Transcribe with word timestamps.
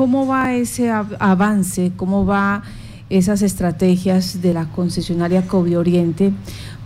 ¿cómo 0.00 0.26
va 0.26 0.54
ese 0.54 0.90
avance? 0.90 1.92
¿Cómo 1.94 2.24
va 2.24 2.62
esas 3.10 3.42
estrategias 3.42 4.40
de 4.40 4.54
la 4.54 4.64
concesionaria 4.64 5.46
Covi 5.46 5.76
Oriente 5.76 6.32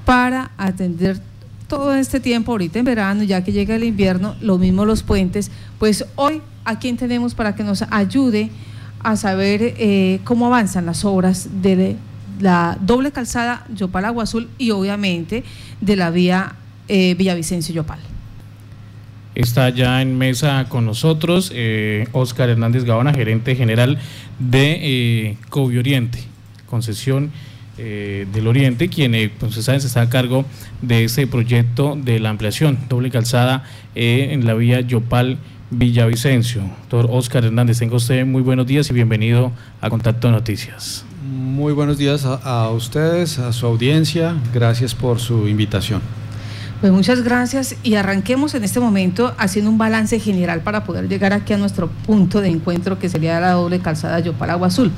para 0.05 0.51
atender 0.59 1.21
todo 1.69 1.95
este 1.95 2.19
tiempo, 2.19 2.51
ahorita 2.51 2.81
en 2.81 2.85
verano, 2.85 3.23
ya 3.23 3.45
que 3.45 3.53
llega 3.53 3.77
el 3.77 3.85
invierno, 3.85 4.35
lo 4.41 4.59
mismo 4.59 4.85
los 4.85 5.05
puentes, 5.05 5.53
pues 5.79 6.05
hoy 6.17 6.43
a 6.65 6.81
quién 6.81 6.97
tenemos 6.97 7.37
para 7.37 7.55
que 7.55 7.63
nos 7.63 7.83
ayude 7.89 8.51
a 9.05 9.15
saber 9.15 9.61
eh, 9.63 10.19
cómo 10.25 10.47
avanzan 10.47 10.85
las 10.85 11.05
obras 11.05 11.63
de 11.63 11.95
la 12.41 12.77
doble 12.81 13.13
calzada 13.13 13.65
Yopal 13.73 14.07
Agua 14.07 14.25
Azul 14.25 14.51
y 14.59 14.73
obviamente 14.73 15.45
de 15.81 15.95
la 15.95 16.11
vía 16.11 16.57
eh, 16.89 17.15
Villavicencio 17.15 17.73
Yopal. 17.73 18.14
Está 19.35 19.69
ya 19.71 20.01
en 20.01 20.17
mesa 20.17 20.67
con 20.69 20.87
nosotros 20.87 21.47
Oscar 22.13 22.49
eh, 22.49 22.53
Hernández 22.53 22.85
Gabona, 22.85 23.13
gerente 23.13 23.57
general 23.57 23.99
de 24.39 24.79
eh, 24.81 25.37
Oriente, 25.51 26.21
concesión 26.67 27.33
eh, 27.77 28.27
del 28.33 28.47
Oriente, 28.47 28.89
quien, 28.89 29.33
pues, 29.41 29.55
saben, 29.55 29.81
se 29.81 29.89
está 29.89 30.03
a 30.03 30.09
cargo 30.09 30.45
de 30.83 31.05
ese 31.05 31.27
proyecto 31.27 31.99
de 32.01 32.21
la 32.21 32.31
ampliación 32.31 32.79
doble 32.89 33.11
calzada 33.11 33.65
en 33.97 34.47
la 34.47 34.55
vía 34.55 34.81
Yopal 34.81 35.39
Villavicencio. 35.71 36.63
Doctor 36.83 37.09
Oscar 37.11 37.45
Hernández, 37.45 37.81
tenga 37.81 37.97
usted 37.97 38.25
muy 38.25 38.43
buenos 38.43 38.67
días 38.69 38.89
y 38.91 38.95
bienvenido 38.95 39.51
a 39.81 39.91
Contacto 39.91 40.31
Noticias. 40.31 41.05
Muy 41.25 41.73
buenos 41.73 41.99
días 41.99 42.25
a 42.25 42.69
ustedes, 42.71 43.41
a 43.41 43.53
su 43.53 43.67
audiencia. 43.67 44.37
Gracias 44.53 44.95
por 44.95 45.19
su 45.19 45.49
invitación. 45.49 46.24
Pues 46.85 46.93
muchas 46.93 47.23
gracias 47.23 47.77
y 47.83 47.95
arranquemos 47.95 48.55
en 48.55 48.63
este 48.63 48.79
momento 48.79 49.35
haciendo 49.39 49.71
un 49.71 49.79
balance 49.79 50.21
general 50.21 50.61
para 50.61 50.85
poder 50.85 51.09
llegar 51.09 51.33
aquí 51.33 51.55
a 51.55 51.57
nuestro 51.57 51.89
punto 51.89 52.43
de 52.43 52.49
encuentro 52.51 52.99
que 52.99 53.09
sería 53.09 53.41
la 53.41 53.53
doble 53.53 53.79
calzada 53.81 54.21
Yopal 54.21 54.51
Agua 54.51 54.67
Azul. 54.67 54.93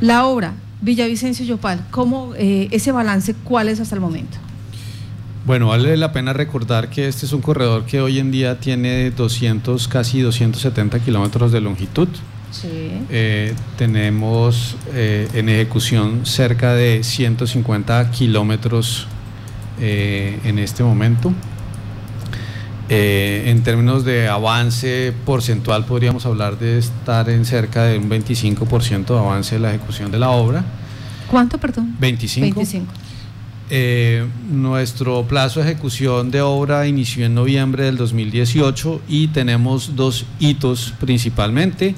La 0.00 0.26
obra 0.26 0.52
Villavicencio 0.82 1.44
Yopal, 1.44 1.84
¿cómo 1.90 2.32
eh, 2.36 2.68
ese 2.70 2.92
balance 2.92 3.34
cuál 3.42 3.68
es 3.68 3.80
hasta 3.80 3.96
el 3.96 4.00
momento? 4.00 4.38
Bueno, 5.44 5.66
vale 5.66 5.96
la 5.96 6.12
pena 6.12 6.32
recordar 6.32 6.90
que 6.90 7.08
este 7.08 7.26
es 7.26 7.32
un 7.32 7.40
corredor 7.40 7.86
que 7.86 8.00
hoy 8.00 8.20
en 8.20 8.30
día 8.30 8.60
tiene 8.60 9.10
200, 9.10 9.88
casi 9.88 10.20
270 10.20 11.00
kilómetros 11.00 11.50
de 11.50 11.60
longitud. 11.60 12.06
Sí. 12.52 12.68
Eh, 13.10 13.52
tenemos 13.76 14.76
eh, 14.94 15.26
en 15.34 15.48
ejecución 15.48 16.24
cerca 16.24 16.74
de 16.74 17.02
150 17.02 18.12
kilómetros 18.12 19.08
eh, 19.80 20.38
en 20.44 20.58
este 20.58 20.82
momento. 20.82 21.32
Eh, 22.88 23.44
en 23.46 23.62
términos 23.62 24.04
de 24.04 24.28
avance 24.28 25.14
porcentual 25.24 25.86
podríamos 25.86 26.26
hablar 26.26 26.58
de 26.58 26.78
estar 26.78 27.30
en 27.30 27.46
cerca 27.46 27.84
de 27.84 27.96
un 27.96 28.10
25% 28.10 29.06
de 29.06 29.18
avance 29.18 29.54
de 29.54 29.60
la 29.60 29.74
ejecución 29.74 30.10
de 30.10 30.18
la 30.18 30.30
obra. 30.30 30.64
¿Cuánto, 31.30 31.58
perdón? 31.58 31.96
25. 31.98 32.44
25. 32.54 32.92
Eh, 33.70 34.26
nuestro 34.50 35.24
plazo 35.24 35.60
de 35.60 35.70
ejecución 35.70 36.30
de 36.30 36.42
obra 36.42 36.86
inició 36.86 37.24
en 37.24 37.34
noviembre 37.34 37.84
del 37.84 37.96
2018 37.96 39.00
y 39.08 39.28
tenemos 39.28 39.96
dos 39.96 40.26
hitos 40.38 40.92
principalmente. 41.00 41.94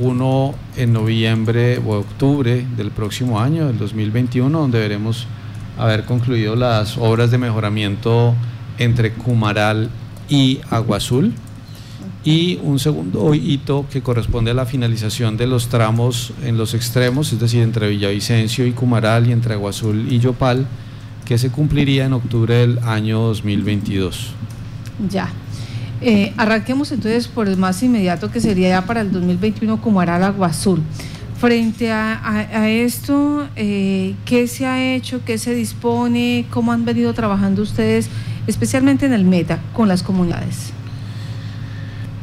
uno 0.00 0.54
en 0.76 0.92
noviembre 0.94 1.78
o 1.78 1.96
octubre 1.96 2.64
del 2.76 2.90
próximo 2.90 3.40
año, 3.40 3.66
del 3.66 3.76
2021, 3.76 4.58
donde 4.58 4.78
veremos 4.78 5.26
haber 5.78 6.04
concluido 6.04 6.56
las 6.56 6.96
obras 6.98 7.30
de 7.30 7.38
mejoramiento 7.38 8.34
entre 8.78 9.12
Cumaral 9.12 9.90
y 10.28 10.60
Agua 10.70 10.98
Azul. 10.98 11.32
Y 12.24 12.58
un 12.62 12.78
segundo 12.78 13.34
hito 13.34 13.84
que 13.92 14.00
corresponde 14.00 14.52
a 14.52 14.54
la 14.54 14.64
finalización 14.64 15.36
de 15.36 15.46
los 15.46 15.68
tramos 15.68 16.32
en 16.42 16.56
los 16.56 16.72
extremos, 16.72 17.32
es 17.32 17.40
decir, 17.40 17.62
entre 17.62 17.90
Villavicencio 17.90 18.66
y 18.66 18.72
Cumaral 18.72 19.28
y 19.28 19.32
entre 19.32 19.54
Agua 19.54 19.70
Azul 19.70 20.10
y 20.10 20.20
Yopal, 20.20 20.66
que 21.26 21.36
se 21.36 21.50
cumpliría 21.50 22.06
en 22.06 22.14
octubre 22.14 22.54
del 22.54 22.78
año 22.78 23.20
2022. 23.20 24.32
Ya. 25.10 25.28
Eh, 26.00 26.32
arranquemos 26.36 26.92
entonces 26.92 27.28
por 27.28 27.48
el 27.48 27.56
más 27.56 27.82
inmediato 27.82 28.30
que 28.30 28.40
sería 28.40 28.68
ya 28.68 28.86
para 28.86 29.00
el 29.00 29.12
2021 29.12 29.80
Cumaral 29.80 30.22
Agua 30.22 30.48
Azul. 30.48 30.82
Frente 31.44 31.92
a, 31.92 32.70
esto, 32.70 33.46
eh, 33.54 34.14
¿qué 34.24 34.48
se 34.48 34.64
ha 34.64 34.94
hecho? 34.94 35.20
¿Qué 35.26 35.36
se 35.36 35.54
dispone? 35.54 36.46
¿Cómo 36.48 36.72
han 36.72 36.86
venido 36.86 37.12
trabajando 37.12 37.60
ustedes, 37.60 38.08
especialmente 38.46 39.04
en 39.04 39.12
el 39.12 39.26
META, 39.26 39.60
con 39.74 39.86
las 39.86 40.02
comunidades? 40.02 40.72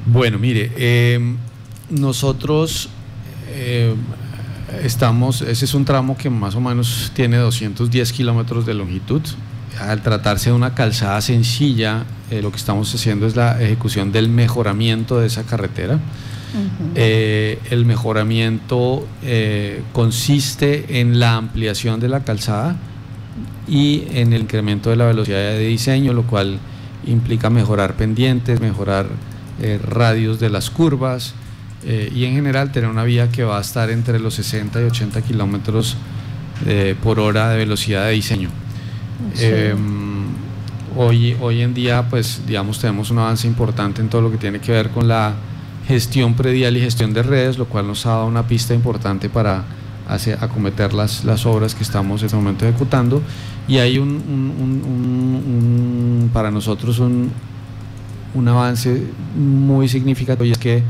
Bueno, 0.08 0.40
mire, 0.40 0.72
em, 0.76 1.38
nosotros 1.92 2.90
em, 3.54 3.96
estamos, 4.84 5.44
ese 5.44 5.66
es 5.66 5.74
un 5.76 5.86
tramo 5.86 6.18
que 6.18 6.32
más 6.32 6.56
o 6.56 6.60
menos 6.60 7.12
tiene 7.14 7.38
210 7.38 8.12
kilómetros 8.14 8.66
de 8.66 8.74
longitud. 8.74 9.22
Al 9.80 10.02
tratarse 10.02 10.50
de 10.50 10.56
una 10.56 10.76
calzada 10.76 11.22
sencilla, 11.22 12.04
eh, 12.30 12.42
lo 12.42 12.52
que 12.52 12.58
estamos 12.58 12.94
haciendo 12.94 13.26
es 13.26 13.36
la 13.36 13.62
ejecución 13.62 14.12
del 14.12 14.30
mejoramiento 14.30 15.20
de 15.20 15.28
esa 15.28 15.44
carretera. 15.44 16.00
Eh, 16.96 17.60
el 17.70 17.86
mejoramiento 17.86 19.08
eh, 19.24 19.82
consiste 19.94 21.00
en 21.00 21.18
la 21.18 21.38
ampliación 21.38 22.02
de 22.02 22.10
la 22.10 22.26
calzada 22.26 22.76
y 23.70 24.04
en 24.12 24.34
el 24.34 24.42
incremento 24.42 24.90
de 24.90 24.98
la 24.98 25.06
velocidad 25.06 25.40
de 25.40 25.66
diseño, 25.66 26.12
lo 26.14 26.24
cual 26.24 26.60
implica 27.06 27.50
mejorar 27.50 27.96
pendientes, 27.96 28.60
mejorar 28.60 29.08
radios 29.88 30.40
de 30.40 30.50
las 30.50 30.70
curvas 30.70 31.34
y 31.86 32.26
en 32.26 32.34
general 32.34 32.72
tener 32.72 32.90
una 32.90 33.04
vía 33.04 33.30
que 33.30 33.44
va 33.44 33.60
a 33.60 33.62
estar 33.62 33.90
entre 33.90 34.20
los 34.20 34.34
60 34.34 34.82
y 34.82 34.84
80 34.86 35.22
kilómetros 35.22 35.96
por 37.02 37.20
hora 37.20 37.50
de 37.50 37.58
velocidad 37.58 38.06
de 38.06 38.12
diseño. 38.12 38.61
Em, 39.40 40.26
hoy, 40.96 41.36
hoy 41.40 41.62
en 41.62 41.74
día, 41.74 42.08
pues 42.10 42.42
digamos, 42.46 42.80
tenemos 42.80 43.12
un 43.12 43.20
avance 43.20 43.48
importante 43.48 44.02
en 44.02 44.10
todo 44.10 44.22
lo 44.22 44.32
que 44.32 44.38
tiene 44.38 44.60
que 44.60 44.72
ver 44.72 44.90
con 44.90 45.08
la 45.08 45.34
gestión 45.88 46.36
predial 46.36 46.78
y 46.78 46.82
gestión 46.82 47.14
de 47.14 47.24
redes, 47.24 47.58
lo 47.58 47.66
cual 47.66 47.88
nos 47.88 48.06
ha 48.06 48.12
dado 48.12 48.28
una 48.28 48.48
pista 48.48 48.74
importante 48.74 49.30
para 49.30 49.64
hacer, 50.08 50.38
acometer 50.42 50.94
las, 50.94 51.24
las 51.26 51.46
obras 51.46 51.76
que 51.76 51.84
estamos 51.84 52.22
en 52.22 52.26
este 52.28 52.38
momento 52.38 52.68
ejecutando. 52.68 53.22
Y 53.68 53.78
hay 53.78 53.98
un, 53.98 54.20
para 56.34 56.52
nosotros 56.52 57.00
un, 57.00 57.32
un 58.34 58.48
avance 58.48 59.04
muy 59.36 59.88
significativo 59.88 60.46
y 60.46 60.52
es 60.52 60.58
que 60.58 60.84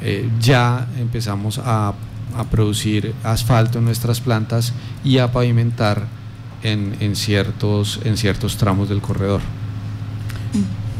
eh, 0.00 0.28
ya 0.40 0.88
empezamos 0.98 1.58
a, 1.58 1.94
a, 2.36 2.44
producir 2.50 3.14
asfalto 3.22 3.78
en 3.78 3.84
nuestras 3.84 4.20
plantas 4.20 4.72
y 5.04 5.18
a 5.18 5.30
pavimentar 5.30 6.06
en, 6.62 6.96
en, 7.00 7.16
ciertos, 7.16 8.00
en 8.04 8.16
ciertos 8.16 8.56
tramos 8.56 8.88
del 8.88 9.00
corredor. 9.00 9.40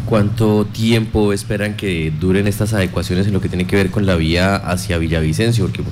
¿Cuánto 0.06 0.66
tiempo 0.66 1.32
esperan 1.32 1.76
que 1.76 2.12
duren 2.20 2.46
estas 2.46 2.74
adecuaciones 2.74 3.26
en 3.26 3.32
lo 3.32 3.40
que 3.40 3.48
tiene 3.48 3.66
que 3.66 3.76
ver 3.76 3.90
con 3.90 4.04
la 4.04 4.16
vía 4.16 4.56
hacia 4.56 4.98
Villavicencio? 4.98 5.64
Porque 5.64 5.82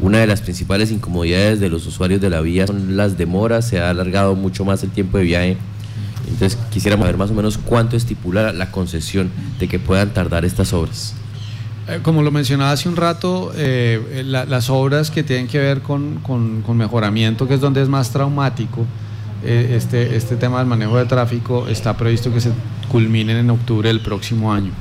una 0.00 0.18
de 0.18 0.26
las 0.26 0.42
principales 0.42 0.90
incomodidades 0.90 1.60
de 1.60 1.70
los 1.70 1.86
usuarios 1.86 2.20
de 2.20 2.30
la 2.30 2.40
vía 2.40 2.66
son 2.66 2.96
las 2.96 3.16
demoras, 3.16 3.66
se 3.66 3.80
ha 3.80 3.90
alargado 3.90 4.34
mucho 4.34 4.64
más 4.64 4.82
el 4.82 4.90
tiempo 4.90 5.18
de 5.18 5.24
viaje. 5.24 5.56
Entonces 6.28 6.58
quisiéramos 6.70 7.06
ver 7.06 7.16
más 7.16 7.30
o 7.30 7.34
menos 7.34 7.58
cuánto 7.58 7.96
estipula 7.96 8.52
la 8.52 8.70
concesión 8.70 9.30
de 9.58 9.68
que 9.68 9.78
puedan 9.78 10.12
tardar 10.12 10.44
estas 10.44 10.72
obras. 10.72 11.14
Eh, 11.86 12.00
como 12.02 12.22
lo 12.22 12.30
mencionaba 12.30 12.72
hace 12.72 12.88
un 12.88 12.96
rato, 12.96 13.52
eh, 13.56 14.24
las 14.24 14.70
obras 14.70 15.10
que 15.10 15.22
tienen 15.22 15.48
que 15.48 15.58
ver 15.58 15.80
con, 15.82 16.20
con, 16.20 16.76
mejoramiento, 16.76 17.46
que 17.46 17.54
es 17.54 17.60
donde 17.60 17.82
es 17.82 17.88
más 17.88 18.10
traumático, 18.10 18.86
este, 19.44 20.16
este 20.16 20.36
tema 20.36 20.58
del 20.58 20.66
manejo 20.66 20.96
de 20.96 21.06
tráfico 21.06 21.68
está 21.68 21.96
previsto 21.96 22.32
que 22.32 22.40
se 22.40 22.50
culminen 22.90 23.36
en 23.36 23.50
octubre 23.50 23.88
del 23.88 24.00
próximo 24.00 24.52
año. 24.52 24.72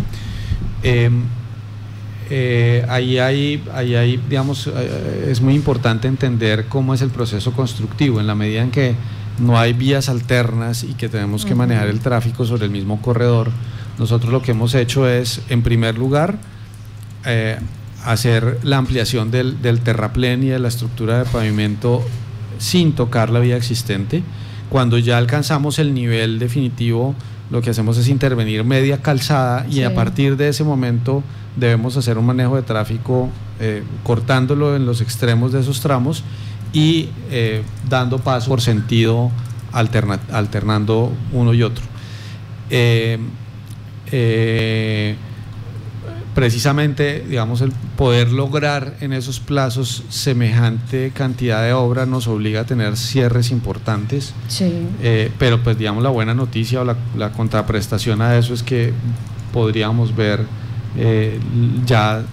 Em, 0.82 1.24
eh, 2.30 2.86
ahí 2.90 3.20
hay, 3.20 3.64
ahí 3.74 3.96
hay, 3.96 4.18
digamos, 4.18 4.68
eh, 4.68 5.28
es 5.30 5.42
muy 5.42 5.56
importante 5.56 6.08
entender 6.08 6.66
cómo 6.68 6.94
es 6.94 7.02
el 7.02 7.10
proceso 7.10 7.52
constructivo, 7.54 8.20
en 8.20 8.28
la 8.28 8.36
medida 8.36 8.62
en 8.62 8.72
que 8.72 8.96
no 9.40 9.58
hay 9.58 9.74
vías 9.74 10.10
alternas 10.10 10.84
y 10.84 10.94
que 10.94 11.10
tenemos 11.10 11.46
que 11.46 11.56
manejar 11.56 11.88
el 11.88 12.00
tráfico 12.00 12.46
sobre 12.46 12.66
el 12.66 12.72
mismo 12.72 13.02
corredor, 13.02 13.52
nosotros 13.98 14.32
lo 14.32 14.42
que 14.42 14.52
hemos 14.52 14.74
hecho 14.76 15.08
es, 15.08 15.42
en 15.50 15.62
primer 15.62 15.98
lugar, 15.98 16.38
eh, 17.26 17.58
hacer 18.06 18.60
la 18.64 18.78
ampliación 18.78 19.32
del, 19.32 19.62
del 19.62 19.80
terraplén 19.80 20.44
y 20.44 20.48
de 20.48 20.60
la 20.60 20.68
estructura 20.68 21.20
de 21.20 21.26
pavimento 21.26 22.04
sin 22.58 22.94
tocar 22.94 23.30
la 23.30 23.40
vía 23.40 23.58
existente. 23.58 24.24
Cuando 24.74 24.98
ya 24.98 25.20
alcanzamos 25.20 25.78
el 25.78 25.94
nivel 25.94 26.40
definitivo 26.40 27.14
lo 27.52 27.62
que 27.62 27.70
hacemos 27.70 27.96
es 28.00 28.08
intervenir 28.08 28.64
media 28.64 29.04
calzada 29.04 29.68
y 29.70 29.84
a 29.84 29.94
partir 29.94 30.36
de 30.36 30.48
ese 30.48 30.64
momento 30.64 31.22
debemos 31.56 31.96
hacer 31.96 32.18
un 32.18 32.26
manejo 32.26 32.56
de 32.56 32.64
tráfico 32.64 33.30
eh, 33.60 33.84
cortándolo 34.04 34.76
en 34.76 34.88
los 34.88 35.00
extremos 35.02 35.52
de 35.52 35.60
esos 35.60 35.80
tramos 35.80 36.24
y 36.74 37.10
eh, 37.30 37.62
dando 37.88 38.18
paso 38.18 38.50
por 38.50 38.62
sentido 38.62 39.30
alternando 39.72 41.12
uno 41.34 41.54
y 41.54 41.62
otro. 41.62 41.84
Eh, 42.72 43.20
precisamente, 46.34 47.24
digamos, 47.28 47.62
el 47.62 47.72
poder 47.98 48.32
lograr 48.32 48.96
en 49.02 49.14
esos 49.14 49.40
plazos 49.40 50.04
semejante 50.10 51.12
cantidad 51.14 51.64
de 51.64 51.74
obra 51.74 52.06
nos 52.06 52.28
obliga 52.28 52.62
a 52.62 52.66
tener 52.66 52.98
cierres 52.98 53.52
importantes. 53.52 54.34
Sí. 54.48 54.88
Eh, 55.02 55.32
pero 55.38 55.62
pues 55.62 55.78
digamos 55.78 56.04
la 56.04 56.10
buena 56.10 56.34
noticia 56.34 56.82
o 56.82 56.86
la, 56.86 57.32
contraprestación 57.32 58.22
a 58.22 58.38
eso 58.38 58.54
es 58.54 58.64
que 58.64 58.94
podríamos 59.52 60.16
ver 60.16 60.46
eh, 60.98 61.40
ya 61.86 62.24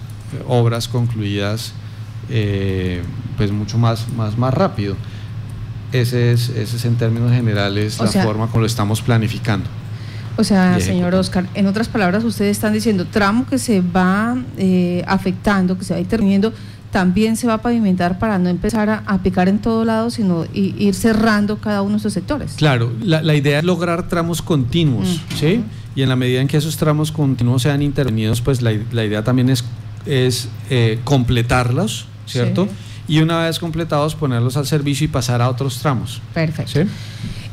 obras 0.47 0.87
concluidas 0.87 1.73
eh, 2.29 3.01
pues 3.37 3.51
mucho 3.51 3.77
más, 3.77 4.11
más, 4.13 4.37
más 4.37 4.53
rápido. 4.53 4.95
Ese 5.91 6.31
es, 6.31 6.49
ese 6.49 6.77
es 6.77 6.85
en 6.85 6.95
términos 6.95 7.31
generales 7.31 7.99
la 7.99 8.07
forma 8.07 8.47
como 8.47 8.61
lo 8.61 8.65
estamos 8.65 9.01
planificando. 9.01 9.69
O 10.41 10.43
sea, 10.43 10.79
señor 10.79 11.13
Oscar, 11.13 11.45
en 11.53 11.67
otras 11.67 11.87
palabras, 11.87 12.23
ustedes 12.23 12.57
están 12.57 12.73
diciendo, 12.73 13.05
tramo 13.05 13.45
que 13.45 13.59
se 13.59 13.79
va 13.79 14.35
eh, 14.57 15.03
afectando, 15.05 15.77
que 15.77 15.85
se 15.85 15.93
va 15.93 15.99
interviniendo, 15.99 16.51
también 16.89 17.37
se 17.37 17.45
va 17.45 17.53
a 17.53 17.61
pavimentar 17.61 18.17
para 18.17 18.39
no 18.39 18.49
empezar 18.49 18.89
a, 18.89 19.03
a 19.05 19.19
picar 19.19 19.47
en 19.47 19.59
todo 19.59 19.85
lado, 19.85 20.09
sino 20.09 20.45
ir 20.51 20.95
cerrando 20.95 21.57
cada 21.57 21.83
uno 21.83 21.91
de 21.91 21.97
esos 21.97 22.13
sectores. 22.13 22.53
Claro, 22.55 22.91
la, 23.03 23.35
idea 23.35 23.59
es 23.59 23.63
lograr 23.63 24.07
tramos 24.07 24.41
continuos, 24.41 25.21
¿sí? 25.35 25.63
Y 25.95 26.01
en 26.01 26.09
la 26.09 26.15
medida 26.15 26.41
en 26.41 26.47
que 26.47 26.57
esos 26.57 26.75
tramos 26.75 27.11
continuos 27.11 27.61
sean 27.61 27.83
intervenidos, 27.83 28.41
pues 28.41 28.63
la, 28.63 28.73
idea 28.73 29.23
también 29.23 29.49
es, 29.49 29.63
es 30.07 30.49
eh, 30.71 30.99
completarlos, 31.03 32.07
¿cierto? 32.25 32.67
Y 33.07 33.19
una 33.19 33.43
vez 33.43 33.59
completados, 33.59 34.15
ponerlos 34.15 34.57
al 34.57 34.65
servicio 34.65 35.05
y 35.05 35.07
pasar 35.07 35.41
a 35.41 35.49
otros 35.49 35.79
tramos. 35.79 36.21
Perfecto. 36.33 36.71
¿sí? 36.71 36.89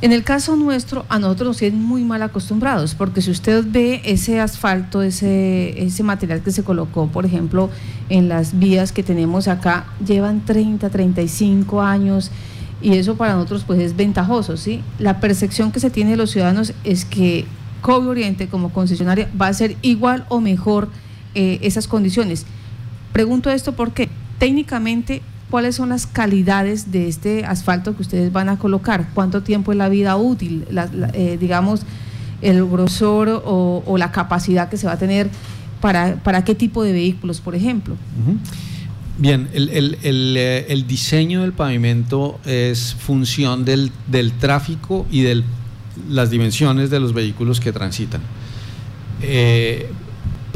En 0.00 0.12
el 0.12 0.22
caso 0.22 0.54
nuestro, 0.54 1.04
a 1.08 1.18
nosotros 1.18 1.48
nos 1.48 1.56
tienen 1.56 1.82
muy 1.82 2.04
mal 2.04 2.22
acostumbrados, 2.22 2.94
porque 2.94 3.20
si 3.20 3.32
usted 3.32 3.64
ve 3.66 4.00
ese 4.04 4.38
asfalto, 4.38 5.02
ese, 5.02 5.82
ese 5.82 6.04
material 6.04 6.40
que 6.40 6.52
se 6.52 6.62
colocó, 6.62 7.08
por 7.08 7.26
ejemplo, 7.26 7.68
en 8.08 8.28
las 8.28 8.56
vías 8.58 8.92
que 8.92 9.02
tenemos 9.02 9.48
acá, 9.48 9.86
llevan 10.06 10.44
30, 10.44 10.88
35 10.88 11.82
años 11.82 12.30
y 12.80 12.96
eso 12.96 13.16
para 13.16 13.34
nosotros 13.34 13.64
pues 13.66 13.80
es 13.80 13.96
ventajoso, 13.96 14.56
¿sí? 14.56 14.82
La 15.00 15.18
percepción 15.18 15.72
que 15.72 15.80
se 15.80 15.90
tiene 15.90 16.12
de 16.12 16.16
los 16.16 16.30
ciudadanos 16.30 16.74
es 16.84 17.04
que 17.04 17.44
COVID 17.80 18.08
Oriente 18.08 18.48
como 18.48 18.72
concesionaria 18.72 19.28
va 19.40 19.48
a 19.48 19.52
ser 19.52 19.76
igual 19.82 20.26
o 20.28 20.40
mejor 20.40 20.88
eh, 21.34 21.58
esas 21.62 21.88
condiciones. 21.88 22.46
Pregunto 23.12 23.50
esto 23.50 23.72
porque 23.72 24.08
técnicamente 24.38 25.22
cuáles 25.50 25.76
son 25.76 25.90
las 25.90 26.06
calidades 26.06 26.92
de 26.92 27.08
este 27.08 27.44
asfalto 27.44 27.96
que 27.96 28.02
ustedes 28.02 28.32
van 28.32 28.48
a 28.48 28.58
colocar, 28.58 29.08
cuánto 29.14 29.42
tiempo 29.42 29.72
es 29.72 29.78
la 29.78 29.88
vida 29.88 30.16
útil, 30.16 30.66
eh, 31.14 31.36
digamos, 31.40 31.82
el 32.42 32.64
grosor 32.64 33.42
o, 33.44 33.96
la 33.98 34.12
capacidad 34.12 34.68
que 34.68 34.76
se 34.76 34.86
va 34.86 34.92
a 34.92 34.98
tener 34.98 35.28
para, 35.80 36.16
para 36.16 36.44
qué 36.44 36.54
tipo 36.54 36.82
de 36.82 36.92
vehículos, 36.92 37.40
por 37.40 37.54
ejemplo. 37.54 37.96
Bien, 39.18 39.48
eh, 39.52 40.66
el, 40.68 40.86
diseño 40.86 41.42
del 41.42 41.52
pavimento 41.52 42.38
es 42.44 42.94
función 42.94 43.64
del, 43.64 43.90
del 44.06 44.32
tráfico 44.32 45.06
y 45.10 45.22
de 45.22 45.42
las 46.08 46.30
dimensiones 46.30 46.90
de 46.90 47.00
los 47.00 47.12
vehículos 47.12 47.58
que 47.58 47.72
transitan. 47.72 48.20
Eh, 49.22 49.90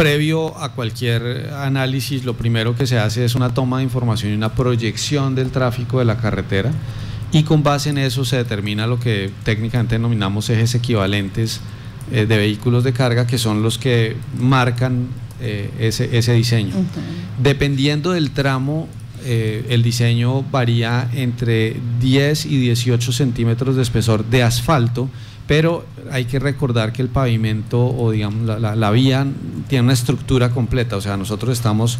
previo 0.02 0.58
a 0.58 0.72
cualquier 0.72 1.50
análisis, 1.54 2.24
lo 2.24 2.34
primero 2.34 2.74
que 2.74 2.88
se 2.88 2.98
hace 2.98 3.24
es 3.24 3.36
una 3.36 3.54
toma 3.54 3.78
de 3.78 3.84
información 3.84 4.32
y 4.32 4.34
una 4.34 4.52
proyección 4.52 5.36
del 5.36 5.52
tráfico 5.52 6.00
de 6.00 6.04
la 6.04 6.16
carretera 6.16 6.72
y 7.30 7.44
con 7.44 7.62
base 7.62 7.90
en 7.90 7.98
eso 7.98 8.24
se 8.24 8.34
determina 8.34 8.88
lo 8.88 8.98
que 8.98 9.30
técnicamente 9.44 9.94
denominamos 9.94 10.50
ejes 10.50 10.74
equivalentes 10.74 11.60
eh, 12.10 12.26
de 12.26 12.36
vehículos 12.36 12.82
de 12.82 12.92
carga, 12.92 13.28
que 13.28 13.38
son 13.38 13.62
los 13.62 13.78
que 13.78 14.16
marcan 14.40 15.06
eh, 15.40 15.70
ese, 15.78 16.32
diseño. 16.34 16.74
Dependiendo 17.40 18.10
del 18.10 18.32
tramo, 18.32 18.88
eh, 19.24 19.66
el 19.68 19.84
diseño 19.84 20.42
varía 20.42 21.08
entre 21.14 21.76
10 22.00 22.46
y 22.46 22.58
18 22.58 23.12
centímetros 23.12 23.76
de 23.76 23.82
espesor 23.82 24.24
de 24.24 24.42
asfalto, 24.42 25.08
pero 25.52 25.84
hay 26.10 26.24
que 26.24 26.38
recordar 26.38 26.94
que 26.94 27.02
el 27.02 27.08
pavimento 27.08 27.86
o 27.86 28.10
digamos 28.10 28.58
la, 28.58 28.90
vía 28.90 29.26
tiene 29.68 29.84
una 29.84 29.92
estructura 29.92 30.48
completa, 30.48 30.96
o 30.96 31.02
sea, 31.02 31.18
nosotros 31.18 31.52
estamos 31.52 31.98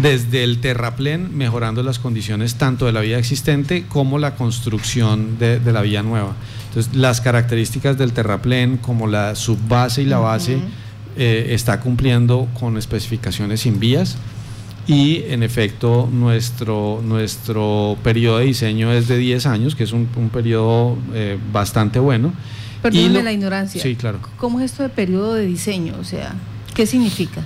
desde 0.00 0.44
el 0.44 0.60
terraplén 0.60 1.36
mejorando 1.36 1.82
las 1.82 1.98
condiciones 1.98 2.54
tanto 2.54 2.86
de 2.86 2.92
la 2.92 3.00
vía 3.00 3.18
existente 3.18 3.84
como 3.88 4.20
la 4.20 4.36
construcción 4.36 5.40
de, 5.40 5.58
la 5.72 5.82
vía 5.82 6.04
nueva. 6.04 6.36
Entonces, 6.68 6.94
las 6.94 7.20
características 7.20 7.98
del 7.98 8.12
terraplén 8.12 8.76
como 8.76 9.08
la 9.08 9.34
subbase 9.34 10.02
y 10.02 10.06
la 10.06 10.18
base 10.18 10.60
eh, 11.16 11.48
está 11.50 11.80
cumpliendo 11.80 12.46
con 12.60 12.78
especificaciones 12.78 13.62
sin 13.62 13.80
vías 13.80 14.18
y 14.90 15.24
en 15.28 15.44
efecto 15.44 16.08
nuestro, 16.12 17.00
nuestro 17.04 17.96
periodo 18.02 18.38
de 18.38 18.46
diseño 18.46 18.92
es 18.92 19.06
de 19.06 19.18
10 19.18 19.46
años, 19.46 19.76
que 19.76 19.84
es 19.84 19.92
un, 19.92 20.06
periodo 20.32 20.98
eh, 21.14 21.38
bastante 21.52 22.00
bueno. 22.00 22.32
Perdóneme 22.82 23.22
la 23.22 23.32
ignorancia. 23.32 23.80
Sí, 23.80 23.94
claro. 23.94 24.18
¿Cómo 24.36 24.58
es 24.58 24.72
esto 24.72 24.82
de 24.82 24.88
periodo 24.88 25.34
de 25.34 25.46
diseño? 25.46 25.94
O 26.00 26.04
sea, 26.04 26.34
¿qué 26.74 26.86
significa? 26.86 27.40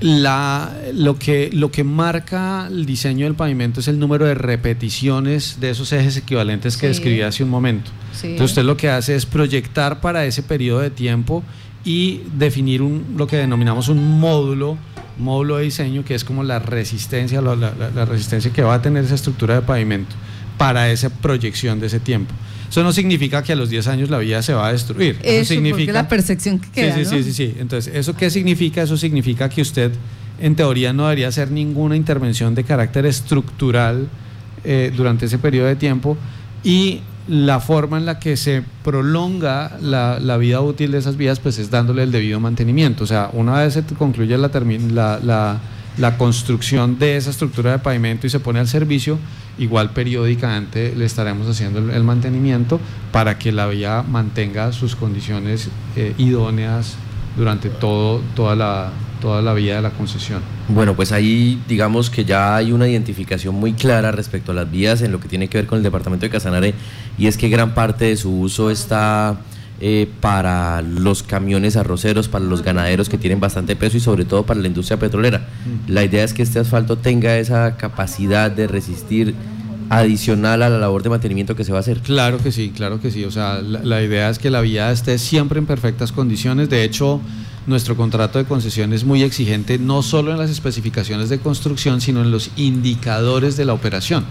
La, 0.00 0.74
lo, 0.92 1.18
que, 1.18 1.48
lo 1.54 1.70
que 1.70 1.84
marca 1.84 2.66
el 2.66 2.84
diseño 2.84 3.24
del 3.24 3.34
pavimento 3.34 3.80
es 3.80 3.88
el 3.88 3.98
número 3.98 4.26
de 4.26 4.34
repeticiones 4.34 5.60
de 5.60 5.70
esos 5.70 5.90
ejes 5.92 6.18
equivalentes 6.18 6.76
que 6.76 6.88
describí 6.88 7.22
hace 7.22 7.44
un 7.44 7.50
momento. 7.50 7.92
Entonces 8.22 8.50
usted 8.50 8.64
lo 8.64 8.76
que 8.76 8.90
hace 8.90 9.14
es 9.14 9.24
proyectar 9.24 10.02
para 10.02 10.26
ese 10.26 10.42
periodo 10.42 10.80
de 10.80 10.90
tiempo 10.90 11.42
y 11.84 12.22
definir 12.36 12.82
un, 12.82 13.14
lo 13.16 13.26
que 13.26 13.36
denominamos 13.36 13.88
un 13.88 14.20
módulo 14.20 14.78
módulo 15.18 15.58
de 15.58 15.64
diseño 15.64 16.04
que 16.04 16.14
es 16.14 16.24
como 16.24 16.42
la 16.42 16.58
resistencia, 16.58 17.40
la, 17.40 17.54
resistencia 18.04 18.52
que 18.52 18.62
va 18.62 18.74
a 18.74 18.82
tener 18.82 19.04
esa 19.04 19.14
estructura 19.14 19.54
de 19.54 19.62
pavimento 19.62 20.14
para 20.58 20.90
esa 20.90 21.08
proyección 21.10 21.80
de 21.80 21.86
ese 21.86 22.00
tiempo. 22.00 22.34
Eso 22.68 22.82
no 22.82 22.92
significa 22.92 23.42
que 23.42 23.52
a 23.52 23.56
los 23.56 23.70
10 23.70 23.86
años 23.88 24.10
la 24.10 24.18
vía 24.18 24.42
se 24.42 24.54
va 24.54 24.68
a 24.68 24.72
destruir. 24.72 25.18
Eso, 25.22 25.54
significa 25.54 25.92
la 25.92 26.08
percepción 26.08 26.58
que 26.58 26.70
queda. 26.70 26.96
Sí, 26.96 27.04
sí, 27.04 27.22
sí, 27.22 27.32
sí, 27.32 27.54
Entonces, 27.58 27.94
¿eso 27.94 28.16
qué 28.16 28.30
significa? 28.30 28.82
Eso 28.82 28.96
significa 28.96 29.48
que 29.48 29.62
usted, 29.62 29.92
en 30.40 30.56
teoría, 30.56 30.92
no 30.92 31.04
debería 31.04 31.28
hacer 31.28 31.50
ninguna 31.50 31.96
intervención 31.96 32.54
de 32.54 32.64
carácter 32.64 33.06
estructural 33.06 34.08
eh, 34.64 34.92
durante 34.96 35.26
ese 35.26 35.38
periodo 35.38 35.68
de 35.68 35.76
tiempo 35.76 36.16
y 36.64 37.00
la 37.26 37.60
forma 37.60 37.96
en 37.96 38.04
la 38.04 38.18
que 38.18 38.36
se 38.36 38.62
prolonga 38.82 39.78
la, 39.80 40.36
vida 40.36 40.60
útil 40.60 40.92
de 40.92 40.98
esas 40.98 41.16
vías 41.16 41.40
pues 41.40 41.58
es 41.58 41.70
dándole 41.70 42.02
el 42.02 42.12
debido 42.12 42.40
mantenimiento. 42.40 43.04
O 43.04 43.06
sea, 43.06 43.30
una 43.32 43.60
vez 43.60 43.74
se 43.74 43.82
concluye 43.82 44.36
la, 44.36 44.50
la, 45.22 45.60
la, 45.96 46.18
construcción 46.18 46.98
de 46.98 47.16
esa 47.16 47.30
estructura 47.30 47.72
de 47.72 47.78
pavimento 47.78 48.26
y 48.26 48.30
se 48.30 48.40
pone 48.40 48.58
al 48.60 48.68
servicio, 48.68 49.18
igual 49.58 49.90
periódicamente 49.90 50.94
le 50.94 51.04
estaremos 51.06 51.48
haciendo 51.48 51.78
el, 51.78 52.04
mantenimiento 52.04 52.78
para 53.10 53.38
que 53.38 53.52
la 53.52 53.66
vía 53.68 54.02
mantenga 54.02 54.72
sus 54.72 54.94
condiciones 54.94 55.68
eh, 55.96 56.14
idóneas 56.18 56.96
durante 57.36 57.70
todo, 57.70 58.20
toda 58.34 58.54
la, 58.54 58.90
toda 59.24 59.40
la 59.40 59.54
vía 59.54 59.76
de 59.76 59.80
la 59.80 59.88
concesión. 59.88 60.42
Bueno, 60.68 60.94
pues 60.94 61.10
ahí 61.10 61.58
digamos 61.66 62.10
que 62.10 62.26
ya 62.26 62.56
hay 62.56 62.72
una 62.72 62.86
identificación 62.86 63.54
muy 63.54 63.72
clara 63.72 64.12
respecto 64.12 64.52
a 64.52 64.54
las 64.54 64.70
vías 64.70 65.00
en 65.00 65.12
lo 65.12 65.18
que 65.18 65.28
tiene 65.28 65.48
que 65.48 65.56
ver 65.56 65.66
con 65.66 65.78
el 65.78 65.82
departamento 65.82 66.26
de 66.26 66.30
Casanare 66.30 66.74
y 67.16 67.26
es 67.26 67.38
que 67.38 67.48
gran 67.48 67.72
parte 67.72 68.04
de 68.04 68.16
su 68.18 68.38
uso 68.38 68.70
está 68.70 69.38
eh, 69.80 70.10
para 70.20 70.82
los 70.82 71.22
camiones 71.22 71.78
arroceros, 71.78 72.28
para 72.28 72.44
los 72.44 72.60
ganaderos 72.60 73.08
que 73.08 73.16
tienen 73.16 73.40
bastante 73.40 73.76
peso 73.76 73.96
y 73.96 74.00
sobre 74.00 74.26
todo 74.26 74.44
para 74.44 74.60
la 74.60 74.66
industria 74.66 74.98
petrolera. 74.98 75.38
Mm. 75.38 75.90
La 75.90 76.04
idea 76.04 76.22
es 76.22 76.34
que 76.34 76.42
este 76.42 76.58
asfalto 76.58 76.98
tenga 76.98 77.38
esa 77.38 77.78
capacidad 77.78 78.50
de 78.50 78.66
resistir 78.66 79.34
adicional 79.88 80.62
a 80.62 80.68
la 80.68 80.76
labor 80.76 81.02
de 81.02 81.08
mantenimiento 81.08 81.56
que 81.56 81.64
se 81.64 81.72
va 81.72 81.78
a 81.78 81.80
hacer. 81.80 82.00
Claro 82.00 82.36
que 82.36 82.52
sí, 82.52 82.72
claro 82.76 83.00
que 83.00 83.10
sí. 83.10 83.24
O 83.24 83.30
sea, 83.30 83.62
la, 83.62 83.82
la 83.82 84.02
idea 84.02 84.28
es 84.28 84.38
que 84.38 84.50
la 84.50 84.60
vía 84.60 84.92
esté 84.92 85.16
siempre 85.16 85.58
en 85.58 85.64
perfectas 85.64 86.12
condiciones. 86.12 86.68
De 86.68 86.84
hecho, 86.84 87.22
nuestro 87.66 87.96
contrato 87.96 88.38
de 88.38 88.44
concesión 88.44 88.92
es 88.92 89.04
muy 89.04 89.22
exigente 89.22 89.78
no 89.78 90.02
solo 90.02 90.32
en 90.32 90.38
las 90.38 90.50
especificaciones 90.50 91.28
de 91.28 91.38
construcción, 91.38 92.00
sino 92.00 92.22
en 92.22 92.30
los 92.30 92.50
indicadores 92.56 93.56
de 93.56 93.64
la 93.64 93.72
operación. 93.72 94.24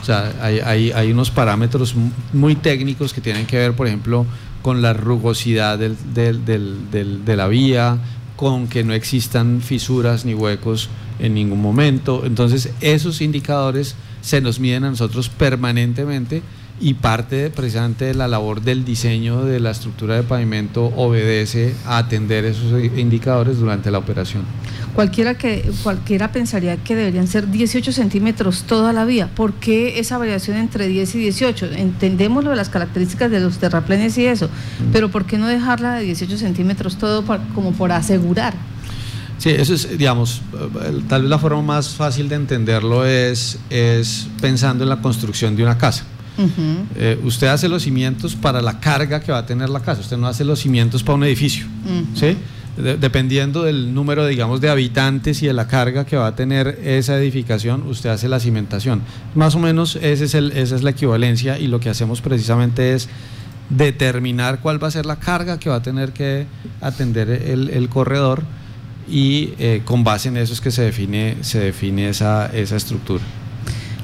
O 0.00 0.04
sea, 0.04 0.32
hay, 0.42 1.12
unos 1.12 1.30
parámetros 1.30 1.94
muy 2.32 2.54
técnicos 2.54 3.12
que 3.12 3.20
tienen 3.20 3.46
que 3.46 3.58
ver, 3.58 3.74
por 3.74 3.86
ejemplo, 3.86 4.26
con 4.62 4.82
la 4.82 4.92
rugosidad 4.92 5.78
de 5.78 7.36
la 7.36 7.48
vía, 7.48 7.98
con 8.36 8.68
que 8.68 8.82
no 8.82 8.94
existan 8.94 9.60
fisuras 9.60 10.24
ni 10.24 10.32
huecos 10.32 10.88
en 11.18 11.34
ningún 11.34 11.60
momento. 11.60 12.22
Entonces, 12.24 12.70
esos 12.80 13.20
indicadores 13.20 13.94
se 14.22 14.40
nos 14.40 14.58
miden 14.58 14.84
a 14.84 14.90
nosotros 14.90 15.28
permanentemente 15.28 16.42
y 16.80 16.94
parte 16.94 17.50
precisamente 17.50 18.06
de 18.06 18.14
la 18.14 18.26
labor 18.26 18.62
del 18.62 18.84
diseño 18.84 19.44
de 19.44 19.60
la 19.60 19.70
estructura 19.70 20.16
de 20.16 20.22
pavimento 20.22 20.86
obedece 20.96 21.74
a 21.84 21.98
atender 21.98 22.46
esos 22.46 22.82
indicadores 22.96 23.58
durante 23.58 23.90
la 23.90 23.98
operación. 23.98 24.44
Cualquiera, 24.94 25.34
que, 25.34 25.70
cualquiera 25.82 26.32
pensaría 26.32 26.76
que 26.78 26.96
deberían 26.96 27.28
ser 27.28 27.48
18 27.50 27.92
centímetros 27.92 28.64
toda 28.64 28.92
la 28.92 29.04
vía. 29.04 29.28
¿Por 29.28 29.52
qué 29.54 30.00
esa 30.00 30.18
variación 30.18 30.56
entre 30.56 30.88
10 30.88 31.14
y 31.14 31.18
18? 31.18 31.66
Entendemos 31.76 32.42
lo 32.42 32.50
de 32.50 32.56
las 32.56 32.70
características 32.70 33.30
de 33.30 33.40
los 33.40 33.58
terraplenes 33.58 34.18
y 34.18 34.26
eso, 34.26 34.48
pero 34.92 35.10
¿por 35.10 35.26
qué 35.26 35.38
no 35.38 35.46
dejarla 35.46 35.94
de 35.96 36.04
18 36.04 36.38
centímetros 36.38 36.96
todo 36.96 37.24
como 37.54 37.72
por 37.72 37.92
asegurar? 37.92 38.54
Sí, 39.38 39.50
eso 39.50 39.72
es, 39.72 39.96
digamos, 39.96 40.42
tal 41.08 41.22
vez 41.22 41.30
la 41.30 41.38
forma 41.38 41.62
más 41.62 41.90
fácil 41.90 42.28
de 42.28 42.34
entenderlo 42.34 43.06
es, 43.06 43.58
es 43.70 44.26
pensando 44.40 44.84
en 44.84 44.90
la 44.90 45.00
construcción 45.00 45.56
de 45.56 45.62
una 45.62 45.78
casa. 45.78 46.04
Eh, 46.96 47.18
usted 47.22 47.48
hace 47.48 47.68
los 47.68 47.82
cimientos 47.82 48.34
para 48.34 48.62
la 48.62 48.80
carga 48.80 49.20
que 49.20 49.32
va 49.32 49.38
a 49.38 49.46
tener 49.46 49.68
la 49.68 49.80
casa, 49.80 50.00
usted 50.00 50.16
no 50.16 50.26
hace 50.26 50.44
los 50.44 50.60
cimientos 50.60 51.02
para 51.02 51.16
un 51.16 51.24
edificio, 51.24 51.66
¿sí? 52.14 52.36
dependiendo 52.76 53.64
del 53.64 53.92
número, 53.92 54.26
digamos, 54.26 54.60
de 54.60 54.70
habitantes 54.70 55.42
y 55.42 55.46
de 55.46 55.52
la 55.52 55.66
carga 55.66 56.04
que 56.06 56.16
va 56.16 56.28
a 56.28 56.36
tener 56.36 56.80
esa 56.84 57.18
edificación, 57.18 57.86
usted 57.86 58.10
hace 58.10 58.28
la 58.28 58.40
cimentación. 58.40 59.02
Más 59.34 59.54
o 59.54 59.58
menos 59.58 59.96
ese 59.96 60.24
es 60.24 60.34
el, 60.34 60.52
esa 60.52 60.76
es 60.76 60.82
la 60.82 60.90
equivalencia 60.90 61.58
y 61.58 61.66
lo 61.66 61.80
que 61.80 61.90
hacemos 61.90 62.20
precisamente 62.20 62.94
es 62.94 63.08
determinar 63.68 64.60
cuál 64.60 64.82
va 64.82 64.88
a 64.88 64.90
ser 64.90 65.06
la 65.06 65.16
carga 65.16 65.58
que 65.58 65.70
va 65.70 65.76
a 65.76 65.82
tener 65.82 66.12
que 66.12 66.46
atender 66.80 67.30
el, 67.30 67.88
corredor 67.88 68.42
y 69.08 69.50
eh, 69.58 69.82
con 69.84 70.02
base 70.02 70.28
en 70.28 70.36
eso 70.36 70.52
es 70.52 70.60
que 70.60 70.70
se 70.70 70.82
define, 70.82 71.36
se 71.42 71.60
define 71.60 72.08
esa, 72.08 72.46
esa 72.46 72.76
estructura. 72.76 73.22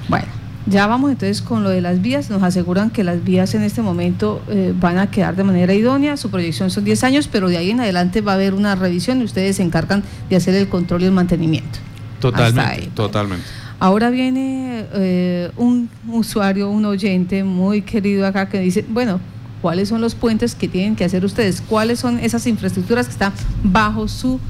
Bueno, 0.08 0.28
ya 0.66 0.88
vamos 0.88 1.12
entonces 1.12 1.42
con 1.42 1.62
lo 1.62 1.70
de 1.70 1.80
las 1.80 2.02
vías. 2.02 2.28
Nos 2.28 2.42
aseguran 2.42 2.90
que 2.90 3.04
las 3.04 3.22
vías 3.22 3.54
en 3.54 3.62
este 3.62 3.82
momento 3.82 4.42
eh, 4.48 4.74
van 4.78 4.98
a 4.98 5.10
quedar 5.10 5.36
de 5.36 5.44
manera 5.44 5.72
idónea. 5.74 6.16
Su 6.16 6.30
proyección 6.30 6.70
son 6.70 6.84
10 6.84 7.04
años, 7.04 7.28
pero 7.30 7.48
de 7.48 7.56
ahí 7.56 7.70
en 7.70 7.80
adelante 7.80 8.20
va 8.20 8.32
a 8.32 8.34
haber 8.34 8.52
una 8.52 8.74
revisión 8.74 9.20
y 9.20 9.24
ustedes 9.24 9.56
se 9.56 9.62
encargan 9.62 10.02
de 10.28 10.36
hacer 10.36 10.54
el 10.54 10.68
control 10.68 11.02
y 11.02 11.04
el 11.06 11.12
mantenimiento. 11.12 11.78
Totalmente, 12.20 12.88
totalmente. 12.94 13.44
Ahora 13.78 14.10
viene 14.10 14.86
eh, 14.94 15.50
un 15.56 15.88
usuario, 16.08 16.70
un 16.70 16.84
oyente 16.84 17.44
muy 17.44 17.82
querido 17.82 18.26
acá 18.26 18.48
que 18.48 18.58
dice, 18.58 18.84
bueno, 18.88 19.20
¿cuáles 19.62 19.88
son 19.88 20.00
los 20.00 20.14
puentes 20.14 20.54
que 20.54 20.66
tienen 20.66 20.96
que 20.96 21.04
hacer 21.04 21.24
ustedes? 21.24 21.60
¿Cuáles 21.60 22.00
son 22.00 22.18
esas 22.18 22.46
infraestructuras 22.46 23.06
que 23.06 23.12
están 23.12 23.32
bajo 23.62 24.08
su 24.08 24.40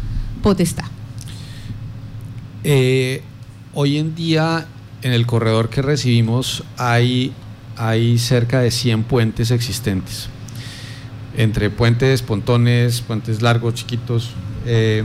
potestad? 0.42 0.84
Eh, 2.64 3.22
hoy 3.74 3.98
en 3.98 4.14
día 4.14 4.66
en 5.02 5.12
el 5.12 5.26
corredor 5.26 5.68
que 5.68 5.82
recibimos 5.82 6.64
hay, 6.76 7.32
hay 7.76 8.18
cerca 8.18 8.60
de 8.60 8.70
100 8.70 9.04
puentes 9.04 9.50
existentes, 9.50 10.28
entre 11.36 11.70
puentes, 11.70 12.22
pontones, 12.22 13.00
puentes 13.02 13.42
largos, 13.42 13.74
chiquitos. 13.74 14.30
Eh, 14.66 15.04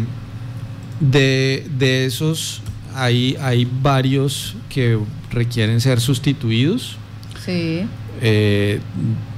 de, 1.00 2.06
esos 2.06 2.62
hay, 2.96 3.36
hay 3.42 3.68
varios 3.82 4.56
que 4.70 5.00
requieren 5.32 5.82
ser 5.82 6.00
sustituidos. 6.00 6.98
Sí. 7.46 7.84
Eh, 8.24 8.80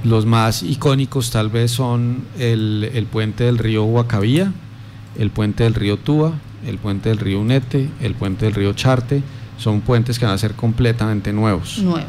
los 0.02 0.26
más 0.26 0.62
icónicos 0.62 1.30
tal 1.30 1.48
vez 1.48 1.70
son 1.70 2.24
el, 2.38 2.90
el, 2.92 3.06
puente 3.06 3.44
del 3.44 3.56
río 3.56 3.84
Huacabía, 3.84 4.52
el 5.18 5.30
puente 5.30 5.64
del 5.64 5.74
río 5.74 5.96
Túa, 5.96 6.34
el 6.66 6.78
puente 6.78 7.08
del 7.08 7.18
río 7.18 7.40
Unete, 7.40 7.88
el 8.02 8.14
puente 8.14 8.44
del 8.44 8.54
río 8.54 8.72
Charte, 8.74 9.22
son 9.58 9.80
puentes 9.80 10.18
que 10.18 10.24
van 10.24 10.34
a 10.34 10.38
ser 10.38 10.54
completamente 10.54 11.32
nuevos. 11.32 11.78
Nuevos. 11.78 12.08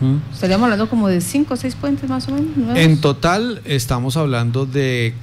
¿Mm? 0.00 0.16
Estaríamos 0.32 0.64
hablando 0.64 0.88
como 0.88 1.08
de 1.08 1.20
5 1.20 1.54
o 1.54 1.56
6 1.56 1.74
puentes 1.74 2.08
más 2.08 2.28
o 2.28 2.32
menos. 2.32 2.76
En 2.76 3.00
total 3.00 3.60
estamos 3.64 4.16
hablando 4.16 4.66
de 4.66 5.14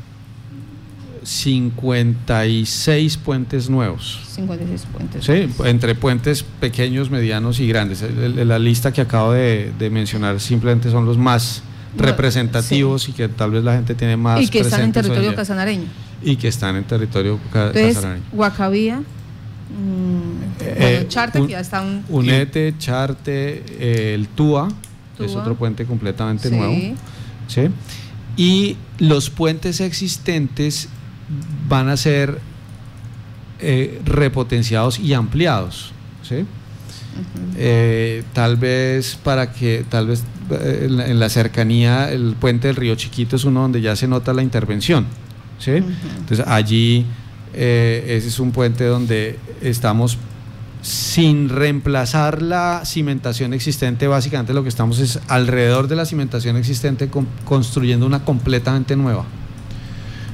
56 1.25 3.17
puentes 3.17 3.69
nuevos. 3.69 4.19
56 4.35 4.87
puentes. 4.91 5.25
Sí, 5.25 5.49
entre 5.65 5.95
puentes 5.95 6.43
pequeños, 6.43 7.09
medianos 7.09 7.59
y 7.59 7.67
grandes. 7.67 8.03
La 8.11 8.59
lista 8.59 8.93
que 8.93 9.01
acabo 9.01 9.31
de, 9.33 9.73
mencionar 9.91 10.39
simplemente 10.39 10.91
son 10.91 11.05
los 11.05 11.17
más 11.17 11.63
representativos 11.97 13.07
y 13.09 13.13
que 13.13 13.27
tal 13.29 13.51
vez 13.51 13.63
la 13.63 13.75
gente 13.75 13.95
tiene 13.95 14.17
más. 14.17 14.41
Y 14.41 14.47
que 14.47 14.59
están 14.59 14.81
en 14.81 14.91
territorio 14.91 15.35
casanareño. 15.35 15.85
Y 16.21 16.35
que 16.35 16.47
están 16.47 16.75
en 16.75 16.83
territorio 16.83 17.39
casanareño. 17.51 18.23
Guacabía. 19.69 21.01
Eh, 21.01 21.05
Charte, 21.07 21.41
que 21.41 21.51
ya 21.51 21.59
está 21.59 21.81
un... 21.81 22.03
UNETE, 22.09 22.75
Charte, 22.77 23.63
eh, 23.79 24.13
el 24.13 24.27
TUA, 24.27 24.67
es 25.19 25.35
otro 25.35 25.55
puente 25.55 25.85
completamente 25.85 26.49
nuevo. 26.49 26.95
¿sí? 27.47 27.69
Y 28.37 28.77
los 28.99 29.29
puentes 29.29 29.79
existentes 29.79 30.89
van 31.67 31.89
a 31.89 31.97
ser 31.97 32.39
eh, 33.59 34.01
repotenciados 34.05 34.99
y 34.99 35.13
ampliados. 35.13 35.91
¿sí? 36.23 36.45
tal 38.33 38.57
vez 38.57 39.17
para 39.23 39.53
que, 39.53 39.85
tal 39.87 40.07
vez 40.07 40.25
en 40.49 41.17
la, 41.17 41.29
cercanía, 41.29 42.11
el 42.11 42.35
puente 42.37 42.67
del 42.67 42.75
río 42.75 42.95
Chiquito 42.95 43.37
es 43.37 43.45
uno 43.45 43.61
donde 43.61 43.79
ya 43.79 43.95
se 43.95 44.07
nota 44.07 44.33
la 44.33 44.43
intervención. 44.43 45.05
¿sí? 45.59 45.71
Entonces 45.71 46.45
allí 46.45 47.05
ese 47.55 48.27
es 48.27 48.39
un 48.39 48.51
puente 48.51 48.85
donde 48.85 49.39
estamos 49.61 50.17
sin 50.85 51.49
reemplazar 51.49 52.43
la 52.43 52.83
cimentación 52.85 53.55
existente, 53.55 54.07
básicamente 54.07 54.53
lo 54.53 54.61
que 54.61 54.69
estamos 54.69 54.99
es 54.99 55.19
alrededor 55.27 55.87
de 55.87 55.95
la 55.95 56.05
cimentación 56.05 56.57
existente 56.57 57.09
construyendo 57.43 58.05
una 58.05 58.23
completamente 58.23 58.95
nueva, 58.95 59.25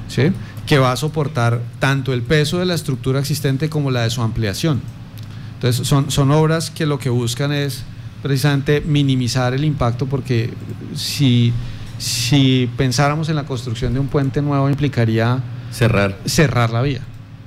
¿sí? 0.09 0.33
que 0.65 0.77
va 0.77 0.91
a 0.91 0.97
soportar 0.97 1.61
tanto 1.79 2.11
el 2.11 2.21
peso 2.21 2.59
de 2.59 2.65
la 2.65 2.73
estructura 2.73 3.21
existente 3.21 3.69
como 3.69 3.91
la 3.91 4.01
de 4.01 4.09
su 4.09 4.21
ampliación. 4.21 4.81
Entonces 5.53 5.87
son, 5.87 6.11
son 6.11 6.31
obras 6.31 6.69
que 6.69 6.85
lo 6.85 6.99
que 6.99 7.09
buscan 7.09 7.53
es 7.53 7.83
precisamente 8.21 8.81
minimizar 8.81 9.53
el 9.53 9.63
impacto 9.63 10.05
porque 10.05 10.53
si, 10.95 11.53
si 11.97 12.69
pensáramos 12.75 13.29
en 13.29 13.37
la 13.37 13.45
construcción 13.45 13.93
de 13.93 14.01
un 14.01 14.07
puente 14.07 14.41
nuevo 14.41 14.69
implicaría 14.69 15.41
cerrar, 15.71 16.17
cerrar 16.25 16.71
la 16.71 16.81
vía. 16.81 17.01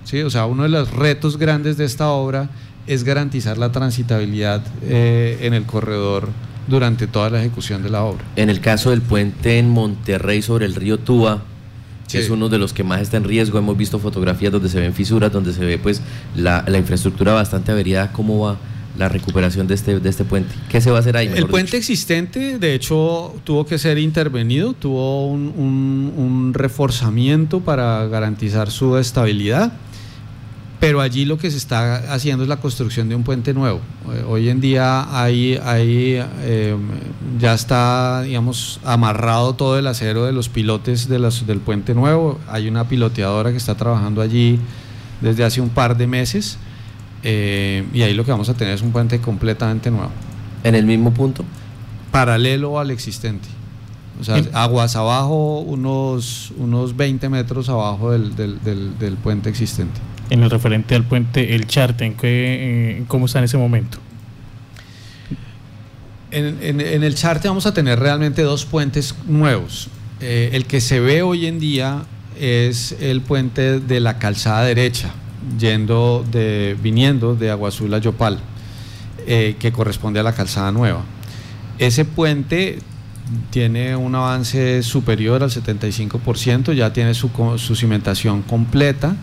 ¿Sí? 0.05 0.23
O 0.23 0.31
sea, 0.31 0.47
uno 0.47 0.63
de 0.63 0.69
los 0.69 0.91
retos 0.93 1.37
grandes 1.37 1.77
de 1.77 1.85
esta 1.85 2.09
obra 2.11 2.49
es 2.87 3.05
garantizar 3.05 3.59
la 3.59 3.73
transitabilidad 3.73 4.63
eh, 4.83 5.39
en 5.43 5.55
el 5.55 5.65
corredor 5.65 6.29
durante 6.67 7.07
toda 7.07 7.31
la 7.31 7.41
ejecución 7.41 7.83
de 7.83 7.91
la 7.91 8.05
obra. 8.05 8.25
En 8.37 8.51
el 8.51 8.61
caso 8.61 8.91
del 8.91 9.03
puente 9.03 9.59
en 9.59 9.71
Monterrey 9.71 10.43
sobre 10.43 10.67
el 10.67 10.75
río 10.75 10.99
Túa, 10.99 11.43
que 12.11 12.19
es 12.19 12.31
uno 12.31 12.49
de 12.49 12.59
los 12.59 12.73
que 12.73 12.85
más 12.85 13.01
está 13.01 13.17
en 13.17 13.25
riesgo, 13.25 13.59
hemos 13.59 13.77
visto 13.77 13.99
fotografías 13.99 14.53
donde 14.53 14.69
se 14.69 14.79
ven 14.79 14.95
fisuras, 14.95 15.33
donde 15.33 15.53
se 15.53 15.65
ve 15.65 15.79
pues 15.79 16.01
la, 16.37 16.65
infraestructura 16.77 17.33
bastante 17.33 17.73
averiada, 17.73 18.13
¿cómo 18.13 18.39
va? 18.41 18.57
la 18.97 19.09
recuperación 19.09 19.67
de 19.67 19.75
este, 19.75 19.99
de 19.99 20.09
este 20.09 20.23
puente. 20.23 20.55
¿Qué 20.69 20.81
se 20.81 20.89
va 20.89 20.99
a 20.99 21.01
hacer 21.01 21.17
ahí? 21.17 21.29
El 21.35 21.49
puente 21.49 21.77
existente, 21.77 22.61
de 22.61 22.75
hecho, 22.75 23.35
tuvo 23.43 23.67
que 23.67 23.77
ser 23.77 23.99
intervenido, 23.99 24.73
tuvo 24.73 25.27
un, 25.27 25.53
un 26.17 26.55
reforzamiento 26.55 27.59
para 27.59 28.07
garantizar 28.07 28.71
su 28.71 28.97
estabilidad 28.97 29.73
pero 30.85 31.01
allí 31.01 31.25
lo 31.25 31.39
que 31.39 31.51
se 31.51 31.57
está 31.57 32.13
haciendo 32.13 32.43
es 32.43 32.49
la 32.51 32.59
construcción 32.59 33.09
de 33.09 33.15
un 33.15 33.23
puente 33.23 33.55
nuevo. 33.55 33.81
Eh, 34.13 34.23
hoy 34.29 34.51
en 34.51 34.61
día 34.61 35.19
ahí, 35.19 35.59
ahí 35.65 36.23
eh, 36.43 36.77
ya 37.41 37.55
está, 37.55 38.21
digamos, 38.21 38.81
amarrado 38.85 39.55
todo 39.55 39.79
el 39.79 39.87
acero 39.87 40.27
de 40.27 40.33
los 40.33 40.51
pilotes 40.51 41.09
de 41.09 41.19
del 41.47 41.61
puente 41.61 41.95
nuevo. 41.95 42.39
Hay 42.51 42.69
una 42.69 42.87
piloteadora 42.87 43.51
que 43.51 43.57
está 43.57 43.75
trabajando 43.77 44.21
allí 44.21 44.59
desde 45.23 45.43
hace 45.45 45.63
un 45.63 45.71
par 45.71 45.97
de 45.97 46.07
meses 46.07 46.59
eh, 47.23 47.87
y 47.95 48.03
ahí 48.03 48.13
lo 48.13 48.27
que 48.27 48.33
vamos 48.33 48.51
a 48.51 48.55
tener 48.55 48.75
es 48.75 48.83
un 48.83 48.93
puente 48.93 49.23
completamente 49.23 49.91
nuevo. 49.91 50.11
¿En 50.65 50.75
el 50.75 50.85
mismo 50.85 51.15
punto? 51.15 51.47
Paralelo 52.11 52.79
al 52.79 52.91
existente. 52.91 53.49
O 54.21 54.25
sea, 54.25 54.37
aguas 54.53 54.97
abajo, 54.97 55.61
unos, 55.61 56.53
unos 56.59 56.95
20 56.95 57.27
metros 57.31 57.71
abajo 57.71 58.11
del, 58.11 58.37
del 58.37 59.17
puente 59.17 59.49
existente 59.49 59.99
en 60.31 60.43
el 60.43 60.51
referente 60.51 60.95
al 60.95 61.05
puente 61.05 61.55
El 61.55 61.67
Charte, 61.67 62.05
¿en 62.05 62.15
qué, 62.15 63.05
¿cómo 63.09 63.27
está 63.27 63.39
en 63.39 63.45
ese 63.45 63.59
momento? 63.59 63.99
En, 66.31 66.81
el 66.81 67.15
Charte 67.15 67.47
vamos 67.47 67.65
a 67.67 67.73
tener 67.75 68.01
realmente 68.01 68.43
dos 68.43 68.65
puentes 68.65 69.15
nuevos. 69.27 69.89
Eh, 70.21 70.51
el 70.53 70.67
que 70.67 70.81
se 70.81 70.99
ve 70.99 71.23
hoy 71.23 71.47
en 71.47 71.61
día 71.61 72.03
es 72.41 72.97
el 73.01 73.21
puente 73.21 73.79
de 73.79 74.01
la 74.01 74.19
calzada 74.19 74.65
derecha, 74.65 75.11
yendo 75.59 76.25
de, 76.29 76.77
viniendo 76.83 77.37
de 77.37 77.51
Agua 77.51 77.69
Azul 77.69 77.95
a 77.95 77.99
Yopal, 77.99 78.41
eh, 79.27 79.55
que 79.61 79.71
corresponde 79.71 80.19
a 80.19 80.25
la 80.25 80.35
calzada 80.35 80.73
nueva. 80.73 81.05
Ese 81.79 82.05
puente 82.05 82.81
tiene 83.51 83.95
un 83.95 84.17
avance 84.17 84.83
superior 84.83 85.43
al 85.43 85.51
75%, 85.51 86.73
ya 86.73 86.93
tiene 86.93 87.15
su, 87.15 87.31
su 87.59 87.77
cimentación 87.77 88.43
completa 88.43 89.17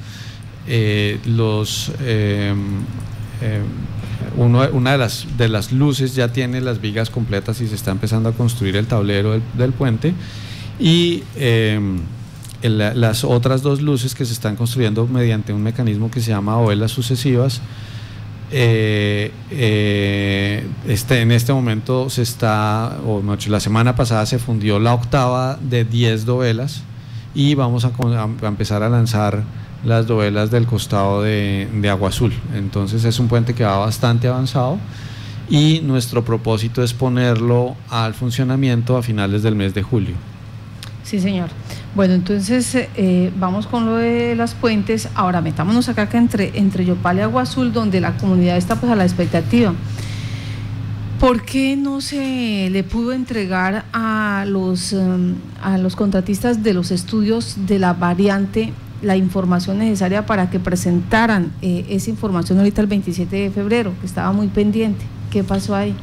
eh, 0.74 1.20
los, 1.26 1.92
eh, 2.00 2.56
eh, 3.42 3.62
una 4.38 4.94
de 4.94 4.98
las, 4.98 5.28
de 5.38 5.50
las 5.50 5.74
luces 5.74 6.16
ya 6.16 6.32
tiene 6.32 6.62
las 6.62 6.80
vigas 6.80 7.10
completas 7.10 7.60
y 7.60 7.68
se 7.68 7.76
está 7.76 7.92
empezando 7.92 8.30
a 8.30 8.32
construir 8.32 8.78
el 8.78 8.88
tablero 8.88 9.38
del, 9.54 9.74
puente. 9.74 10.14
Y 10.80 11.24
las 12.62 13.26
otras 13.26 13.62
dos 13.64 13.82
luces 13.82 14.16
que 14.16 14.24
se 14.24 14.32
están 14.32 14.56
construyendo 14.56 15.06
mediante 15.08 15.52
un 15.52 15.62
mecanismo 15.62 16.10
que 16.10 16.22
se 16.22 16.30
llama 16.30 16.58
ovelas 16.58 16.92
sucesivas 16.92 17.60
este, 18.50 19.34
en 21.22 21.32
este 21.34 21.52
momento 21.52 22.10
se 22.10 22.22
está, 22.22 22.98
o 23.06 23.22
la 23.50 23.60
semana 23.60 23.98
pasada 23.98 24.26
se 24.26 24.40
fundió 24.40 24.80
la 24.80 24.94
octava 24.94 25.60
de 25.62 25.84
10 25.84 26.24
dovelas 26.24 26.84
y 27.36 27.56
vamos 27.56 27.84
a 27.84 27.92
empezar 28.48 28.84
a 28.84 28.90
lanzar 28.90 29.44
las 29.84 30.08
dovelas 30.08 30.52
del 30.52 30.66
costado 30.66 31.24
de, 31.24 31.68
Agua 31.90 32.10
Azul. 32.10 32.34
Entonces 32.56 33.04
es 33.04 33.20
un 33.20 33.28
puente 33.28 33.54
que 33.54 33.64
va 33.64 33.78
bastante 33.78 34.28
avanzado 34.28 34.78
y 35.50 35.82
nuestro 35.84 36.24
propósito 36.24 36.84
es 36.84 36.94
ponerlo 36.94 37.76
al 37.90 38.14
funcionamiento 38.14 38.98
a 38.98 39.04
finales 39.04 39.44
del 39.44 39.56
mes 39.56 39.74
de 39.74 39.84
julio. 39.84 40.16
Sí, 41.04 41.20
señor. 41.20 41.50
Bueno, 41.94 42.14
entonces 42.14 42.74
eh, 42.76 43.34
vamos 43.38 43.68
con 43.68 43.86
lo 43.86 43.96
de 43.96 44.36
las 44.36 44.54
puentes. 44.54 45.10
Ahora 45.16 45.42
metámonos 45.42 45.90
acá 45.90 46.08
que 46.08 46.18
entre, 46.18 46.58
entre 46.58 46.86
Yopal 46.86 47.18
y 47.18 47.22
Agua 47.22 47.42
Azul, 47.42 47.74
donde 47.74 48.00
la 48.00 48.16
comunidad 48.18 48.56
está 48.56 48.76
pues 48.76 48.92
a 48.92 48.96
la 48.96 49.04
expectativa. 49.04 49.74
¿Por 51.20 51.44
qué 51.44 51.76
no 51.76 52.02
se 52.02 52.70
le 52.72 52.84
pudo 52.84 53.12
entregar 53.12 53.86
a 53.94 54.46
los, 54.48 54.94
um, 54.94 55.36
a 55.62 55.78
los 55.78 55.96
contratistas 55.96 56.64
de 56.64 56.74
los 56.74 56.90
estudios 56.92 57.68
de 57.68 57.78
la 57.78 57.94
variante 57.94 58.74
la 59.02 59.18
información 59.18 59.80
necesaria 59.80 60.26
para 60.26 60.50
que 60.50 60.60
presentaran 60.60 61.52
eh, 61.62 61.86
esa 61.90 62.10
información 62.10 62.60
ahorita 62.60 62.82
el 62.82 62.88
27 62.88 63.36
de 63.36 63.52
febrero, 63.52 63.94
que 64.00 64.06
estaba 64.06 64.32
muy 64.32 64.48
pendiente? 64.48 65.06
¿Qué 65.32 65.44
pasó 65.44 65.76
ahí? 65.76 65.96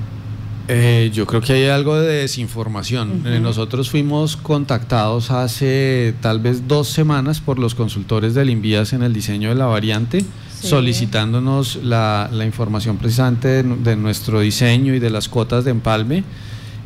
Eh, 0.70 1.10
yo 1.14 1.26
creo 1.26 1.40
que 1.40 1.54
hay 1.54 1.64
algo 1.64 1.98
de 1.98 2.20
desinformación. 2.20 3.22
Eh, 3.24 3.40
nosotros 3.40 3.88
fuimos 3.88 4.36
contactados 4.36 5.30
hace 5.30 6.14
tal 6.20 6.40
vez 6.40 6.68
dos 6.68 6.88
semanas 6.88 7.40
por 7.40 7.58
los 7.58 7.74
consultores 7.74 8.34
del 8.34 8.50
Invías 8.50 8.92
en 8.92 9.02
el 9.02 9.14
diseño 9.14 9.48
de 9.48 9.54
la 9.54 9.64
variante, 9.64 10.22
solicitándonos 10.60 11.76
la, 11.82 12.28
información 12.44 12.98
precisamente 12.98 13.62
de, 13.62 13.96
nuestro 13.96 14.40
diseño 14.40 14.94
y 14.94 14.98
de 14.98 15.08
las 15.08 15.30
cuotas 15.30 15.64
de 15.64 15.70
empalme, 15.70 16.24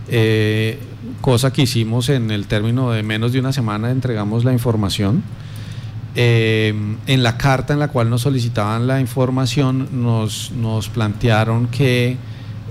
eh, 0.08 0.78
cosa 1.20 1.52
que 1.52 1.62
hicimos 1.62 2.08
en 2.08 2.30
el 2.30 2.46
término 2.46 2.92
de 2.92 3.02
menos 3.02 3.32
de 3.32 3.40
una 3.40 3.52
semana, 3.52 3.90
entregamos 3.90 4.44
la 4.44 4.52
información. 4.52 5.24
En 6.14 7.22
la 7.22 7.38
carta 7.38 7.72
en 7.72 7.78
la 7.78 7.88
cual 7.88 8.10
nos 8.10 8.22
solicitaban 8.22 8.86
la 8.86 9.00
información 9.00 9.88
nos, 9.92 10.52
nos 10.52 10.90
plantearon 10.90 11.68
que 11.68 12.18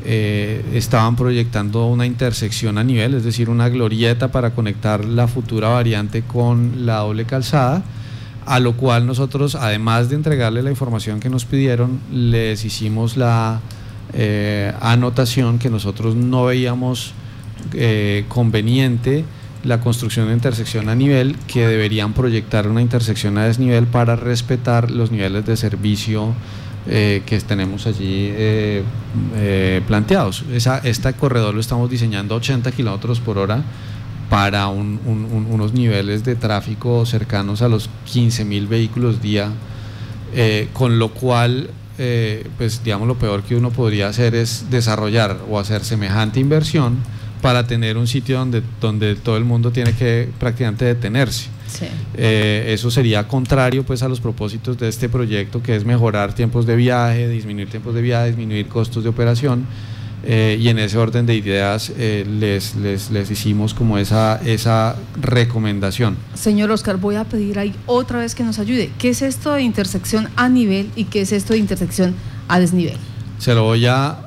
eh, 0.03 0.65
estaban 0.73 1.15
proyectando 1.15 1.85
una 1.85 2.07
intersección 2.07 2.79
a 2.79 2.83
nivel, 2.83 3.13
es 3.13 3.23
decir, 3.23 3.51
una 3.51 3.69
glorieta 3.69 4.31
para 4.31 4.49
conectar 4.51 5.05
la 5.05 5.27
futura 5.27 5.69
variante 5.69 6.23
con 6.23 6.87
la 6.87 6.97
doble 6.97 7.25
calzada, 7.25 7.83
a 8.47 8.59
lo 8.59 8.75
cual 8.75 9.05
nosotros, 9.05 9.53
además 9.53 10.09
de 10.09 10.15
entregarle 10.15 10.63
la 10.63 10.71
información 10.71 11.19
que 11.19 11.29
nos 11.29 11.45
pidieron, 11.45 11.99
les 12.11 12.65
hicimos 12.65 13.15
la 13.15 13.59
eh, 14.13 14.73
anotación 14.81 15.59
que 15.59 15.69
nosotros 15.69 16.15
no 16.15 16.45
veíamos 16.45 17.13
eh, 17.73 18.25
conveniente 18.27 19.23
la 19.63 19.79
construcción 19.79 20.27
de 20.27 20.33
intersección 20.33 20.89
a 20.89 20.95
nivel, 20.95 21.35
que 21.47 21.67
deberían 21.67 22.13
proyectar 22.13 22.67
una 22.67 22.81
intersección 22.81 23.37
a 23.37 23.45
desnivel 23.45 23.85
para 23.87 24.15
respetar 24.15 24.91
los 24.91 25.11
niveles 25.11 25.45
de 25.45 25.57
servicio 25.57 26.33
eh, 26.87 27.21
que 27.27 27.39
tenemos 27.41 27.85
allí 27.85 28.29
eh, 28.31 28.83
eh, 29.35 29.81
planteados. 29.85 30.43
Esa, 30.51 30.79
este 30.79 31.13
corredor 31.13 31.53
lo 31.53 31.61
estamos 31.61 31.89
diseñando 31.91 32.33
a 32.33 32.37
80 32.39 32.71
kilómetros 32.71 33.19
por 33.19 33.37
hora 33.37 33.61
para 34.31 34.67
unos 34.67 35.73
niveles 35.73 36.23
de 36.23 36.35
tráfico 36.35 37.05
cercanos 37.05 37.61
a 37.61 37.67
los 37.67 37.89
15 38.05 38.45
mil 38.45 38.65
vehículos 38.65 39.21
día, 39.21 39.49
con 40.71 40.99
lo 40.99 41.09
cual, 41.09 41.69
pues 42.57 42.81
digamos, 42.81 43.09
lo 43.09 43.15
peor 43.15 43.43
que 43.43 43.57
uno 43.57 43.71
podría 43.71 44.07
hacer 44.07 44.33
es 44.33 44.67
desarrollar 44.71 45.37
o 45.49 45.59
hacer 45.59 45.83
semejante 45.83 46.39
inversión 46.39 46.99
para 47.41 47.65
tener 47.65 47.97
un 47.97 48.07
sitio 48.07 48.39
donde, 48.39 48.61
donde 48.79 49.15
todo 49.15 49.37
el 49.37 49.43
mundo 49.43 49.71
tiene 49.71 49.93
que 49.93 50.29
prácticamente 50.39 50.85
detenerse. 50.85 51.49
Eh, 52.15 52.65
eso 52.67 52.91
sería 52.91 53.27
contrario 53.27 53.83
pues 53.83 54.03
a 54.03 54.09
los 54.09 54.19
propósitos 54.19 54.77
de 54.77 54.89
este 54.89 55.09
proyecto 55.09 55.63
que 55.63 55.75
es 55.75 55.85
mejorar 55.85 56.33
tiempos 56.33 56.65
de 56.65 56.75
viaje, 56.75 57.27
disminuir 57.29 57.69
tiempos 57.69 57.95
de 57.95 58.01
viaje, 58.01 58.27
disminuir 58.27 58.67
costos 58.67 59.03
de 59.03 59.09
operación 59.09 59.65
eh, 60.23 60.57
y 60.59 60.67
en 60.67 60.77
ese 60.77 60.97
orden 60.97 61.25
de 61.25 61.33
ideas 61.33 61.91
eh, 61.97 62.25
les, 62.29 62.75
les, 62.75 63.09
les, 63.09 63.31
hicimos 63.31 63.73
como 63.73 63.97
esa, 63.97 64.39
esa 64.45 64.95
recomendación. 65.19 66.15
Señor 66.35 66.69
Oscar, 66.71 66.97
voy 66.97 67.15
a 67.15 67.23
pedir 67.23 67.57
ahí 67.57 67.73
otra 67.87 68.19
vez 68.19 68.35
que 68.35 68.43
nos 68.43 68.59
ayude. 68.59 68.91
¿Qué 68.99 69.09
es 69.09 69.23
esto 69.23 69.53
de 69.53 69.63
intersección 69.63 70.29
a 70.35 70.47
nivel 70.47 70.91
y 70.95 71.05
qué 71.05 71.21
es 71.21 71.31
esto 71.31 71.53
de 71.53 71.59
intersección 71.59 72.13
a 72.47 72.59
desnivel? 72.59 72.97
Se 73.39 73.55
lo 73.55 73.63
voy 73.63 73.87
a, 73.87 74.19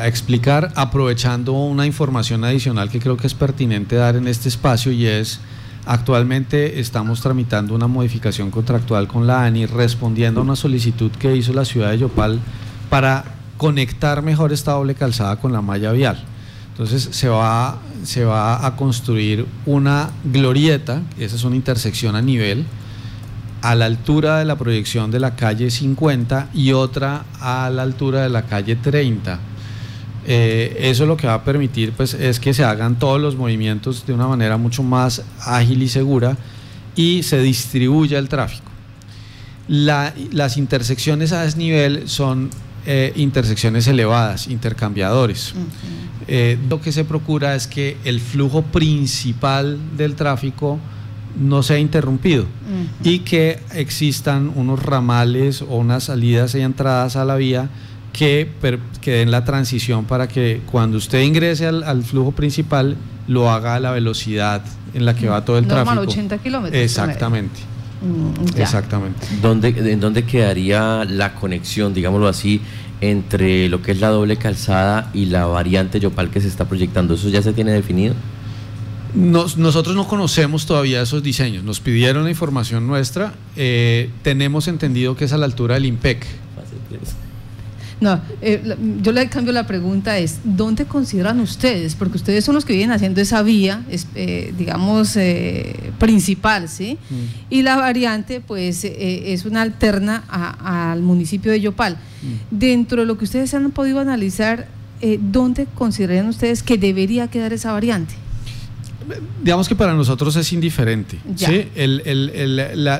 a 0.00 0.08
explicar 0.08 0.72
aprovechando 0.74 1.52
una 1.52 1.86
información 1.86 2.44
adicional 2.44 2.90
que 2.90 3.00
creo 3.00 3.16
que 3.16 3.26
es 3.26 3.34
pertinente 3.34 3.96
dar 3.96 4.16
en 4.16 4.26
este 4.26 4.48
espacio 4.48 4.92
y 4.92 5.06
es 5.06 5.40
Actualmente 5.86 6.78
estamos 6.78 7.20
tramitando 7.20 7.74
una 7.74 7.86
modificación 7.86 8.50
contractual 8.50 9.08
con 9.08 9.26
la 9.26 9.44
ANI 9.44 9.66
respondiendo 9.66 10.40
a 10.40 10.44
una 10.44 10.56
solicitud 10.56 11.10
que 11.10 11.34
hizo 11.34 11.52
la 11.52 11.64
ciudad 11.64 11.90
de 11.90 11.98
Yopal 11.98 12.38
para 12.90 13.24
conectar 13.56 14.22
mejor 14.22 14.52
esta 14.52 14.72
doble 14.72 14.94
calzada 14.94 15.36
con 15.36 15.52
la 15.52 15.62
malla 15.62 15.92
vial. 15.92 16.22
Entonces 16.72 17.08
se 17.10 17.28
va, 17.28 17.78
se 18.04 18.24
va 18.24 18.64
a 18.66 18.76
construir 18.76 19.46
una 19.66 20.10
glorieta, 20.24 21.02
esa 21.18 21.36
es 21.36 21.44
una 21.44 21.56
intersección 21.56 22.14
a 22.14 22.22
nivel, 22.22 22.66
a 23.62 23.74
la 23.74 23.86
altura 23.86 24.38
de 24.38 24.44
la 24.44 24.56
proyección 24.56 25.10
de 25.10 25.20
la 25.20 25.34
calle 25.34 25.70
50 25.70 26.50
y 26.54 26.72
otra 26.72 27.24
a 27.40 27.68
la 27.70 27.82
altura 27.82 28.22
de 28.22 28.28
la 28.28 28.42
calle 28.42 28.76
30 28.76 29.40
eh, 30.32 30.88
eso 30.88 31.06
lo 31.06 31.16
que 31.16 31.26
va 31.26 31.34
a 31.34 31.42
permitir 31.42 31.90
pues, 31.90 32.14
es 32.14 32.38
que 32.38 32.54
se 32.54 32.62
hagan 32.62 33.00
todos 33.00 33.20
los 33.20 33.34
movimientos 33.34 34.06
de 34.06 34.12
una 34.12 34.28
manera 34.28 34.56
mucho 34.58 34.84
más 34.84 35.24
ágil 35.40 35.82
y 35.82 35.88
segura 35.88 36.36
y 36.94 37.24
se 37.24 37.40
distribuya 37.42 38.20
el 38.20 38.28
tráfico. 38.28 38.70
las 39.66 40.56
intersecciones 40.56 41.32
a 41.32 41.42
desnivel 41.42 42.08
son 42.08 42.48
eh, 42.86 43.12
intersecciones 43.16 43.88
elevadas, 43.88 44.46
intercambiadores. 44.46 45.52
Eh, 46.28 46.56
lo 46.68 46.80
que 46.80 46.92
se 46.92 47.04
procura 47.04 47.56
es 47.56 47.66
que 47.66 47.96
el 48.04 48.20
flujo 48.20 48.62
principal 48.62 49.80
del 49.96 50.14
tráfico 50.14 50.78
no 51.40 51.64
sea 51.64 51.80
interrumpido 51.80 52.46
y 53.02 53.20
que 53.20 53.58
existan 53.74 54.52
unos 54.54 54.80
ramales 54.80 55.62
o 55.62 55.74
unas 55.78 56.04
salidas 56.04 56.54
y 56.54 56.60
entradas 56.60 57.16
a 57.16 57.24
la 57.24 57.34
vía 57.34 57.68
que, 58.12 58.48
que 59.00 59.12
den 59.12 59.30
la 59.30 59.44
transición 59.44 60.04
para 60.04 60.28
que 60.28 60.60
cuando 60.70 60.98
usted 60.98 61.22
ingrese 61.22 61.66
al, 61.66 62.02
flujo 62.04 62.32
principal 62.32 62.96
lo 63.28 63.50
haga 63.50 63.76
a 63.76 63.80
la 63.80 63.90
velocidad 63.92 64.62
en 64.94 65.04
la 65.04 65.14
que 65.14 65.28
va 65.28 65.44
todo 65.44 65.58
el 65.58 65.66
Normal, 65.66 65.84
tráfico. 65.84 66.12
80 66.12 66.38
kilómetros. 66.38 66.82
Exactamente. 66.82 67.60
Mm, 68.02 68.58
Exactamente. 68.58 69.26
¿Dónde, 69.42 69.68
¿En 69.68 70.00
dónde 70.00 70.24
quedaría 70.24 71.04
la 71.04 71.34
conexión, 71.34 71.94
digámoslo 71.94 72.28
así, 72.28 72.60
entre 73.00 73.68
lo 73.68 73.82
que 73.82 73.92
es 73.92 74.00
la 74.00 74.08
doble 74.08 74.36
calzada 74.36 75.10
y 75.14 75.26
la 75.26 75.46
variante 75.46 76.00
Yopal 76.00 76.30
que 76.30 76.40
se 76.40 76.48
está 76.48 76.66
proyectando? 76.66 77.14
¿Eso 77.14 77.28
ya 77.28 77.42
se 77.42 77.52
tiene 77.52 77.72
definido? 77.72 78.14
nosotros 79.14 79.96
no 79.96 80.06
conocemos 80.06 80.66
todavía 80.66 81.02
esos 81.02 81.22
diseños. 81.22 81.64
Nos 81.64 81.80
pidieron 81.80 82.24
la 82.24 82.30
información 82.30 82.86
nuestra. 82.86 83.34
Eh, 83.56 84.10
tenemos 84.22 84.68
entendido 84.68 85.16
que 85.16 85.24
es 85.24 85.32
a 85.32 85.38
la 85.38 85.46
altura 85.46 85.74
del 85.74 85.86
IMPEC. 85.86 86.26
No, 88.00 88.18
eh, 88.40 88.76
yo 89.02 89.12
le 89.12 89.28
cambio 89.28 89.52
la 89.52 89.66
pregunta 89.66 90.16
es, 90.16 90.38
¿dónde 90.42 90.86
consideran 90.86 91.38
ustedes? 91.40 91.94
Porque 91.94 92.16
ustedes 92.16 92.44
son 92.44 92.54
los 92.54 92.64
que 92.64 92.72
vienen 92.72 92.92
haciendo 92.92 93.20
esa 93.20 93.42
vía, 93.42 93.82
eh, 94.14 94.54
digamos, 94.56 95.16
eh, 95.16 95.92
principal, 95.98 96.68
¿sí? 96.68 96.96
Mm. 97.10 97.14
Y 97.50 97.62
la 97.62 97.76
variante, 97.76 98.40
pues, 98.40 98.84
es 98.84 99.44
una 99.44 99.60
alterna 99.60 100.24
al 100.28 101.02
municipio 101.02 101.52
de 101.52 101.60
Yopal. 101.60 101.94
Mm. 101.94 102.56
Dentro 102.56 103.02
de 103.02 103.06
lo 103.06 103.18
que 103.18 103.24
ustedes 103.24 103.52
han 103.52 103.70
podido 103.70 104.00
analizar, 104.00 104.68
¿dónde 105.20 105.66
consideran 105.74 106.26
ustedes 106.28 106.62
que 106.62 106.78
debería 106.78 107.28
quedar 107.28 107.52
esa 107.52 107.72
variante? 107.72 108.14
Digamos 109.42 109.68
que 109.68 109.74
para 109.74 109.94
nosotros 109.94 110.36
es 110.36 110.52
indiferente. 110.52 111.18
¿sí? 111.36 111.68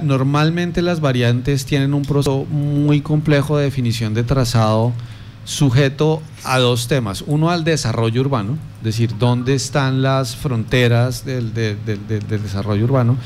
normalmente 0.02 0.82
las 0.82 1.00
variantes 1.00 1.64
tienen 1.64 1.94
un 1.94 2.02
proceso 2.02 2.44
muy 2.44 3.00
complejo 3.00 3.58
de 3.58 3.64
definición 3.64 4.14
de 4.14 4.22
trazado 4.22 4.92
sujeto 5.44 6.22
a 6.44 6.58
dos 6.58 6.86
temas. 6.88 7.24
Uno 7.26 7.50
al 7.50 7.64
desarrollo 7.64 8.20
urbano, 8.20 8.58
es 8.78 8.84
decir, 8.84 9.14
dónde 9.18 9.54
están 9.54 10.02
las 10.02 10.36
fronteras 10.36 11.24
del, 11.24 11.52
desarrollo 11.54 12.84
urbano. 12.84 13.16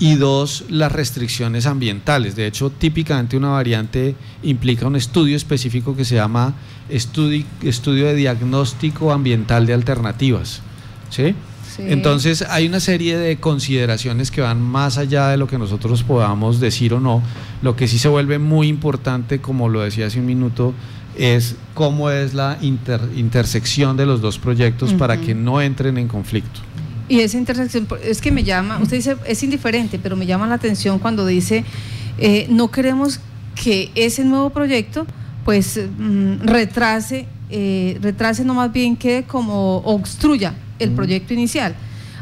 Y 0.00 0.16
dos, 0.16 0.64
las 0.70 0.90
restricciones 0.90 1.66
ambientales. 1.66 2.34
De 2.34 2.48
hecho, 2.48 2.70
típicamente 2.70 3.36
una 3.36 3.50
variante 3.50 4.16
implica 4.42 4.88
un 4.88 4.96
estudio 4.96 5.36
específico 5.36 5.94
que 5.94 6.04
se 6.04 6.16
llama 6.16 6.54
estudio, 6.88 7.44
estudio 7.62 8.06
de 8.06 8.14
diagnóstico 8.16 9.12
ambiental 9.12 9.66
de 9.66 9.74
alternativas. 9.74 10.62
¿sí? 11.10 11.34
Entonces 11.78 12.42
hay 12.42 12.66
una 12.66 12.80
serie 12.80 13.16
de 13.16 13.36
consideraciones 13.36 14.30
que 14.30 14.40
van 14.40 14.60
más 14.60 14.98
allá 14.98 15.28
de 15.28 15.36
lo 15.36 15.46
que 15.46 15.58
nosotros 15.58 16.02
podamos 16.02 16.60
decir 16.60 16.94
o 16.94 17.00
no. 17.00 17.22
Lo 17.62 17.76
que 17.76 17.88
sí 17.88 17.98
se 17.98 18.08
vuelve 18.08 18.38
muy 18.38 18.68
importante, 18.68 19.40
como 19.40 19.68
lo 19.68 19.80
decía 19.80 20.06
hace 20.06 20.20
un 20.20 20.26
minuto, 20.26 20.74
es 21.16 21.56
cómo 21.74 22.10
es 22.10 22.34
la 22.34 22.58
intersección 22.62 23.96
de 23.96 24.06
los 24.06 24.20
dos 24.20 24.38
proyectos 24.38 24.92
para 24.94 25.20
que 25.20 25.34
no 25.34 25.60
entren 25.60 25.98
en 25.98 26.08
conflicto. 26.08 26.60
Y 27.08 27.20
esa 27.20 27.36
intersección, 27.36 27.86
es 28.02 28.20
que 28.20 28.32
me 28.32 28.44
llama, 28.44 28.78
usted 28.80 28.96
dice, 28.96 29.16
es 29.26 29.42
indiferente, 29.42 29.98
pero 30.02 30.16
me 30.16 30.26
llama 30.26 30.46
la 30.46 30.54
atención 30.54 30.98
cuando 30.98 31.26
dice 31.26 31.64
Eh, 32.18 32.46
no 32.48 32.70
queremos 32.70 33.20
que 33.60 33.90
ese 33.94 34.24
nuevo 34.24 34.50
proyecto 34.50 35.06
pues 35.44 35.78
mm, 35.98 36.40
retrase, 36.42 37.26
eh, 37.50 37.98
retrase 38.00 38.44
no 38.44 38.54
más 38.54 38.72
bien 38.72 38.96
que 38.96 39.24
como 39.24 39.78
obstruya 39.78 40.54
el 40.78 40.90
proyecto 40.90 41.34
inicial. 41.34 41.74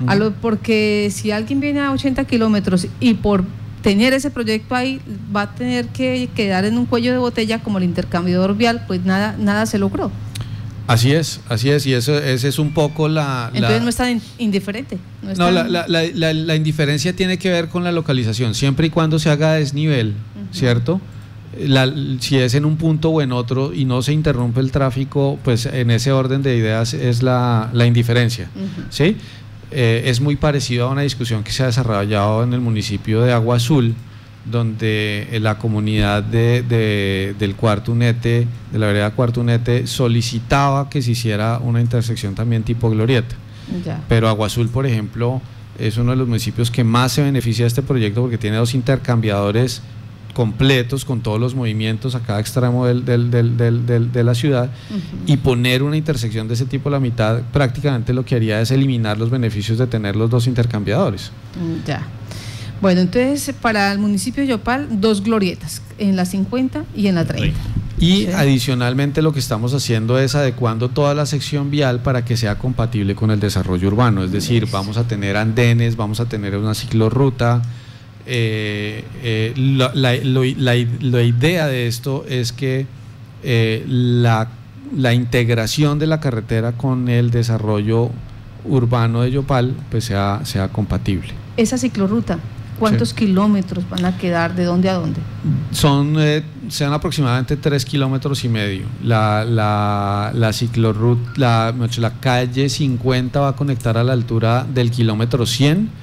A 0.06 0.16
lo, 0.16 0.32
porque 0.32 1.10
si 1.12 1.30
alguien 1.30 1.60
viene 1.60 1.80
a 1.80 1.92
80 1.92 2.24
kilómetros 2.24 2.88
y 2.98 3.14
por 3.14 3.44
tener 3.82 4.12
ese 4.12 4.30
proyecto 4.30 4.74
ahí 4.74 5.00
va 5.34 5.42
a 5.42 5.54
tener 5.54 5.88
que 5.88 6.28
quedar 6.34 6.64
en 6.64 6.78
un 6.78 6.86
cuello 6.86 7.12
de 7.12 7.18
botella 7.18 7.62
como 7.62 7.78
el 7.78 7.84
intercambiador 7.84 8.56
vial, 8.56 8.84
pues 8.86 9.04
nada, 9.04 9.36
nada 9.38 9.66
se 9.66 9.78
logró. 9.78 10.10
Así 10.88 11.12
es, 11.12 11.40
así 11.48 11.70
es, 11.70 11.86
y 11.86 11.94
eso, 11.94 12.18
ese 12.18 12.48
es 12.48 12.58
un 12.58 12.74
poco 12.74 13.08
la... 13.08 13.50
Entonces 13.54 13.82
no 13.82 13.88
está 13.88 14.08
indiferente. 14.38 14.98
No, 15.36 15.50
la, 15.50 15.64
la, 15.64 15.84
la, 15.86 16.56
indiferencia 16.56 17.14
tiene 17.14 17.38
que 17.38 17.50
ver 17.50 17.68
con 17.68 17.84
la 17.84 17.92
localización, 17.92 18.54
siempre 18.54 18.88
y 18.88 18.90
cuando 18.90 19.18
se 19.18 19.30
haga 19.30 19.52
desnivel, 19.52 20.14
¿cierto? 20.50 21.00
Si 22.20 22.38
es 22.38 22.54
en 22.54 22.64
un 22.64 22.76
punto 22.76 23.10
o 23.10 23.22
en 23.22 23.32
otro 23.32 23.72
y 23.74 23.84
no 23.84 24.02
se 24.02 24.12
interrumpe 24.12 24.60
el 24.60 24.70
tráfico, 24.70 25.38
pues 25.44 25.66
en 25.66 25.90
ese 25.90 26.12
orden 26.12 26.42
de 26.42 26.56
ideas 26.56 26.94
es 26.94 27.22
la, 27.22 27.70
indiferencia, 27.86 28.48
¿sí? 28.90 29.16
Eh, 29.70 30.04
es 30.06 30.20
muy 30.20 30.36
parecido 30.36 30.86
a 30.86 30.90
una 30.90 31.02
discusión 31.02 31.42
que 31.42 31.50
se 31.50 31.62
ha 31.62 31.66
desarrollado 31.66 32.42
en 32.42 32.52
el 32.52 32.60
municipio 32.60 33.22
de 33.22 33.32
Agua 33.32 33.56
Azul, 33.56 33.94
donde 34.44 35.28
eh, 35.30 35.40
la 35.40 35.58
comunidad 35.58 36.22
de, 36.22 37.34
del 37.38 37.54
Cuartunete, 37.54 38.46
de 38.72 38.78
la 38.78 38.86
vereda 38.86 39.10
Cuartunete, 39.12 39.86
solicitaba 39.86 40.90
que 40.90 41.00
se 41.00 41.12
hiciera 41.12 41.58
una 41.58 41.80
intersección 41.80 42.34
también 42.34 42.62
tipo 42.62 42.90
glorieta. 42.90 43.36
Pero 44.08 44.28
Agua 44.28 44.48
Azul, 44.48 44.68
por 44.68 44.86
ejemplo, 44.86 45.40
es 45.78 45.96
uno 45.96 46.10
de 46.10 46.16
los 46.16 46.28
municipios 46.28 46.70
que 46.70 46.84
más 46.84 47.12
se 47.12 47.22
beneficia 47.22 47.64
de 47.64 47.68
este 47.68 47.82
proyecto 47.82 48.20
porque 48.20 48.36
tiene 48.36 48.56
dos 48.56 48.74
intercambiadores 48.74 49.82
completos 50.32 51.04
con 51.04 51.20
todos 51.20 51.40
los 51.40 51.54
movimientos 51.54 52.14
a 52.14 52.20
cada 52.20 52.40
extremo 52.40 52.86
del, 52.86 53.04
de 53.04 54.24
la 54.24 54.34
ciudad 54.34 54.70
y 55.26 55.36
poner 55.36 55.82
una 55.82 55.96
intersección 55.96 56.48
de 56.48 56.54
ese 56.54 56.66
tipo 56.66 56.88
a 56.88 56.92
la 56.92 57.00
mitad 57.00 57.42
prácticamente 57.52 58.12
lo 58.12 58.24
que 58.24 58.34
haría 58.34 58.60
es 58.60 58.70
eliminar 58.70 59.18
los 59.18 59.30
beneficios 59.30 59.78
de 59.78 59.86
tener 59.86 60.16
los 60.16 60.30
dos 60.30 60.46
intercambiadores. 60.46 61.30
Mm, 61.60 61.86
ya. 61.86 62.06
Bueno, 62.80 63.00
entonces 63.00 63.54
para 63.60 63.92
el 63.92 63.98
municipio 63.98 64.42
de 64.42 64.48
Yopal, 64.48 65.00
dos 65.00 65.22
glorietas, 65.22 65.82
en 65.98 66.16
la 66.16 66.24
50 66.24 66.84
y 66.96 67.06
en 67.06 67.14
la 67.14 67.24
30. 67.24 67.56
Y 67.98 68.26
adicionalmente 68.26 69.22
lo 69.22 69.32
que 69.32 69.38
estamos 69.38 69.74
haciendo 69.74 70.18
es 70.18 70.34
adecuando 70.34 70.88
toda 70.88 71.14
la 71.14 71.24
sección 71.24 71.70
vial 71.70 72.02
para 72.02 72.24
que 72.24 72.36
sea 72.36 72.58
compatible 72.58 73.14
con 73.14 73.30
el 73.30 73.38
desarrollo 73.38 73.86
urbano, 73.86 74.24
es 74.24 74.32
decir, 74.32 74.66
vamos 74.72 74.96
a 74.96 75.06
tener 75.06 75.36
andenes, 75.36 75.94
vamos 75.94 76.18
a 76.18 76.24
tener 76.24 76.56
una 76.56 76.74
ciclorruta, 76.74 77.62
eh, 78.26 79.04
eh, 79.22 79.52
la, 79.56 81.24
idea 81.24 81.66
de 81.66 81.86
esto 81.86 82.24
es 82.28 82.52
que 82.52 82.86
eh, 83.42 83.84
la, 83.86 84.48
integración 85.12 85.98
de 85.98 86.06
la 86.06 86.20
carretera 86.20 86.72
con 86.72 87.08
el 87.08 87.30
desarrollo 87.30 88.10
urbano 88.64 89.22
de 89.22 89.32
Yopal 89.32 89.74
pues 89.90 90.04
sea, 90.04 90.40
sea 90.44 90.68
compatible. 90.68 91.30
Esa 91.56 91.76
ciclorruta, 91.76 92.38
¿cuántos 92.78 93.12
kilómetros 93.12 93.88
van 93.90 94.04
a 94.04 94.16
quedar? 94.16 94.54
¿De 94.54 94.64
dónde 94.64 94.88
a 94.88 94.94
dónde? 94.94 95.20
Son, 95.72 96.16
sean 96.68 96.92
aproximadamente 96.92 97.56
tres 97.56 97.84
kilómetros 97.84 98.44
y 98.44 98.48
medio. 98.48 98.84
La, 99.02 99.44
la, 99.44 100.30
la 100.32 100.52
ciclorruta, 100.52 101.32
la, 101.36 101.74
la 101.98 102.10
calle 102.20 102.68
50 102.68 103.40
va 103.40 103.48
a 103.48 103.56
conectar 103.56 103.98
a 103.98 104.04
la 104.04 104.12
altura 104.12 104.64
del 104.72 104.92
kilómetro 104.92 105.44
100 105.44 106.01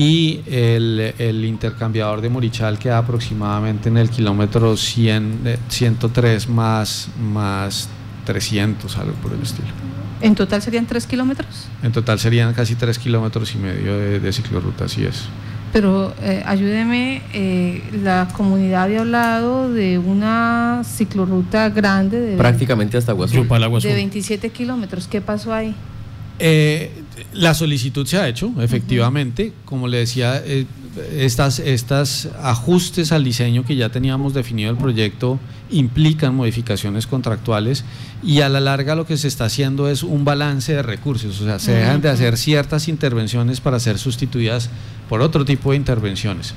y 0.00 0.40
el, 0.46 1.44
intercambiador 1.44 2.22
de 2.22 2.30
Morichal 2.30 2.78
queda 2.78 2.96
aproximadamente 2.96 3.90
en 3.90 3.98
el 3.98 4.08
kilómetro 4.08 4.74
100, 4.74 5.58
103 5.68 6.48
más, 6.48 7.10
más 7.20 7.90
300, 8.24 8.96
algo 8.96 9.12
por 9.16 9.34
el 9.34 9.42
estilo. 9.42 9.68
¿En 10.22 10.34
total 10.34 10.62
serían 10.62 10.86
3 10.86 11.06
kilómetros? 11.06 11.68
En 11.82 11.92
total 11.92 12.18
serían 12.18 12.54
casi 12.54 12.76
3 12.76 12.98
kilómetros 12.98 13.54
y 13.54 13.58
medio 13.58 13.98
de, 13.98 14.32
ciclorruta, 14.32 14.86
así 14.86 15.04
es. 15.04 15.24
Pero 15.74 16.14
eh, 16.22 16.42
ayúdeme, 16.46 17.20
eh, 17.34 17.82
la 18.02 18.26
comunidad 18.32 18.84
había 18.84 19.00
hablado 19.00 19.70
de 19.70 19.98
una 19.98 20.80
ciclorruta 20.82 21.68
grande. 21.68 22.20
De, 22.20 22.36
Prácticamente 22.38 22.96
hasta 22.96 23.12
Guasú. 23.12 23.46
De 23.46 23.94
27 23.94 24.48
kilómetros. 24.48 25.08
¿Qué 25.08 25.20
pasó 25.20 25.52
ahí? 25.52 25.74
Eh, 26.42 26.90
la 27.34 27.52
solicitud 27.52 28.06
se 28.06 28.16
ha 28.16 28.26
hecho, 28.26 28.50
efectivamente. 28.60 29.52
Como 29.66 29.88
le 29.88 29.98
decía, 29.98 30.42
eh, 30.44 30.64
estas, 31.14 31.58
estas 31.58 32.28
ajustes 32.42 33.12
al 33.12 33.22
diseño 33.24 33.64
que 33.64 33.76
ya 33.76 33.90
teníamos 33.90 34.32
definido 34.32 34.70
el 34.70 34.76
proyecto 34.76 35.38
implican 35.70 36.34
modificaciones 36.34 37.06
contractuales 37.06 37.84
y 38.24 38.40
a 38.40 38.48
la 38.48 38.58
larga 38.58 38.94
lo 38.96 39.06
que 39.06 39.16
se 39.18 39.28
está 39.28 39.44
haciendo 39.44 39.88
es 39.88 40.02
un 40.02 40.24
balance 40.24 40.72
de 40.72 40.82
recursos, 40.82 41.40
o 41.40 41.44
sea, 41.44 41.60
se 41.60 41.72
dejan 41.72 42.00
de 42.00 42.08
hacer 42.08 42.36
ciertas 42.36 42.88
intervenciones 42.88 43.60
para 43.60 43.78
ser 43.78 43.98
sustituidas 43.98 44.70
por 45.08 45.20
otro 45.20 45.44
tipo 45.44 45.70
de 45.70 45.76
intervenciones. 45.76 46.54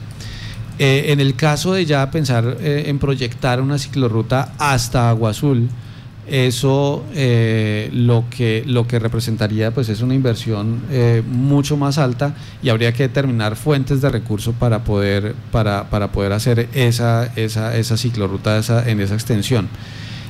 Eh, 0.80 1.08
en 1.10 1.20
el 1.20 1.36
caso 1.36 1.74
de 1.74 1.86
ya 1.86 2.10
pensar 2.10 2.58
en 2.60 2.98
proyectar 2.98 3.62
una 3.62 3.78
ciclorruta 3.78 4.54
hasta 4.58 5.10
Agua 5.10 5.30
Azul, 5.30 5.70
eso 6.28 7.04
eh, 7.14 7.90
lo, 7.92 8.26
que, 8.30 8.64
lo 8.66 8.88
que 8.88 8.98
representaría 8.98 9.72
pues 9.72 9.90
es 9.90 10.02
una 10.02 10.16
inversión 10.16 10.82
eh, 10.90 11.22
mucho 11.28 11.76
más 11.76 11.98
alta 11.98 12.36
y 12.62 12.70
habría 12.70 12.94
que 12.94 13.04
determinar 13.04 13.56
fuentes 13.56 14.02
de 14.02 14.10
recursos 14.10 14.56
para 14.58 14.84
poder, 14.84 15.36
para, 15.52 15.90
para 15.90 16.12
poder 16.12 16.32
hacer 16.32 16.70
esa, 16.74 17.32
esa, 17.36 17.76
esa 17.76 17.98
ciclorruta 17.98 18.62
en 18.88 19.02
esa 19.02 19.16
extensión. 19.16 19.68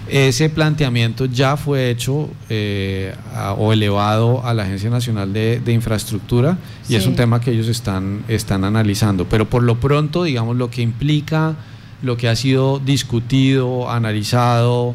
Ese 0.09 0.49
planteamiento 0.49 1.25
ya 1.25 1.55
fue 1.55 1.89
hecho 1.89 2.29
eh, 2.49 3.15
o 3.57 3.71
elevado 3.71 4.45
a 4.45 4.53
la 4.53 4.63
Agencia 4.63 4.89
Nacional 4.89 5.31
de, 5.31 5.61
Infraestructura 5.67 6.57
y 6.89 6.95
es 6.95 7.07
un 7.07 7.15
tema 7.15 7.39
que 7.39 7.51
ellos 7.51 7.69
están, 7.69 8.23
están 8.27 8.65
analizando. 8.65 9.25
Pero 9.25 9.49
por 9.49 9.63
lo 9.63 9.79
pronto, 9.79 10.23
digamos, 10.23 10.57
lo 10.57 10.69
que 10.69 10.81
implica, 10.81 11.55
lo 12.01 12.17
que 12.17 12.27
ha 12.27 12.35
sido 12.35 12.79
discutido, 12.79 13.89
analizado, 13.89 14.93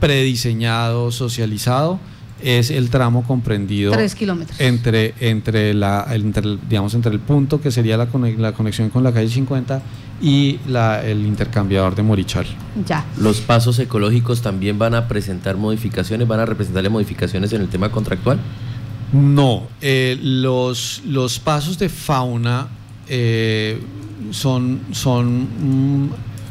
prediseñado, 0.00 1.10
socializado, 1.10 1.98
es 2.42 2.70
el 2.70 2.88
tramo 2.88 3.24
comprendido 3.24 3.92
entre 4.60 5.12
entre 5.18 5.74
la 5.74 6.06
digamos 6.68 6.94
entre 6.94 7.10
el 7.10 7.18
punto 7.18 7.60
que 7.60 7.72
sería 7.72 7.96
la, 7.96 8.06
la 8.36 8.52
conexión 8.52 8.90
con 8.90 9.02
la 9.02 9.12
calle 9.12 9.28
50 9.28 9.82
y 10.20 10.58
la, 10.66 11.04
el 11.04 11.26
intercambiador 11.26 11.94
de 11.94 12.02
Morichal. 12.02 12.46
Ya. 12.86 13.04
Los 13.18 13.40
pasos 13.40 13.78
ecológicos 13.78 14.42
también 14.42 14.78
van 14.78 14.94
a 14.94 15.06
presentar 15.06 15.56
modificaciones, 15.56 16.26
van 16.26 16.40
a 16.40 16.46
representarle 16.46 16.88
modificaciones 16.88 17.52
en 17.52 17.60
el 17.60 17.68
tema 17.68 17.90
contractual. 17.90 18.38
No, 19.12 19.68
eh, 19.80 20.18
los, 20.20 21.02
los 21.06 21.38
pasos 21.38 21.78
de 21.78 21.88
fauna 21.88 22.68
eh, 23.08 23.80
son, 24.32 24.80
son 24.92 26.04
mm, 26.04 26.10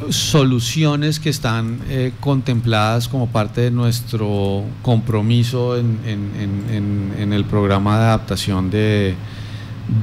soluciones 0.09 1.19
que 1.19 1.29
están 1.29 1.79
eh, 1.89 2.11
contempladas 2.19 3.07
como 3.07 3.27
parte 3.27 3.61
de 3.61 3.71
nuestro 3.71 4.63
compromiso 4.81 5.77
en, 5.77 7.33
el 7.33 7.45
programa 7.45 7.97
de 7.97 8.05
adaptación 8.05 8.69
de, 8.69 9.15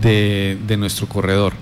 de, 0.00 0.76
nuestro 0.76 1.08
corredor. 1.08 1.54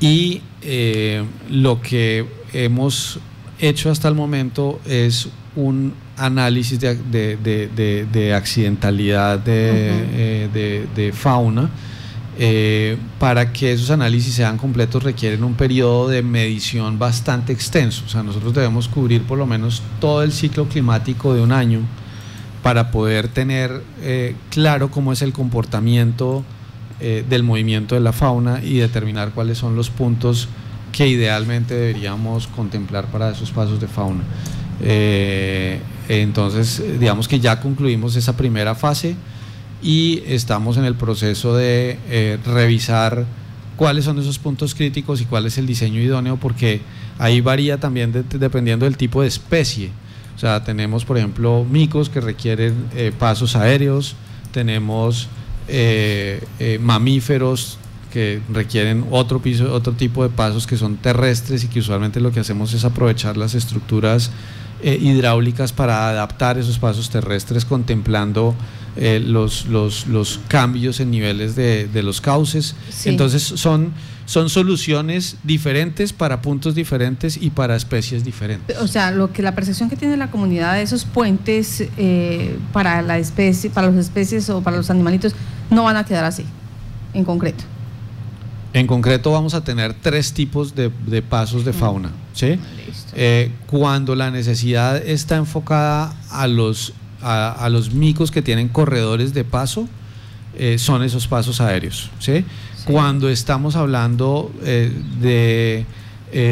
Y 0.00 0.42
eh, 0.62 1.24
lo 1.48 1.80
que 1.80 2.26
hemos 2.52 3.18
hecho 3.58 3.90
hasta 3.90 4.08
el 4.08 4.14
momento 4.14 4.80
es 4.86 5.28
un 5.56 5.94
análisis 6.16 6.78
de, 6.80 6.96
de 8.12 8.34
accidentalidad 8.34 9.40
eh, 9.46 10.86
de 10.94 11.12
fauna 11.12 11.70
eh, 12.42 12.96
para 13.18 13.52
que 13.52 13.70
esos 13.70 13.90
análisis 13.90 14.32
sean 14.32 14.56
completos 14.56 15.02
requieren 15.02 15.44
un 15.44 15.52
periodo 15.52 16.08
de 16.08 16.22
medición 16.22 16.98
bastante 16.98 17.52
extenso. 17.52 18.02
O 18.06 18.08
sea, 18.08 18.22
nosotros 18.22 18.54
debemos 18.54 18.88
cubrir 18.88 19.24
por 19.24 19.36
lo 19.36 19.44
menos 19.44 19.82
todo 20.00 20.22
el 20.22 20.32
ciclo 20.32 20.66
climático 20.66 21.34
de 21.34 21.42
un 21.42 21.52
año 21.52 21.80
para 22.62 22.90
poder 22.90 23.28
tener 23.28 23.82
eh, 24.00 24.36
claro 24.48 24.90
cómo 24.90 25.12
es 25.12 25.20
el 25.20 25.34
comportamiento 25.34 26.42
eh, 26.98 27.26
del 27.28 27.42
movimiento 27.42 27.94
de 27.94 28.00
la 28.00 28.14
fauna 28.14 28.62
y 28.64 28.78
determinar 28.78 29.32
cuáles 29.32 29.58
son 29.58 29.76
los 29.76 29.90
puntos 29.90 30.48
que 30.92 31.08
idealmente 31.08 31.74
deberíamos 31.74 32.46
contemplar 32.46 33.04
para 33.08 33.32
esos 33.32 33.50
pasos 33.50 33.78
de 33.82 33.86
fauna. 33.86 34.24
entonces, 36.08 36.82
digamos 36.98 37.28
que 37.28 37.38
ya 37.38 37.60
concluimos 37.60 38.16
esa 38.16 38.34
primera 38.34 38.74
fase 38.74 39.14
y 39.82 40.22
estamos 40.26 40.76
en 40.76 40.84
el 40.84 40.94
proceso 40.94 41.54
de 41.56 41.98
eh, 42.08 42.38
revisar 42.44 43.24
cuáles 43.76 44.04
son 44.04 44.18
esos 44.18 44.38
puntos 44.38 44.74
críticos 44.74 45.20
y 45.20 45.24
cuál 45.24 45.46
es 45.46 45.56
el 45.56 45.66
diseño 45.66 46.00
idóneo, 46.00 46.36
porque 46.36 46.82
ahí 47.18 47.40
varía 47.40 47.78
también 47.78 48.12
dependiendo 48.30 48.84
del 48.84 48.96
tipo 48.96 49.22
de 49.22 49.28
especie. 49.28 49.90
O 50.36 50.38
sea, 50.38 50.64
tenemos, 50.64 51.04
por 51.04 51.18
ejemplo, 51.18 51.64
micos 51.68 52.10
que 52.10 52.20
requieren 52.20 52.74
eh, 52.94 53.12
pasos 53.18 53.56
aéreos, 53.56 54.16
tenemos 54.52 55.28
eh, 55.68 56.78
mamíferos 56.80 57.78
que 58.12 58.40
requieren 58.52 59.06
otro 59.10 59.40
piso, 59.40 59.72
otro 59.72 59.92
tipo 59.92 60.22
de 60.24 60.30
pasos 60.30 60.66
que 60.66 60.76
son 60.76 60.96
terrestres 60.96 61.64
y 61.64 61.68
que 61.68 61.78
usualmente 61.78 62.20
lo 62.20 62.32
que 62.32 62.40
hacemos 62.40 62.74
es 62.74 62.84
aprovechar 62.84 63.36
las 63.36 63.54
estructuras 63.54 64.30
hidráulicas 64.82 65.72
para 65.72 66.08
adaptar 66.08 66.58
esos 66.58 66.78
pasos 66.78 67.10
terrestres 67.10 67.66
contemplando 67.66 68.54
eh, 68.96 69.22
los, 69.24 69.66
los, 69.66 70.06
los, 70.08 70.40
cambios 70.48 71.00
en 71.00 71.10
niveles 71.10 71.54
de, 71.54 71.86
de 71.86 72.02
los 72.02 72.20
cauces. 72.20 72.74
Entonces 73.04 73.42
son, 73.42 73.92
son 74.26 74.48
soluciones 74.48 75.36
diferentes 75.44 76.12
para 76.12 76.42
puntos 76.42 76.74
diferentes 76.74 77.36
y 77.40 77.50
para 77.50 77.76
especies 77.76 78.24
diferentes. 78.24 78.78
O 78.78 78.88
sea, 78.88 79.10
lo 79.10 79.32
que 79.32 79.42
la 79.42 79.54
percepción 79.54 79.88
que 79.90 79.96
tiene 79.96 80.16
la 80.16 80.30
comunidad 80.30 80.74
de 80.74 80.82
esos 80.82 81.04
puentes 81.04 81.84
eh, 81.96 82.58
para 82.72 83.02
la 83.02 83.18
especie, 83.18 83.70
para 83.70 83.90
las 83.90 84.06
especies 84.06 84.50
o 84.50 84.60
para 84.60 84.76
los 84.76 84.90
animalitos 84.90 85.34
no 85.70 85.84
van 85.84 85.96
a 85.96 86.04
quedar 86.04 86.24
así, 86.24 86.44
en 87.14 87.24
concreto. 87.24 87.64
En 88.72 88.86
concreto 88.86 89.32
vamos 89.32 89.54
a 89.54 89.64
tener 89.64 89.94
tres 89.94 90.32
tipos 90.32 90.74
de, 90.74 90.90
pasos 91.22 91.64
de 91.64 91.72
fauna. 91.72 92.12
¿sí? 92.32 92.58
Eh, 93.14 93.50
cuando 93.66 94.14
la 94.14 94.30
necesidad 94.30 94.96
está 94.96 95.36
enfocada 95.36 96.14
a 96.30 96.46
los, 96.46 96.92
a, 97.22 97.68
los 97.70 97.92
micos 97.92 98.30
que 98.30 98.42
tienen 98.42 98.68
corredores 98.68 99.34
de 99.34 99.44
paso, 99.44 99.88
eh, 100.56 100.78
son 100.78 101.02
esos 101.02 101.26
pasos 101.26 101.60
aéreos. 101.60 102.10
¿sí? 102.18 102.44
Cuando 102.84 103.28
estamos 103.28 103.76
hablando 103.76 104.50
eh, 104.62 104.92
de 105.20 105.86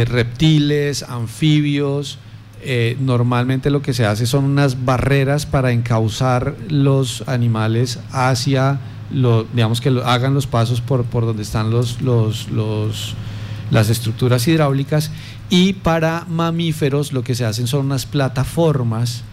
reptiles, 0.07 1.03
anfibios, 1.05 2.19
normalmente 2.99 3.71
lo 3.71 3.83
que 3.83 3.95
se 3.95 4.05
hace 4.05 4.27
son 4.27 4.45
unas 4.45 4.85
barreras 4.85 5.47
para 5.47 5.71
encauzar 5.71 6.57
los 6.69 7.23
animales 7.29 8.01
hacia 8.11 8.81
lo, 9.11 9.45
digamos 9.45 9.81
que 9.81 9.89
hagan 10.05 10.35
los 10.35 10.47
pasos 10.47 10.81
por, 10.81 11.05
por 11.05 11.25
donde 11.25 11.43
están 11.43 11.71
los, 11.71 12.01
los, 12.03 12.51
los, 12.51 13.15
las 13.71 13.91
estructuras 13.91 14.47
hidráulicas 14.47 15.11
y 15.51 15.75
para 15.75 16.27
mamíferos 16.29 17.13
lo 17.13 17.23
que 17.23 17.35
se 17.35 17.45
hacen 17.45 17.67
son 17.67 17.87
unas 17.87 18.07
plataformas 18.07 19.25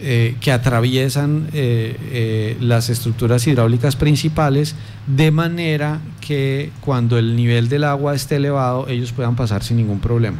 eh, 0.00 0.36
que 0.40 0.52
atraviesan 0.52 1.48
eh, 1.52 1.96
eh, 2.12 2.56
las 2.60 2.88
estructuras 2.88 3.44
hidráulicas 3.48 3.96
principales 3.96 4.76
de 5.08 5.32
manera 5.32 5.98
que 6.20 6.70
cuando 6.80 7.18
el 7.18 7.34
nivel 7.34 7.68
del 7.68 7.82
agua 7.82 8.14
esté 8.14 8.36
elevado 8.36 8.86
ellos 8.86 9.10
puedan 9.10 9.34
pasar 9.34 9.64
sin 9.64 9.76
ningún 9.78 9.98
problema. 9.98 10.38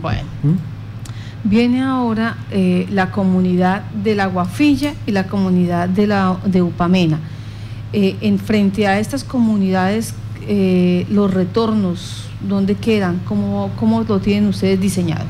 Bueno. 0.00 0.22
¿Mm? 0.44 1.48
Viene 1.50 1.82
ahora 1.82 2.38
la 2.90 3.10
comunidad 3.10 3.82
de 3.90 4.14
la 4.14 4.26
Guafilla 4.26 4.94
y 5.06 5.10
la 5.10 5.26
comunidad 5.26 5.88
de, 5.88 6.06
la, 6.06 6.38
de 6.46 6.62
Upamena 6.62 7.18
en 7.92 8.38
frente 8.38 8.86
a 8.86 8.98
estas 8.98 9.24
comunidades, 9.24 10.14
los 11.10 11.34
retornos, 11.34 12.28
¿dónde 12.48 12.76
quedan? 12.76 13.20
¿Cómo, 13.26 13.72
¿Cómo, 13.76 14.04
lo 14.04 14.20
tienen 14.20 14.48
ustedes 14.48 14.80
diseñado? 14.80 15.26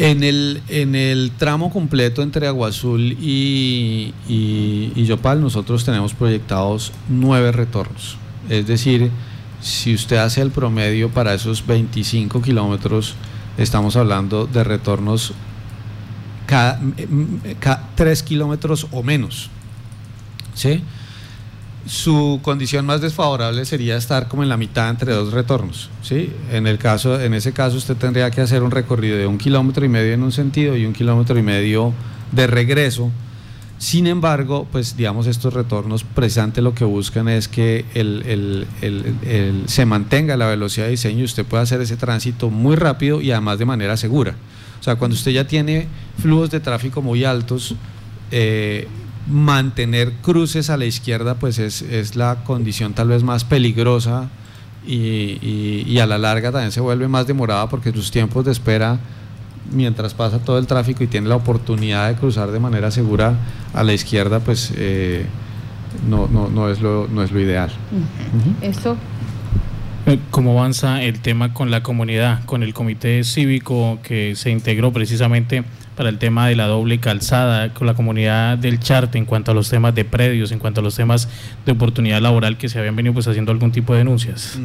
En 0.00 0.24
el, 0.24 0.62
en 0.68 0.94
el 0.94 1.30
tramo 1.36 1.70
completo 1.70 2.22
entre 2.22 2.46
Agua 2.46 2.68
Azul 2.68 3.18
y, 3.20 4.14
y, 4.26 5.04
Yopal, 5.04 5.42
nosotros 5.42 5.84
tenemos 5.84 6.14
proyectados 6.14 6.90
nueve 7.10 7.52
retornos. 7.52 8.16
Es 8.48 8.66
decir, 8.66 9.10
si 9.60 9.92
usted 9.92 10.16
hace 10.16 10.40
el 10.40 10.52
promedio 10.52 11.10
para 11.10 11.34
esos 11.34 11.66
25 11.66 12.40
kilómetros, 12.40 13.14
estamos 13.58 13.94
hablando 13.94 14.46
de 14.46 14.64
retornos 14.64 15.34
cada, 16.46 16.80
cada 17.58 17.90
3 17.94 18.22
kilómetros 18.22 18.86
o 18.92 19.02
menos. 19.02 19.50
¿Sí? 20.54 20.82
Su 21.86 22.40
condición 22.42 22.86
más 22.86 23.00
desfavorable 23.00 23.64
sería 23.64 23.96
estar 23.96 24.28
como 24.28 24.42
en 24.42 24.48
la 24.48 24.56
mitad 24.56 24.90
entre 24.90 25.12
dos 25.12 25.32
retornos. 25.32 25.90
¿sí? 26.02 26.30
En, 26.52 26.66
el 26.66 26.78
caso, 26.78 27.20
en 27.20 27.34
ese 27.34 27.52
caso 27.52 27.76
usted 27.76 27.96
tendría 27.96 28.30
que 28.30 28.40
hacer 28.40 28.62
un 28.62 28.70
recorrido 28.70 29.16
de 29.16 29.26
un 29.26 29.38
kilómetro 29.38 29.84
y 29.84 29.88
medio 29.88 30.12
en 30.12 30.22
un 30.22 30.32
sentido 30.32 30.76
y 30.76 30.84
un 30.84 30.92
kilómetro 30.92 31.38
y 31.38 31.42
medio 31.42 31.92
de 32.32 32.46
regreso. 32.46 33.10
Sin 33.78 34.06
embargo, 34.06 34.68
pues 34.70 34.94
digamos 34.94 35.26
estos 35.26 35.54
retornos 35.54 36.04
precisamente 36.04 36.60
lo 36.60 36.74
que 36.74 36.84
buscan 36.84 37.28
es 37.28 37.48
que 37.48 37.86
el, 37.94 38.66
se 39.66 39.86
mantenga 39.86 40.36
la 40.36 40.48
velocidad 40.48 40.84
de 40.84 40.90
diseño 40.90 41.20
y 41.20 41.24
usted 41.24 41.46
pueda 41.46 41.62
hacer 41.62 41.80
ese 41.80 41.96
tránsito 41.96 42.50
muy 42.50 42.76
rápido 42.76 43.22
y 43.22 43.30
además 43.30 43.58
de 43.58 43.64
manera 43.64 43.96
segura. 43.96 44.34
O 44.78 44.82
sea, 44.82 44.96
cuando 44.96 45.14
usted 45.14 45.30
ya 45.30 45.46
tiene 45.46 45.88
flujos 46.18 46.50
de 46.50 46.60
tráfico 46.60 47.00
muy 47.00 47.24
altos, 47.24 47.74
eh, 48.30 48.86
mantener 49.30 50.12
cruces 50.22 50.70
a 50.70 50.76
la 50.76 50.86
izquierda 50.86 51.36
pues 51.36 51.58
es, 51.58 52.16
la 52.16 52.44
condición 52.44 52.94
tal 52.94 53.08
vez 53.08 53.22
más 53.22 53.44
peligrosa 53.44 54.28
y, 54.86 55.98
a 55.98 56.06
la 56.06 56.18
larga 56.18 56.50
también 56.50 56.72
se 56.72 56.80
vuelve 56.80 57.06
más 57.08 57.26
demorada 57.26 57.68
porque 57.68 57.92
sus 57.92 58.10
tiempos 58.10 58.44
de 58.44 58.52
espera 58.52 58.98
mientras 59.72 60.14
pasa 60.14 60.38
todo 60.38 60.58
el 60.58 60.66
tráfico 60.66 61.04
y 61.04 61.06
tiene 61.06 61.28
la 61.28 61.36
oportunidad 61.36 62.08
de 62.08 62.16
cruzar 62.16 62.50
de 62.50 62.58
manera 62.58 62.90
segura 62.90 63.34
a 63.72 63.84
la 63.84 63.92
izquierda 63.92 64.40
pues 64.40 64.72
eh, 64.76 65.26
no, 66.08 66.26
no, 66.28 66.68
es 66.68 66.80
lo, 66.80 67.08
no 67.08 67.22
es 67.22 67.30
lo 67.30 67.40
ideal. 67.40 67.70
Esto 68.62 68.96
eh, 70.06 70.18
¿Cómo 70.30 70.58
avanza 70.58 71.02
el 71.02 71.20
tema 71.20 71.52
con 71.52 71.70
la 71.70 71.82
comunidad, 71.82 72.42
con 72.44 72.62
el 72.62 72.72
comité 72.72 73.22
cívico 73.22 73.98
que 74.02 74.34
se 74.34 74.50
integró 74.50 74.92
precisamente 74.92 75.62
para 76.00 76.08
el 76.08 76.16
tema 76.16 76.48
de 76.48 76.56
la 76.56 76.66
doble 76.66 76.98
calzada, 76.98 77.74
con 77.74 77.86
la 77.86 77.92
comunidad 77.92 78.56
del 78.56 78.80
Charte 78.80 79.18
en 79.18 79.26
cuanto 79.26 79.50
a 79.50 79.54
los 79.54 79.68
temas 79.68 79.94
de 79.94 80.06
predios, 80.06 80.50
en 80.50 80.58
cuanto 80.58 80.80
a 80.80 80.82
los 80.82 80.96
temas 80.96 81.28
de 81.66 81.72
oportunidad 81.72 82.22
laboral 82.22 82.56
que 82.56 82.70
se 82.70 82.78
habían 82.78 82.96
venido 82.96 83.12
pues 83.12 83.28
haciendo 83.28 83.52
algún 83.52 83.70
tipo 83.70 83.92
de 83.92 83.98
denuncias? 83.98 84.58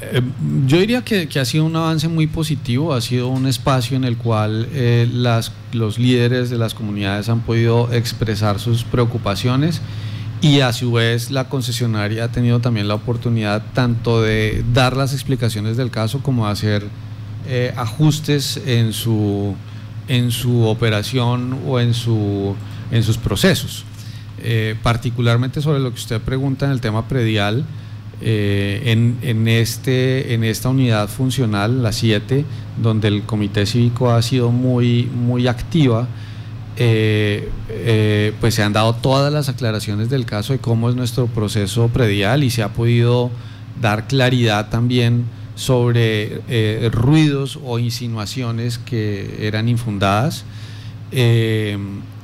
Eh, 0.00 0.22
yo 0.68 0.78
diría 0.78 1.02
que, 1.02 1.26
ha 1.40 1.44
sido 1.44 1.64
un 1.64 1.74
avance 1.74 2.06
muy 2.06 2.28
positivo, 2.28 2.94
ha 2.94 3.00
sido 3.00 3.26
un 3.26 3.48
espacio 3.48 3.96
en 3.96 4.04
el 4.04 4.16
cual 4.16 4.68
eh, 4.72 5.08
las, 5.12 5.50
los 5.72 5.98
líderes 5.98 6.50
de 6.50 6.56
las 6.56 6.72
comunidades 6.72 7.28
han 7.28 7.40
podido 7.40 7.92
expresar 7.92 8.60
sus 8.60 8.84
preocupaciones 8.84 9.82
y 10.40 10.60
a 10.60 10.72
su 10.72 10.92
vez 10.92 11.32
la 11.32 11.48
concesionaria 11.48 12.26
ha 12.26 12.28
tenido 12.28 12.60
también 12.60 12.86
la 12.86 12.94
oportunidad 12.94 13.64
tanto 13.74 14.22
de 14.22 14.64
dar 14.72 14.96
las 14.96 15.14
explicaciones 15.14 15.76
del 15.76 15.90
caso 15.90 16.22
como 16.22 16.46
de 16.46 16.52
hacer 16.52 16.86
eh, 17.48 17.74
ajustes 17.76 18.62
en 18.64 18.92
su 18.92 19.56
en 20.08 20.30
su 20.30 20.64
operación 20.64 21.58
o 21.66 21.80
en, 21.80 21.94
su, 21.94 22.54
en 22.90 23.02
sus 23.02 23.16
procesos. 23.16 23.84
Eh, 24.44 24.74
particularmente 24.82 25.60
sobre 25.60 25.78
lo 25.78 25.90
que 25.90 25.96
usted 25.96 26.20
pregunta 26.20 26.66
en 26.66 26.72
el 26.72 26.80
tema 26.80 27.06
predial, 27.06 27.64
eh, 28.20 28.82
en, 28.86 29.18
en, 29.22 29.46
este, 29.48 30.34
en 30.34 30.44
esta 30.44 30.68
unidad 30.68 31.08
funcional, 31.08 31.82
la 31.82 31.92
7, 31.92 32.44
donde 32.80 33.08
el 33.08 33.22
Comité 33.22 33.66
Cívico 33.66 34.10
ha 34.10 34.22
sido 34.22 34.50
muy, 34.50 35.08
muy 35.14 35.46
activa, 35.46 36.08
eh, 36.76 37.50
pues 38.40 38.54
se 38.54 38.62
han 38.62 38.72
dado 38.72 38.94
todas 38.94 39.32
las 39.32 39.48
aclaraciones 39.48 40.08
del 40.08 40.24
caso 40.24 40.52
de 40.52 40.58
cómo 40.58 40.88
es 40.88 40.96
nuestro 40.96 41.26
proceso 41.26 41.88
predial 41.88 42.42
y 42.42 42.50
se 42.50 42.62
ha 42.62 42.72
podido 42.72 43.30
dar 43.80 44.06
claridad 44.08 44.70
también 44.70 45.26
sobre 45.62 46.40
eh, 46.48 46.90
ruidos 46.92 47.58
o 47.62 47.78
insinuaciones 47.78 48.78
que 48.78 49.46
eran 49.46 49.68
infundadas. 49.68 50.44
Eh, 51.12 51.78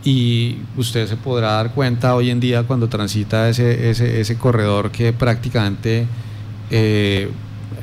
y 0.05 0.57
usted 0.77 1.07
se 1.07 1.17
podrá 1.17 1.53
dar 1.53 1.73
cuenta 1.73 2.15
hoy 2.17 2.31
en 2.31 2.41
día 2.41 2.65
cuando 2.65 2.89
transita 2.89 3.49
ese, 3.49 3.91
ese, 3.91 4.39
corredor 4.39 4.91
que 4.91 5.13
prácticamente 5.13 6.07
eh, 6.71 7.31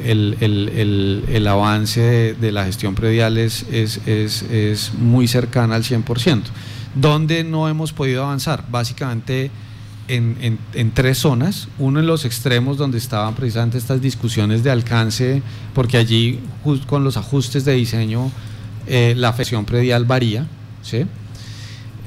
el, 0.04 1.48
avance 1.48 2.36
de, 2.40 2.52
la 2.52 2.66
gestión 2.66 2.96
predial 2.96 3.38
es, 3.38 3.66
es, 3.72 4.00
es 4.08 4.94
muy 4.94 5.28
cercana 5.28 5.76
al 5.76 5.84
100%. 5.84 6.42
¿Dónde 6.96 7.44
no 7.44 7.70
hemos 7.70 7.94
podido 7.94 8.24
avanzar? 8.26 8.66
Básicamente 8.70 9.52
en, 10.08 10.92
tres 10.94 11.18
zonas, 11.18 11.68
uno 11.80 12.00
en 12.00 12.08
los 12.08 12.26
extremos 12.26 12.78
donde 12.78 12.98
estaban 12.98 13.34
precisamente 13.34 13.78
estas 13.78 14.02
discusiones 14.02 14.64
de 14.64 14.72
alcance, 14.72 15.42
porque 15.74 15.98
allí 15.98 16.40
con 16.88 17.04
los 17.04 17.18
ajustes 17.18 17.66
de 17.66 17.74
diseño 17.74 18.32
eh, 18.88 19.14
la 19.18 19.30
afección 19.30 19.66
predial 19.66 20.06
varía, 20.06 20.48
¿sí? 20.82 21.06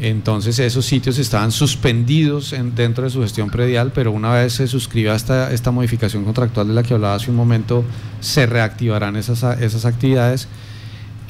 entonces 0.00 0.58
esos 0.60 0.86
sitios 0.86 1.18
estaban 1.18 1.50
suspendidos 1.50 2.54
dentro 2.76 3.04
de 3.04 3.10
su 3.10 3.20
gestión 3.22 3.50
predial, 3.50 3.90
pero 3.92 4.12
una 4.12 4.32
vez 4.32 4.52
se 4.52 4.68
suscriba 4.68 5.14
esta, 5.14 5.52
esta 5.52 5.70
modificación 5.70 6.24
contractual 6.24 6.68
de 6.68 6.74
la 6.74 6.82
que 6.82 6.94
hablaba 6.94 7.16
hace 7.16 7.30
un 7.30 7.36
momento, 7.36 7.84
se 8.20 8.46
reactivarán 8.46 9.16
esas, 9.16 9.42
esas 9.60 9.84
actividades. 9.84 10.46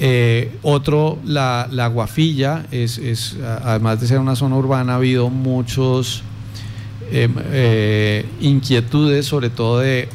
Eh, 0.01 0.57
otro, 0.63 1.19
la, 1.25 1.67
la 1.73 1.89
guafilla, 1.89 2.67
es, 2.71 2.99
es, 2.99 3.37
además 3.65 4.01
de 4.01 4.07
ser 4.07 4.19
una 4.19 4.37
zona 4.37 4.57
urbana, 4.57 4.93
ha 4.93 4.97
habido 4.97 5.31
muchos 5.31 6.23
Em, 7.11 7.35
eh, 7.53 8.27
inquietudes, 8.41 9.27
sobre 9.27 9.51
todo 9.51 9.79
de 9.79 10.09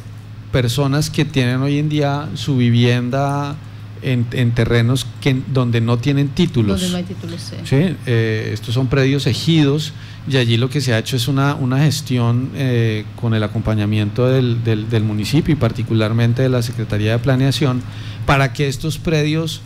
personas 0.52 1.10
que 1.10 1.24
tienen 1.24 1.60
hoy 1.60 1.78
en 1.78 1.88
día 1.88 2.28
su 2.34 2.56
vivienda 2.56 3.56
en, 4.04 4.52
terrenos 4.52 5.06
que, 5.20 5.40
donde 5.52 5.80
no 5.80 5.98
tienen 5.98 6.28
títulos. 6.28 6.80
Donde 6.80 6.92
no 6.92 6.98
hay 6.98 7.04
títulos, 7.04 7.40
sí. 7.40 7.56
¿Sí? 7.64 7.96
Eh, 8.06 8.50
estos 8.52 8.74
son 8.74 8.88
predios 8.88 9.26
ejidos 9.26 9.92
y 10.28 10.36
allí 10.36 10.56
lo 10.56 10.68
que 10.68 10.80
se 10.80 10.92
ha 10.92 10.98
hecho 10.98 11.16
es 11.16 11.26
una, 11.26 11.54
una 11.54 11.78
gestión 11.78 12.50
eh, 12.54 13.04
con 13.20 13.34
el 13.34 13.42
acompañamiento 13.42 14.28
del, 14.28 14.62
del, 14.62 15.04
municipio 15.04 15.52
y 15.52 15.56
particularmente 15.56 16.42
de 16.42 16.48
la 16.48 16.62
Secretaría 16.62 17.12
de 17.12 17.18
Planeación 17.18 17.82
para 18.26 18.52
que 18.52 18.68
estos 18.68 18.98
predios 18.98 19.62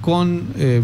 con 0.00 0.42
eh, 0.56 0.82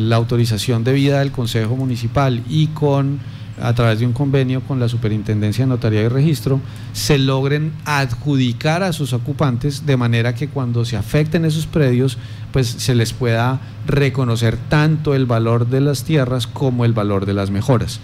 la 0.00 0.16
autorización 0.16 0.84
debida 0.84 1.20
del 1.20 1.32
Consejo 1.32 1.74
Municipal 1.74 2.42
y 2.48 2.68
con 2.68 3.18
a 3.60 3.74
través 3.74 4.00
de 4.00 4.06
un 4.06 4.12
convenio 4.12 4.60
con 4.62 4.80
la 4.80 4.88
Superintendencia 4.88 5.64
de 5.64 5.68
Notaría 5.68 6.02
y 6.02 6.08
Registro, 6.08 6.60
se 6.92 7.18
logren 7.18 7.72
adjudicar 7.84 8.82
a 8.82 8.92
sus 8.92 9.12
ocupantes 9.12 9.86
de 9.86 9.96
manera 9.96 10.34
que 10.34 10.48
cuando 10.48 10.84
se 10.84 10.96
afecten 10.96 11.44
esos 11.44 11.66
predios, 11.66 12.18
pues 12.52 12.66
se 12.68 12.94
les 12.94 13.12
pueda 13.12 13.60
reconocer 13.86 14.56
tanto 14.68 15.14
el 15.14 15.26
valor 15.26 15.68
de 15.68 15.80
las 15.80 16.04
tierras 16.04 16.46
como 16.46 16.84
el 16.84 16.92
valor 16.92 17.26
de 17.26 17.34
las 17.34 17.50
mejoras. 17.50 18.00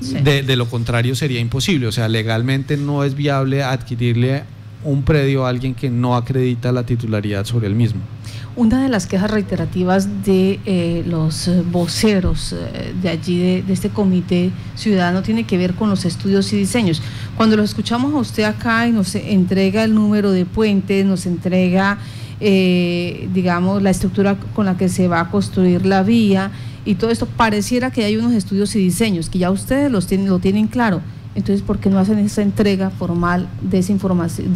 De, 0.00 0.42
de, 0.42 0.56
lo 0.56 0.66
contrario 0.66 1.16
sería 1.16 1.40
imposible, 1.40 1.88
o 1.88 1.92
sea, 1.92 2.08
legalmente 2.08 2.76
no 2.76 3.02
es 3.02 3.14
viable 3.16 3.64
adquirirle 3.64 4.44
un 4.84 5.02
predio 5.02 5.44
a 5.44 5.48
alguien 5.48 5.74
que 5.74 5.90
no 5.90 6.14
acredita 6.14 6.70
la 6.70 6.84
titularidad 6.84 7.44
sobre 7.44 7.66
el 7.66 7.74
mismo. 7.74 8.00
Una 8.58 8.82
de 8.82 8.88
las 8.88 9.06
quejas 9.06 9.30
reiterativas 9.30 10.24
de 10.24 10.58
eh, 10.66 11.04
los 11.06 11.48
voceros 11.70 12.52
eh, 12.52 12.92
de 13.00 13.08
allí, 13.08 13.62
de, 13.62 13.72
este 13.72 13.88
comité 13.88 14.50
ciudadano, 14.74 15.22
tiene 15.22 15.44
que 15.44 15.56
ver 15.56 15.74
con 15.74 15.88
los 15.88 16.04
estudios 16.04 16.52
y 16.52 16.56
diseños. 16.56 17.00
Cuando 17.36 17.56
lo 17.56 17.62
escuchamos 17.62 18.12
a 18.12 18.16
usted 18.16 18.42
acá 18.42 18.88
y 18.88 18.90
nos 18.90 19.14
entrega 19.14 19.84
el 19.84 19.94
número 19.94 20.32
de 20.32 20.44
puentes, 20.44 21.06
nos 21.06 21.24
entrega, 21.26 21.98
eh, 22.40 23.28
digamos, 23.32 23.80
la 23.80 23.90
estructura 23.90 24.36
con 24.56 24.66
la 24.66 24.76
que 24.76 24.88
se 24.88 25.06
va 25.06 25.20
a 25.20 25.30
construir 25.30 25.86
la 25.86 26.02
vía 26.02 26.50
y 26.84 26.96
todo 26.96 27.12
esto, 27.12 27.26
pareciera 27.26 27.92
que 27.92 28.02
hay 28.02 28.16
unos 28.16 28.32
estudios 28.32 28.74
y 28.74 28.80
diseños, 28.80 29.30
que 29.30 29.38
ya 29.38 29.52
ustedes 29.52 29.88
los 29.88 30.08
tienen, 30.08 30.30
lo 30.30 30.40
tienen 30.40 30.66
claro. 30.66 31.00
Entonces, 31.36 31.62
¿por 31.62 31.78
qué 31.78 31.90
no 31.90 32.00
hacen 32.00 32.18
esa 32.18 32.42
entrega 32.42 32.90
formal 32.90 33.48
de 33.62 33.78
esa 33.78 33.92
información, 33.92 34.52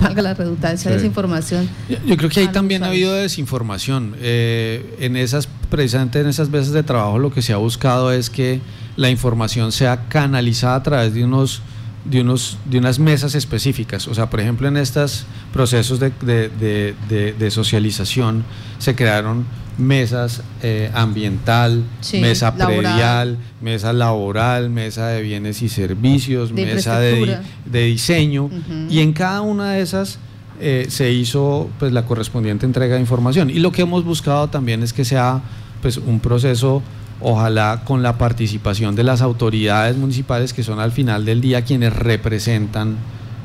valga 0.00 0.22
la 0.22 0.34
redundancia, 0.34 0.90
desinformación. 0.90 1.68
Yo, 2.06 2.16
creo 2.16 2.30
que 2.30 2.40
ahí 2.40 2.48
también 2.48 2.82
ha 2.82 2.88
habido 2.88 3.14
desinformación. 3.14 4.16
Eh, 4.20 4.96
en 5.00 5.16
esas, 5.16 5.48
precisamente 5.68 6.20
en 6.20 6.28
esas 6.28 6.50
veces 6.50 6.72
de 6.72 6.82
trabajo 6.82 7.18
lo 7.18 7.32
que 7.32 7.42
se 7.42 7.52
ha 7.52 7.56
buscado 7.56 8.12
es 8.12 8.30
que 8.30 8.60
la 8.96 9.10
información 9.10 9.72
sea 9.72 10.08
canalizada 10.08 10.76
a 10.76 10.82
través 10.82 11.14
de 11.14 11.24
unos 11.24 11.62
de, 12.04 12.20
unos, 12.20 12.58
de 12.64 12.78
unas 12.78 12.98
mesas 12.98 13.34
específicas. 13.34 14.08
O 14.08 14.14
sea, 14.14 14.30
por 14.30 14.40
ejemplo, 14.40 14.68
en 14.68 14.76
estos 14.76 15.26
procesos 15.52 16.00
de, 16.00 16.10
de 16.20 17.50
socialización 17.50 18.44
se 18.78 18.94
crearon 18.94 19.44
mesas 19.80 20.42
eh, 20.62 20.90
ambiental, 20.94 21.82
mesa 22.12 22.54
predial, 22.54 23.38
mesa 23.60 23.92
laboral, 23.92 24.70
mesa 24.70 25.08
de 25.08 25.22
bienes 25.22 25.62
y 25.62 25.68
servicios, 25.68 26.52
mesa 26.52 27.00
de, 27.00 27.40
diseño, 27.72 28.50
y 28.88 29.00
en 29.00 29.12
cada 29.12 29.40
una 29.40 29.72
de 29.72 29.80
esas 29.80 30.18
eh, 30.60 30.86
se 30.88 31.10
hizo 31.10 31.70
pues 31.78 31.92
la 31.92 32.04
correspondiente 32.04 32.66
entrega 32.66 32.94
de 32.94 33.00
información. 33.00 33.50
Y 33.50 33.58
lo 33.58 33.72
que 33.72 33.82
hemos 33.82 34.04
buscado 34.04 34.48
también 34.48 34.82
es 34.82 34.92
que 34.92 35.04
sea 35.04 35.40
pues 35.82 35.96
un 35.96 36.20
proceso 36.20 36.82
ojalá 37.20 37.82
con 37.84 38.02
la 38.02 38.18
participación 38.18 38.96
de 38.96 39.04
las 39.04 39.20
autoridades 39.22 39.96
municipales 39.96 40.52
que 40.52 40.62
son 40.62 40.80
al 40.80 40.92
final 40.92 41.24
del 41.24 41.40
día 41.40 41.62
quienes 41.62 41.92
representan 41.94 42.96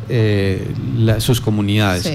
eh, 0.09 0.67
sus 1.19 1.41
comunidades. 1.41 2.11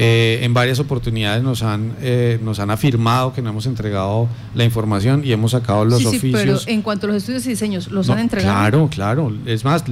Eh, 0.00 0.40
en 0.42 0.54
varias 0.54 0.78
oportunidades 0.78 1.42
nos 1.42 1.62
han, 1.62 1.92
eh, 2.00 2.38
nos 2.42 2.60
han 2.60 2.70
afirmado 2.70 3.32
que 3.32 3.42
no 3.42 3.50
hemos 3.50 3.66
entregado 3.66 4.28
la 4.54 4.64
información 4.64 5.22
y 5.24 5.32
hemos 5.32 5.52
sacado 5.52 5.84
los 5.84 5.98
sí, 5.98 6.18
sí, 6.20 6.30
Pero 6.32 6.56
en 6.66 6.82
cuanto 6.82 7.06
a 7.06 7.08
los 7.08 7.16
estudios 7.16 7.44
y 7.46 7.50
diseños, 7.50 7.90
¿los 7.90 8.08
han 8.08 8.20
entregado? 8.20 8.54
Claro, 8.54 8.88
claro. 8.92 9.32
Es 9.46 9.64
más, 9.64 9.84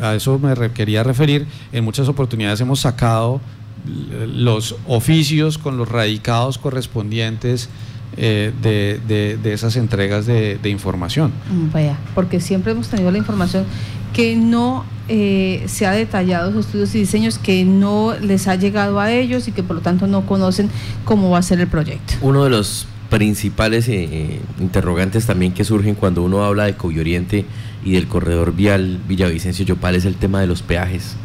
a 0.00 0.14
eso 0.14 0.38
me 0.38 0.54
quería 0.70 1.02
referir. 1.02 1.46
En 1.72 1.84
muchas 1.84 2.08
oportunidades 2.08 2.60
hemos 2.62 2.80
sacado 2.80 3.40
los 3.86 4.76
oficios 4.86 5.58
con 5.58 5.76
los 5.76 5.88
radicados 5.88 6.58
correspondientes 6.58 7.68
eh, 8.16 8.52
de, 8.60 9.38
de, 9.42 9.52
esas 9.52 9.76
entregas 9.76 10.26
de, 10.26 10.58
información. 10.64 11.32
Mm, 11.50 11.72
vaya, 11.72 11.98
porque 12.14 12.40
siempre 12.40 12.72
hemos 12.72 12.88
tenido 12.88 13.10
la 13.10 13.18
información 13.18 13.64
que 14.12 14.36
no 14.36 14.84
eh, 15.08 15.64
se 15.66 15.86
ha 15.86 15.92
detallado 15.92 16.50
los 16.50 16.66
estudios 16.66 16.94
y 16.94 17.00
diseños, 17.00 17.38
que 17.38 17.64
no 17.64 18.14
les 18.20 18.48
ha 18.48 18.56
llegado 18.56 19.00
a 19.00 19.12
ellos 19.12 19.48
y 19.48 19.52
que 19.52 19.62
por 19.62 19.76
lo 19.76 19.82
tanto 19.82 20.06
no 20.06 20.26
conocen 20.26 20.68
cómo 21.04 21.30
va 21.30 21.38
a 21.38 21.42
ser 21.42 21.60
el 21.60 21.68
proyecto. 21.68 22.14
Uno 22.20 22.44
de 22.44 22.50
los 22.50 22.86
principales 23.10 23.88
eh, 23.88 24.40
interrogantes 24.60 25.26
también 25.26 25.52
que 25.52 25.64
surgen 25.64 25.94
cuando 25.94 26.22
uno 26.22 26.44
habla 26.44 26.64
de 26.64 26.76
Oriente 26.80 27.44
y 27.84 27.92
del 27.92 28.06
corredor 28.06 28.54
vial 28.54 29.00
Villavicencio-Yopal 29.08 29.96
es 29.96 30.04
el 30.04 30.16
tema 30.16 30.40
de 30.40 30.46
los 30.46 30.62
peajes. 30.62 31.16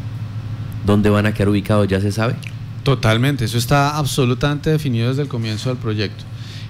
¿Dónde 0.84 1.10
van 1.10 1.26
a 1.26 1.34
quedar 1.34 1.48
ubicados? 1.48 1.88
¿Ya 1.88 2.00
se 2.00 2.12
sabe? 2.12 2.34
Totalmente, 2.82 3.44
eso 3.44 3.58
está 3.58 3.96
absolutamente 3.96 4.70
definido 4.70 5.08
desde 5.08 5.22
el 5.22 5.28
comienzo 5.28 5.70
del 5.70 5.78
proyecto. 5.78 6.24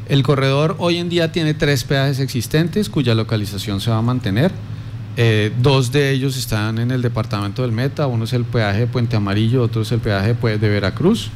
El 0.09 0.23
corredor 0.23 0.77
hoy 0.79 0.99
en 0.99 1.09
día 1.09 1.33
tiene 1.33 1.55
tres 1.55 1.83
peajes 1.83 2.21
existentes 2.21 2.89
cuya 2.89 3.15
localización 3.15 3.81
se 3.81 3.91
va 3.91 3.99
a 3.99 4.03
mantener. 4.03 4.53
Eh, 5.17 5.51
dos 5.61 5.91
de 5.93 6.11
ellos 6.13 6.37
están 6.37 6.79
en 6.79 6.91
el 6.91 7.03
departamento 7.03 7.63
del 7.63 7.73
Meta, 7.73 8.07
uno 8.07 8.25
es 8.25 8.33
el 8.33 8.45
peaje 8.45 8.81
de 8.81 8.87
Puente 8.87 9.17
Amarillo, 9.17 9.63
otro 9.63 9.83
es 9.83 9.91
el 9.91 10.01
peaje 10.01 10.35
de 10.35 10.69
Veracruz, 10.69 11.31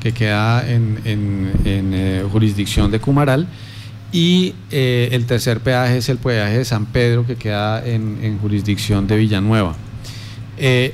que 0.00 0.12
queda 0.12 0.64
en, 0.70 1.00
eh, 1.04 2.24
jurisdicción 2.30 2.90
de 2.92 3.00
Cumaral, 3.00 3.48
y 4.12 4.54
eh, 4.70 5.08
el 5.10 5.26
tercer 5.26 5.60
peaje 5.60 5.98
es 5.98 6.08
el 6.08 6.18
peaje 6.18 6.58
de 6.58 6.64
San 6.64 6.86
Pedro, 6.86 7.26
que 7.26 7.34
queda 7.34 7.84
en, 7.84 8.38
jurisdicción 8.38 9.08
de 9.08 9.16
Villanueva. 9.16 9.74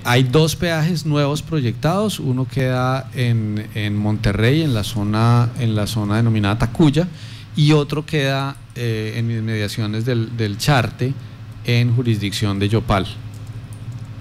Hay 0.04 0.22
dos 0.24 0.56
peajes 0.56 1.06
nuevos 1.06 1.42
proyectados, 1.42 2.20
uno 2.20 2.46
queda 2.46 3.10
en, 3.14 3.96
Monterrey, 3.96 4.62
en 4.62 4.74
la, 4.74 4.84
zona, 4.84 5.50
en 5.58 5.74
la 5.74 5.86
zona 5.86 6.16
denominada 6.16 6.58
Tacuya, 6.58 7.08
y 7.56 7.72
otro 7.72 8.06
queda 8.06 8.56
en 8.74 9.30
inmediaciones 9.30 10.04
del, 10.04 10.36
del 10.36 10.56
Charte, 10.56 11.12
en 11.64 11.94
jurisdicción 11.94 12.58
de 12.58 12.68
Yopal. 12.68 13.06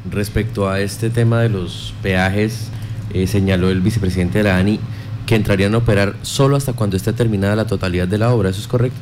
Respecto 0.10 0.70
a 0.70 0.80
este 0.80 1.10
tema 1.10 1.42
de 1.42 1.50
los 1.50 1.94
peajes, 2.02 2.70
eh, 3.14 3.28
señaló 3.28 3.70
el 3.70 3.82
vicepresidente 3.82 4.40
de 4.40 4.44
la 4.46 4.58
ANI 4.58 4.80
que 5.26 5.36
entrarían 5.36 5.74
a 5.76 5.78
operar 5.78 6.16
solo 6.22 6.56
hasta 6.56 6.74
cuando 6.74 6.98
esté 6.98 7.14
terminada 7.14 7.56
la 7.56 7.68
totalidad 7.68 8.08
de 8.08 8.18
la 8.18 8.32
obra, 8.32 8.50
¿eso 8.50 8.62
es 8.62 8.68
correcto? 8.68 9.00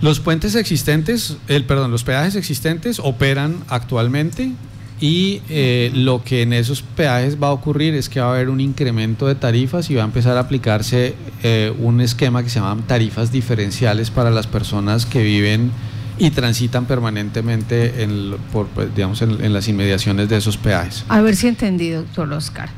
Los 0.00 0.18
puentes 0.18 0.54
existentes, 0.54 1.36
el, 1.46 1.64
perdón, 1.64 1.90
los 1.90 2.04
peajes 2.04 2.34
existentes 2.34 2.98
operan 2.98 3.56
actualmente 3.68 4.52
y 5.00 5.40
eh, 5.48 5.90
lo 5.94 6.22
que 6.22 6.42
en 6.42 6.52
esos 6.52 6.82
peajes 6.82 7.42
va 7.42 7.48
a 7.48 7.52
ocurrir 7.52 7.94
es 7.94 8.10
que 8.10 8.20
va 8.20 8.26
a 8.26 8.34
haber 8.34 8.50
un 8.50 8.60
incremento 8.60 9.26
de 9.26 9.34
tarifas 9.34 9.90
y 9.90 9.94
va 9.94 10.02
a 10.02 10.04
empezar 10.04 10.36
a 10.36 10.40
aplicarse 10.40 11.14
eh, 11.42 11.72
un 11.78 12.02
esquema 12.02 12.42
que 12.42 12.50
se 12.50 12.60
llama 12.60 12.82
tarifas 12.86 13.32
diferenciales 13.32 14.10
para 14.10 14.30
las 14.30 14.46
personas 14.46 15.06
que 15.06 15.22
viven 15.22 15.70
y 16.18 16.30
transitan 16.30 16.84
permanentemente 16.84 18.02
en, 18.02 18.36
por, 18.52 18.66
pues, 18.66 18.94
digamos, 18.94 19.22
en, 19.22 19.52
las 19.54 19.68
inmediaciones 19.68 20.28
de 20.28 20.36
esos 20.36 20.58
peajes. 20.58 21.06
A 21.08 21.22
ver 21.22 21.34
si 21.34 21.48
entendí, 21.48 21.88
doctor 21.88 22.30
Oscar. 22.34 22.68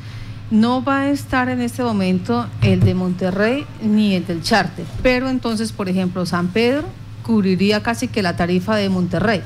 No 0.52 0.85
va 0.85 1.00
a 1.00 1.11
estar 1.11 1.48
en 1.48 1.61
este 1.61 1.82
momento 1.82 2.46
el 2.61 2.80
de 2.80 2.94
Monterrey 2.94 3.64
ni 3.82 4.14
el 4.14 4.26
del 4.26 4.42
Charte, 4.42 4.85
pero 5.02 5.28
entonces, 5.28 5.72
por 5.72 5.88
ejemplo, 5.88 6.24
San 6.24 6.48
Pedro 6.48 6.85
cubriría 7.24 7.82
casi 7.82 8.06
que 8.06 8.22
la 8.22 8.37
tarifa 8.37 8.76
de 8.76 8.88
Monterrey. 8.90 9.42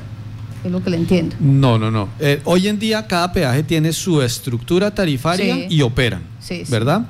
Es 0.67 0.73
lo 0.73 0.83
que 0.83 0.91
le 0.91 0.97
entiendo. 0.97 1.37
No, 1.39 1.79
no, 1.79 1.91
no. 1.91 2.09
Eh, 2.19 2.41
hoy 2.45 2.67
en 2.67 2.79
día 2.79 3.07
cada 3.07 3.33
peaje 3.33 3.63
tiene 3.63 3.93
su 3.93 4.21
estructura 4.21 4.93
tarifaria 4.93 5.67
y 5.69 5.81
operan, 5.83 6.23
sí, 6.41 6.65
¿verdad? 6.69 7.07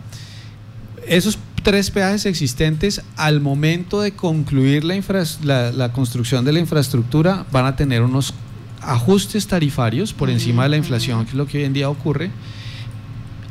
Esos 1.06 1.38
tres 1.62 1.90
peajes 1.90 2.26
existentes 2.26 3.02
al 3.16 3.40
momento 3.40 4.00
de 4.00 4.12
concluir 4.12 4.84
la, 4.84 5.72
la, 5.72 5.92
construcción 5.92 6.44
de 6.44 6.52
la 6.52 6.60
infraestructura 6.60 7.46
van 7.50 7.64
a 7.64 7.74
tener 7.74 8.02
unos 8.02 8.34
ajustes 8.82 9.46
tarifarios 9.46 10.12
por 10.12 10.30
encima 10.30 10.64
de 10.64 10.68
la 10.68 10.76
inflación, 10.76 11.24
que 11.24 11.30
es 11.30 11.36
lo 11.36 11.46
que 11.46 11.58
hoy 11.58 11.64
en 11.64 11.72
día 11.72 11.88
ocurre, 11.88 12.30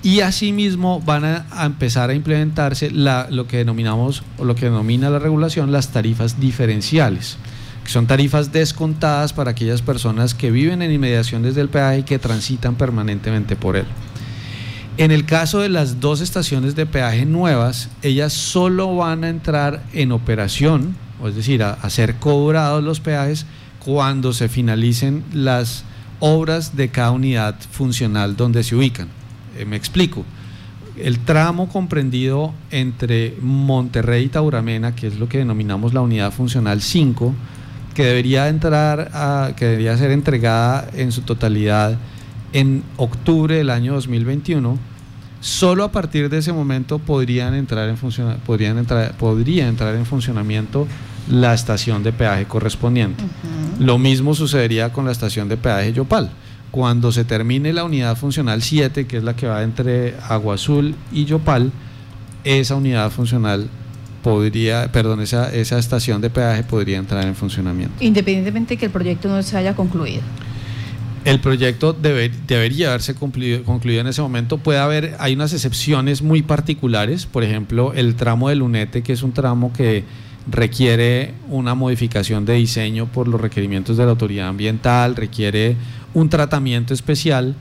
y 0.04 0.20
asimismo 0.20 1.02
van 1.02 1.26
a, 1.26 1.66
empezar 1.66 2.12
a 2.12 2.14
implementarse 2.14 2.92
lo 2.92 3.48
que 3.48 3.58
denominamos 3.58 4.24
o 4.38 4.46
lo 4.46 4.56
que 4.56 4.66
denomina 4.66 5.10
la 5.10 5.18
regulación 5.18 5.72
las 5.72 5.92
tarifas 5.92 6.40
diferenciales, 6.40 7.38
son 7.86 8.08
tarifas 8.08 8.52
descontadas 8.52 9.34
para 9.34 9.52
aquellas 9.52 9.82
personas 9.82 10.34
que 10.34 10.52
viven 10.52 10.82
en 10.82 10.92
inmediaciones 10.92 11.56
del 11.56 11.70
peaje 11.70 12.00
y 12.00 12.04
que 12.04 12.20
transitan 12.20 12.76
permanentemente 12.76 13.56
por 13.56 13.78
él. 13.78 13.86
En 14.98 15.12
el 15.12 15.26
caso 15.26 15.60
de 15.60 15.68
las 15.68 16.00
dos 16.00 16.22
estaciones 16.22 16.76
de 16.76 16.86
peaje 16.86 17.26
nuevas, 17.26 17.90
ellas 18.02 18.32
solo 18.32 18.96
van 18.96 19.26
a 19.26 19.30
entrar 19.30 19.84
en 19.92 20.14
operación, 20.14 20.96
es 21.26 21.36
decir, 21.36 21.64
a, 21.64 21.90
ser 21.90 22.16
cobrados 22.16 22.82
los 22.82 23.02
peajes 23.02 23.46
cuando 23.80 24.32
se 24.32 24.48
finalicen 24.48 25.24
las 25.34 25.84
obras 26.22 26.78
de 26.78 26.90
cada 26.90 27.12
unidad 27.12 27.56
funcional 27.72 28.38
donde 28.38 28.64
se 28.64 28.76
ubican. 28.76 29.10
Eh, 29.58 29.66
me 29.66 29.76
explico. 29.76 30.24
el 30.98 31.20
tramo 31.20 31.68
comprendido 31.68 32.54
entre 32.72 33.36
Monterrey 33.42 34.26
y 34.26 34.30
Tauramena, 34.30 34.96
que 34.96 35.08
es 35.08 35.20
lo 35.20 35.28
que 35.28 35.40
denominamos 35.40 35.94
la 35.94 36.00
unidad 36.00 36.32
funcional 36.32 36.82
5, 36.82 37.36
que 37.96 38.04
debería 38.04 38.50
entrar 38.50 39.10
a, 39.14 39.54
que 39.56 39.66
debería 39.66 39.98
ser 39.98 40.12
entregada 40.12 40.88
en 40.94 41.12
su 41.12 41.22
totalidad 41.22 41.98
en 42.54 42.84
octubre 42.98 43.56
del 43.56 43.70
año 43.70 43.94
2021, 43.94 44.78
solo 45.42 45.84
a 45.84 45.92
partir 45.92 46.30
de 46.30 46.38
ese 46.38 46.54
momento 46.54 47.00
podrían 47.00 47.56
entrar 47.56 47.90
en 47.90 47.98
podrían 48.46 48.78
entrar, 48.78 49.18
podría 49.18 49.68
entrar 49.68 49.96
en 49.96 50.06
funcionamiento 50.06 50.88
la 51.30 51.54
estación 51.54 52.04
de 52.04 52.14
peaje 52.14 52.46
correspondiente. 52.46 53.24
Lo 53.80 53.98
mismo 53.98 54.36
sucedería 54.36 54.94
con 54.94 55.06
la 55.06 55.12
estación 55.12 55.50
de 55.50 55.58
peaje 55.58 55.92
Yopal 55.94 56.30
cuando 56.72 57.14
se 57.14 57.24
termine 57.24 57.72
la 57.72 57.86
unidad 57.86 58.18
funcional 58.18 58.62
7, 58.62 59.08
que 59.08 59.18
es 59.18 59.24
la 59.24 59.36
que 59.36 59.48
va 59.48 59.64
entre 59.64 60.16
Agua 60.28 60.56
Azul 60.56 60.94
y 61.14 61.24
Yopal, 61.24 61.72
esa 62.44 62.76
unidad 62.76 63.12
funcional 63.12 63.70
podría, 64.26 64.92
perdón, 64.92 65.22
esa, 65.22 65.54
esa 65.54 65.78
estación 65.78 66.20
de 66.20 66.32
peaje 66.32 66.64
podría 66.64 66.98
entrar 66.98 67.28
en 67.28 67.36
funcionamiento. 67.36 67.94
Independientemente 68.04 68.74
de 68.74 68.78
que 68.80 68.88
el 68.88 68.92
proyecto 68.92 69.30
no 69.30 69.44
se 69.44 69.56
haya 69.56 69.76
concluido. 69.76 70.24
El 71.26 71.40
proyecto 71.40 71.94
debería 71.94 72.88
haberse 72.88 73.14
concluido 73.14 74.02
en 74.02 74.08
ese 74.08 74.24
momento. 74.24 74.58
Puede 74.58 74.80
haber, 74.80 75.16
hay 75.20 75.36
unas 75.36 75.54
excepciones 75.54 76.24
muy 76.24 76.42
particulares, 76.42 77.28
por 77.28 77.44
ejemplo, 77.44 77.94
el 77.94 78.16
tramo 78.16 78.50
de 78.50 78.56
Lunete, 78.56 79.04
que 79.04 79.14
es 79.14 79.22
un 79.22 79.32
tramo 79.32 79.72
que 79.72 80.04
requiere 80.50 81.36
una 81.48 81.76
modificación 81.76 82.46
de 82.46 82.54
diseño 82.54 83.06
por 83.06 83.28
los 83.28 83.40
requerimientos 83.40 83.96
de 83.96 84.06
la 84.06 84.10
autoridad 84.10 84.48
ambiental, 84.48 85.16
requiere 85.16 85.76
un 86.16 86.30
tratamiento 86.30 86.96
especial, 86.96 87.56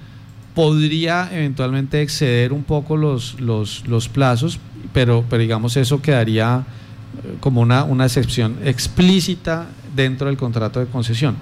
podría 0.55 1.29
eventualmente 1.33 2.01
exceder 2.01 2.53
un 2.53 2.63
poco 2.63 2.97
los, 2.97 3.41
los, 3.41 4.09
plazos, 4.09 4.59
pero, 4.93 5.25
pero 5.29 5.41
digamos 5.43 5.77
eso 5.77 6.01
quedaría 6.01 6.65
eh, 7.25 7.37
como 7.41 7.61
una, 7.61 7.85
una 7.85 8.05
excepción 8.05 8.57
explícita 8.65 9.67
dentro 9.95 10.29
del 10.29 10.37
contrato 10.37 10.81
de 10.81 10.87
concesión. 10.87 11.37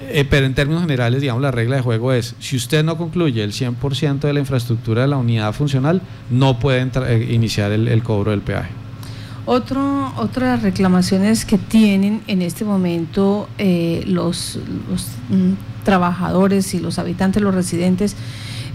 Eh, 0.00 0.24
pero 0.28 0.46
en 0.46 0.54
términos 0.54 0.82
generales, 0.82 1.20
digamos, 1.20 1.42
la 1.42 1.50
regla 1.50 1.76
de 1.76 1.82
juego 1.82 2.12
es, 2.12 2.34
si 2.38 2.56
usted 2.56 2.84
no 2.84 2.96
concluye 2.96 3.42
el 3.42 3.52
100% 3.52 4.20
de 4.20 4.32
la 4.32 4.40
infraestructura 4.40 5.02
de 5.02 5.08
la 5.08 5.16
unidad 5.16 5.52
funcional, 5.52 6.02
no 6.30 6.58
puede 6.58 6.80
eh, 6.82 7.28
iniciar 7.30 7.72
el 7.72 8.02
cobro 8.02 8.30
del 8.30 8.40
peaje. 8.40 8.70
Otro, 9.50 10.12
otras 10.18 10.62
reclamaciones 10.62 11.46
que 11.46 11.56
tienen 11.56 12.20
en 12.26 12.42
este 12.42 12.66
momento 12.66 13.48
los, 14.04 14.58
mm, 15.30 15.84
trabajadores 15.84 16.74
y 16.74 16.80
los 16.80 16.98
habitantes, 16.98 17.42
los 17.42 17.54
residentes, 17.54 18.14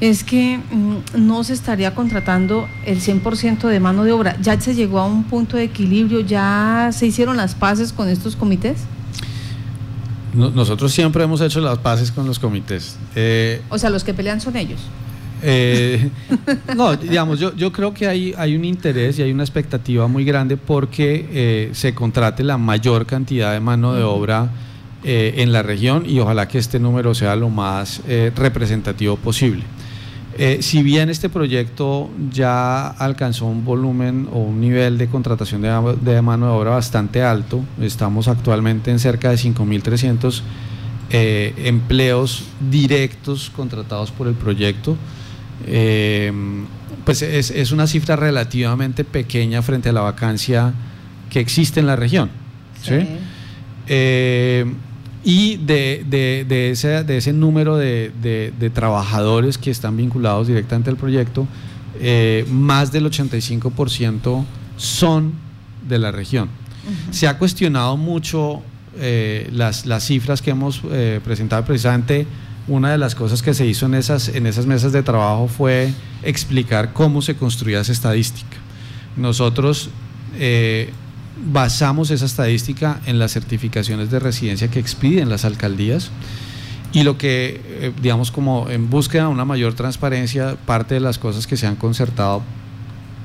es 0.10 0.26
que 0.26 0.58
mm, 0.58 1.26
no 1.26 1.46
se 1.46 1.54
estaría 1.54 1.96
contratando 1.96 2.68
el 2.86 3.00
100% 3.00 3.70
de 3.70 3.80
mano 3.80 4.04
de 4.04 4.12
obra. 4.12 4.36
¿Ya 4.42 4.60
se 4.60 4.76
llegó 4.76 5.00
a 5.00 5.06
un 5.06 5.24
punto 5.24 5.56
de 5.56 5.64
equilibrio? 5.64 6.20
¿Ya 6.20 6.90
se 6.92 7.06
hicieron 7.06 7.38
las 7.38 7.56
paces 7.56 7.94
con 7.94 8.10
estos 8.10 8.36
comités? 8.36 8.80
nosotros 10.34 10.92
siempre 10.92 11.24
hemos 11.24 11.42
hecho 11.42 11.62
las 11.62 11.78
paces 11.78 12.12
con 12.12 12.26
los 12.26 12.40
comités. 12.40 12.98
Eh, 13.16 13.62
o 13.70 13.78
sea, 13.78 13.92
los 13.92 14.04
que 14.04 14.14
pelean 14.14 14.42
son 14.42 14.58
ellos. 14.58 14.82
Eh, 15.42 16.10
no, 16.76 16.96
digamos, 16.96 17.40
yo, 17.40 17.56
yo 17.56 17.72
creo 17.72 17.94
que 17.94 18.08
hay, 18.08 18.34
hay 18.38 18.56
un 18.56 18.66
interés 18.66 19.20
y 19.20 19.22
hay 19.22 19.32
una 19.32 19.44
expectativa 19.44 20.08
muy 20.08 20.26
grande 20.26 20.58
porque 20.58 21.30
eh, 21.32 21.70
se 21.74 21.94
contrate 21.94 22.44
la 22.44 22.58
mayor 22.58 23.06
cantidad 23.06 23.54
de 23.54 23.60
mano 23.60 23.94
de 23.94 24.04
obra 24.04 24.50
eh, 25.04 25.36
en 25.38 25.54
la 25.54 25.62
región 25.62 26.04
y 26.10 26.20
ojalá 26.20 26.48
que 26.48 26.58
este 26.58 26.80
número 26.80 27.14
sea 27.14 27.36
lo 27.36 27.50
más 27.50 28.02
representativo 28.36 29.18
posible. 29.18 29.64
Si 30.60 30.84
bien 30.84 31.10
este 31.10 31.30
proyecto 31.30 32.10
ya 32.32 32.88
alcanzó 32.88 33.46
un 33.46 33.64
volumen 33.64 34.28
o 34.32 34.40
un 34.40 34.60
nivel 34.60 34.98
de 34.98 35.08
contratación 35.08 35.62
de, 35.62 35.98
de 36.02 36.22
mano 36.22 36.48
de 36.48 36.52
obra 36.54 36.72
bastante 36.72 37.22
alto, 37.22 37.64
estamos 37.82 38.28
actualmente 38.28 38.92
en 38.92 39.00
cerca 39.00 39.30
de 39.30 39.36
5.300 39.36 40.42
empleos 41.12 42.46
directos 42.72 43.52
contratados 43.56 44.12
por 44.12 44.28
el 44.28 44.34
proyecto. 44.34 44.98
Eh, 45.68 46.32
pues 47.06 47.22
es, 47.22 47.72
una 47.72 47.88
cifra 47.88 48.16
relativamente 48.16 49.04
pequeña 49.04 49.62
frente 49.62 49.90
a 49.90 49.92
la 49.92 50.02
vacancia 50.02 50.74
que 51.30 51.40
existe 51.40 51.80
en 51.80 51.88
la 51.88 51.96
región. 51.96 52.30
Eh, 53.88 54.66
y 55.24 55.58
de, 55.58 56.70
ese, 56.72 57.04
de 57.04 57.18
ese 57.18 57.34
número 57.34 57.78
de, 57.78 58.72
trabajadores 58.74 59.58
que 59.58 59.72
están 59.72 59.98
vinculados 59.98 60.48
directamente 60.48 60.90
al 60.90 60.98
proyecto, 60.98 61.48
eh, 62.00 62.46
más 62.50 62.92
del 62.92 63.06
85% 63.06 64.44
son 64.78 65.34
de 65.88 66.00
la 66.00 66.12
región. 66.12 66.50
Se 67.12 67.28
ha 67.28 67.38
cuestionado 67.38 67.96
mucho 67.98 68.62
las, 69.52 69.86
las, 69.86 70.04
cifras 70.06 70.42
que 70.42 70.52
hemos 70.52 70.82
presentado 71.24 71.64
precisamente 71.66 72.28
una 72.68 72.92
de 72.92 72.98
las 72.98 73.16
cosas 73.16 73.42
que 73.42 73.54
se 73.54 73.66
hizo 73.66 73.86
en 73.86 73.96
esas, 73.96 74.30
en 74.30 74.48
esas 74.48 74.66
mesas 74.66 74.92
de 74.94 75.04
trabajo 75.04 75.48
fue 75.48 75.92
explicar 76.24 76.94
cómo 76.94 77.22
se 77.22 77.36
construía 77.36 77.82
esa 77.82 77.92
estadística. 77.92 78.58
Nosotros 79.18 79.90
eh, 80.38 80.92
basamos 81.38 82.12
esa 82.12 82.26
estadística 82.26 83.00
en 83.06 83.20
las 83.20 83.32
certificaciones 83.34 84.12
de 84.12 84.20
residencia 84.20 84.70
que 84.70 84.80
expiden 84.80 85.30
las 85.30 85.46
alcaldías 85.46 86.12
y 86.94 87.04
lo 87.04 87.18
que, 87.18 87.60
eh, 87.66 87.92
digamos, 88.02 88.32
como 88.32 88.70
en 88.70 88.90
búsqueda 88.90 89.24
de 89.24 89.30
una 89.30 89.46
mayor 89.46 89.74
transparencia, 89.74 90.56
parte 90.66 90.94
de 90.94 91.00
las 91.00 91.18
cosas 91.18 91.48
que 91.48 91.58
se 91.58 91.66
han 91.66 91.76
concertado, 91.76 92.44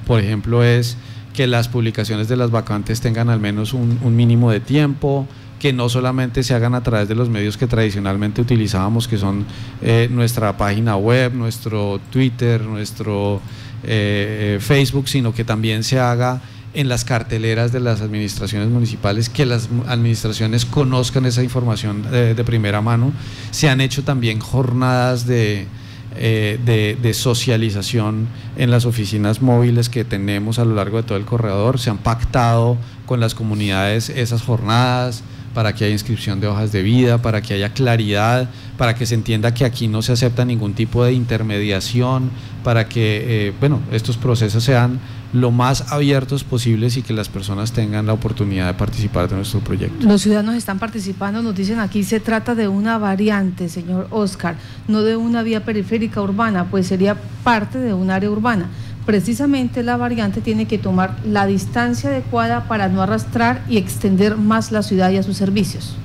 por 0.06 0.20
ejemplo, 0.20 0.64
es 0.64 0.96
que 1.34 1.46
las 1.46 1.68
publicaciones 1.68 2.28
de 2.28 2.36
las 2.36 2.50
vacantes 2.50 3.02
tengan 3.02 3.28
al 3.28 3.40
menos 3.40 3.74
un, 3.74 4.16
mínimo 4.16 4.50
de 4.50 4.60
tiempo, 4.60 5.28
que 5.60 5.72
no 5.72 5.88
solamente 5.88 6.42
se 6.42 6.54
hagan 6.54 6.74
a 6.74 6.82
través 6.82 7.08
de 7.08 7.14
los 7.14 7.28
medios 7.28 7.58
que 7.58 7.66
tradicionalmente 7.66 8.40
utilizábamos, 8.40 9.06
que 9.06 9.18
son 9.18 9.44
eh, 9.82 10.08
nuestra 10.10 10.56
página 10.56 10.96
web, 10.96 11.34
nuestro 11.34 12.00
Twitter, 12.10 12.62
nuestro 12.62 13.42
eh, 13.82 14.58
Facebook, 14.60 15.08
sino 15.08 15.34
que 15.34 15.44
también 15.44 15.84
se 15.84 16.00
haga 16.00 16.40
en 16.74 16.88
las 16.88 17.04
carteleras 17.04 17.72
de 17.72 17.80
las 17.80 18.00
administraciones 18.00 18.68
municipales, 18.68 19.28
que 19.28 19.46
las 19.46 19.68
administraciones 19.86 20.64
conozcan 20.64 21.26
esa 21.26 21.42
información 21.42 22.02
de, 22.10 22.44
primera 22.44 22.80
mano. 22.80 23.12
Se 23.50 23.68
han 23.68 23.80
hecho 23.80 24.04
también 24.04 24.40
jornadas 24.40 25.26
de, 25.26 25.66
de, 26.14 27.14
socialización 27.14 28.28
en 28.56 28.70
las 28.70 28.84
oficinas 28.84 29.40
móviles 29.40 29.88
que 29.88 30.04
tenemos 30.04 30.58
a 30.58 30.64
lo 30.64 30.74
largo 30.74 30.98
de 30.98 31.02
todo 31.04 31.18
el 31.18 31.24
corredor. 31.24 31.78
Se 31.78 31.90
han 31.90 31.98
pactado 31.98 32.76
con 33.06 33.20
las 33.20 33.34
comunidades 33.34 34.10
esas 34.10 34.42
jornadas 34.42 35.22
para 35.58 35.74
que 35.74 35.84
haya 35.84 35.92
inscripción 35.92 36.38
de 36.38 36.46
hojas 36.46 36.70
de 36.70 36.84
vida, 36.84 37.20
para 37.20 37.42
que 37.42 37.52
haya 37.52 37.70
claridad, 37.70 38.48
para 38.76 38.94
que 38.94 39.06
se 39.06 39.16
entienda 39.16 39.52
que 39.52 39.64
aquí 39.64 39.88
no 39.88 40.02
se 40.02 40.12
acepta 40.12 40.44
ningún 40.44 40.72
tipo 40.72 41.02
de 41.02 41.12
intermediación, 41.12 42.30
para 42.62 42.88
que 42.88 43.48
eh, 43.48 43.52
bueno, 43.58 43.80
estos 43.90 44.16
procesos 44.16 44.62
sean 44.62 45.00
lo 45.32 45.50
más 45.50 45.90
abiertos 45.92 46.44
posibles 46.44 46.96
y 46.96 47.02
que 47.02 47.12
las 47.12 47.28
personas 47.28 47.72
tengan 47.72 48.06
la 48.06 48.12
oportunidad 48.12 48.68
de 48.68 48.74
participar 48.74 49.28
de 49.28 49.34
nuestro 49.34 49.58
proyecto. 49.58 50.06
Los 50.06 50.22
ciudadanos 50.22 50.54
están 50.54 50.78
participando, 50.78 51.42
nos 51.42 51.56
dicen 51.56 51.80
aquí 51.80 52.04
se 52.04 52.20
trata 52.20 52.54
de 52.54 52.68
una 52.68 52.96
variante, 52.96 53.68
señor 53.68 54.06
Oscar, 54.12 54.54
no 54.86 55.02
de 55.02 55.16
una 55.16 55.42
vía 55.42 55.64
periférica 55.64 56.22
urbana, 56.22 56.66
pues 56.70 56.86
sería 56.86 57.16
parte 57.42 57.80
de 57.80 57.94
un 57.94 58.12
área 58.12 58.30
urbana 58.30 58.68
precisamente 59.08 59.82
la 59.82 59.96
variante 59.96 60.42
tiene 60.42 60.66
que 60.66 60.76
tomar 60.76 61.16
la 61.24 61.46
distancia 61.46 62.10
adecuada 62.10 62.68
para 62.68 62.90
no 62.90 63.00
arrastrar 63.00 63.64
y 63.66 63.78
extender 63.78 64.36
más 64.36 64.70
la 64.70 64.82
ciudad 64.82 65.10
y 65.10 65.16
a 65.16 65.22
sus 65.22 65.38
servicios. 65.38 65.96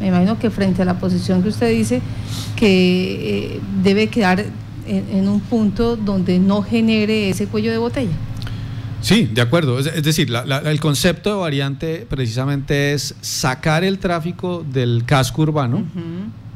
Me 0.00 0.08
imagino 0.08 0.40
que 0.40 0.50
frente 0.50 0.82
a 0.82 0.84
la 0.84 0.98
posición 0.98 1.40
que 1.40 1.50
usted 1.50 1.70
dice, 1.70 2.02
que 2.56 3.54
eh, 3.54 3.60
debe 3.84 4.08
quedar 4.08 4.44
en, 4.88 5.28
un 5.28 5.38
punto 5.38 5.94
donde 5.94 6.40
no 6.40 6.62
genere 6.62 7.30
ese 7.30 7.46
cuello 7.46 7.70
de 7.70 7.78
botella. 7.78 8.16
Sí, 9.02 9.30
de 9.32 9.40
acuerdo. 9.40 9.78
Es, 9.78 10.02
decir, 10.02 10.28
el 10.64 10.80
concepto 10.80 11.30
de 11.30 11.36
variante 11.36 12.06
precisamente 12.10 12.92
es 12.92 13.14
sacar 13.20 13.84
el 13.84 14.00
tráfico 14.00 14.66
del 14.68 15.04
casco 15.06 15.42
urbano 15.42 15.84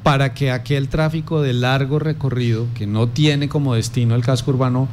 para 0.03 0.35
que 0.35 0.51
aquel 0.51 0.89
tráfico 0.89 1.43
de 1.43 1.53
largo 1.53 2.01
recorrido, 2.01 2.67
que 2.75 2.89
no 2.89 3.07
tiene 3.07 3.49
como 3.49 3.77
destino 3.77 4.17
el 4.17 4.25
casco 4.25 4.51
urbano, 4.51 4.89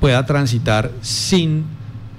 pueda 0.00 0.24
transitar 0.26 0.90
sin 1.00 1.64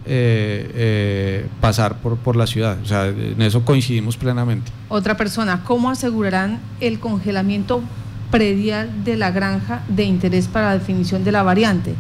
eh, 0.07 0.71
eh, 0.76 1.47
pasar 1.59 1.97
por, 1.97 2.17
por 2.17 2.36
la 2.36 2.45
ciudad. 2.45 2.78
O 2.84 2.86
sea, 2.86 3.07
en 3.07 3.41
eso 3.41 3.65
coincidimos 3.65 4.17
plenamente. 4.17 4.71
Otra 4.88 5.17
persona, 5.17 5.63
¿cómo 5.63 5.89
asegurarán 5.89 6.59
el 6.80 6.99
congelamiento 6.99 7.82
predial 8.30 9.03
de 9.03 9.17
la 9.17 9.32
granja 9.32 9.82
de 9.88 10.03
interés 10.03 10.47
para 10.47 10.67
la 10.67 10.73
definición 10.78 11.23
de 11.23 11.32
la 11.32 11.41
variante? 11.41 11.95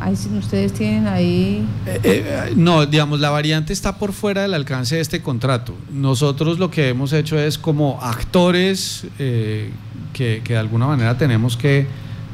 Ahí 0.00 0.12
ustedes 0.38 0.74
tienen 0.74 1.06
ahí... 1.06 1.66
Eh, 1.86 2.52
no, 2.56 2.84
digamos, 2.84 3.20
la 3.20 3.30
variante 3.30 3.72
está 3.72 3.96
por 3.96 4.12
fuera 4.12 4.42
del 4.42 4.52
alcance 4.52 4.96
de 4.96 5.00
este 5.00 5.22
contrato. 5.22 5.74
Nosotros 5.90 6.58
lo 6.58 6.70
que 6.70 6.90
hemos 6.90 7.14
hecho 7.14 7.38
es 7.38 7.56
como 7.56 8.00
actores 8.02 9.06
que, 9.16 9.70
que, 10.12 10.42
de 10.52 10.58
alguna 10.58 10.86
manera 10.88 11.16
tenemos 11.16 11.56
que 11.56 11.86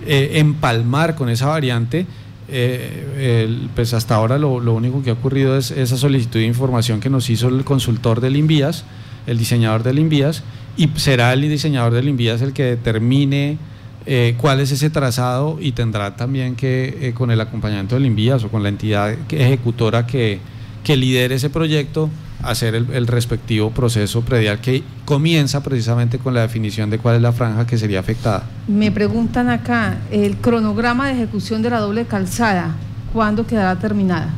empalmar 0.05 1.15
con 1.15 1.29
esa 1.29 1.47
variante, 1.47 2.07
eh, 2.53 3.69
pues 3.75 3.95
hasta 3.95 4.15
ahora 4.15 4.39
lo, 4.39 4.55
único 4.75 5.03
que 5.03 5.11
ha 5.11 5.15
ocurrido 5.15 5.57
es 5.57 5.71
esa 5.71 5.97
solicitud 5.97 6.41
de 6.41 6.47
información 6.47 7.01
que 7.01 7.11
nos 7.11 7.31
hizo 7.31 7.49
el 7.49 7.65
consultor 7.65 8.21
del 8.21 8.37
Invías, 8.37 8.85
el 9.27 9.39
diseñador 9.39 9.83
del 9.83 9.99
Invías, 9.99 10.43
y 10.77 10.89
será 10.97 11.33
el 11.33 11.43
diseñador 11.43 11.93
del 11.93 12.09
Invías 12.09 12.43
el 12.43 12.53
que 12.53 12.65
determine 12.65 13.59
eh, 14.07 14.35
cuál 14.39 14.61
es 14.61 14.73
ese 14.73 14.91
trazado 14.91 15.59
y 15.61 15.73
tendrá 15.73 16.17
también 16.17 16.57
que, 16.57 16.99
eh, 17.01 17.13
con 17.13 17.31
el 17.31 17.41
acompañamiento 17.41 17.97
del 17.97 18.07
Invías 18.07 18.43
o 18.45 18.49
con 18.49 18.63
la 18.63 18.69
entidad 18.69 19.15
ejecutora 19.31 20.07
que, 20.07 20.41
que 20.85 20.97
lidere 20.97 21.37
ese 21.37 21.51
proyecto, 21.51 22.11
hacer 22.43 22.75
el, 22.75 23.07
respectivo 23.07 23.71
proceso 23.71 24.23
predial 24.23 24.61
que 24.61 24.83
comienza 25.05 25.63
precisamente 25.63 26.19
con 26.19 26.35
la 26.35 26.43
definición 26.43 26.91
de 26.91 26.99
cuál 26.99 27.17
es 27.17 27.23
la 27.23 27.33
franja 27.33 27.67
que 27.67 27.77
sería 27.77 28.01
afectada. 28.01 28.45
Me 28.67 28.91
preguntan 28.91 29.49
acá, 29.51 29.99
el 30.11 30.37
cronograma 30.39 31.09
de 31.09 31.15
ejecución 31.15 31.63
de 31.63 31.71
la 31.71 31.81
doble 31.81 32.07
calzada, 32.07 32.75
¿cuándo 33.13 33.47
quedará 33.47 33.79
terminada? 33.79 34.33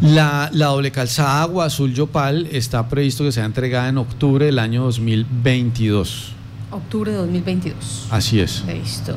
La, 0.00 0.50
doble 0.52 0.92
calzada 0.92 1.42
Agua 1.42 1.64
Azul 1.64 1.92
Yopal 1.92 2.46
está 2.52 2.88
previsto 2.88 3.24
que 3.24 3.32
sea 3.32 3.44
entregada 3.44 3.88
en 3.88 3.98
octubre 3.98 4.46
del 4.46 4.60
año 4.60 4.84
2022. 4.84 6.32
Octubre 6.70 7.10
de 7.10 7.18
2022. 7.18 8.06
Así 8.10 8.40
es. 8.40 8.64
Listo. 8.66 9.16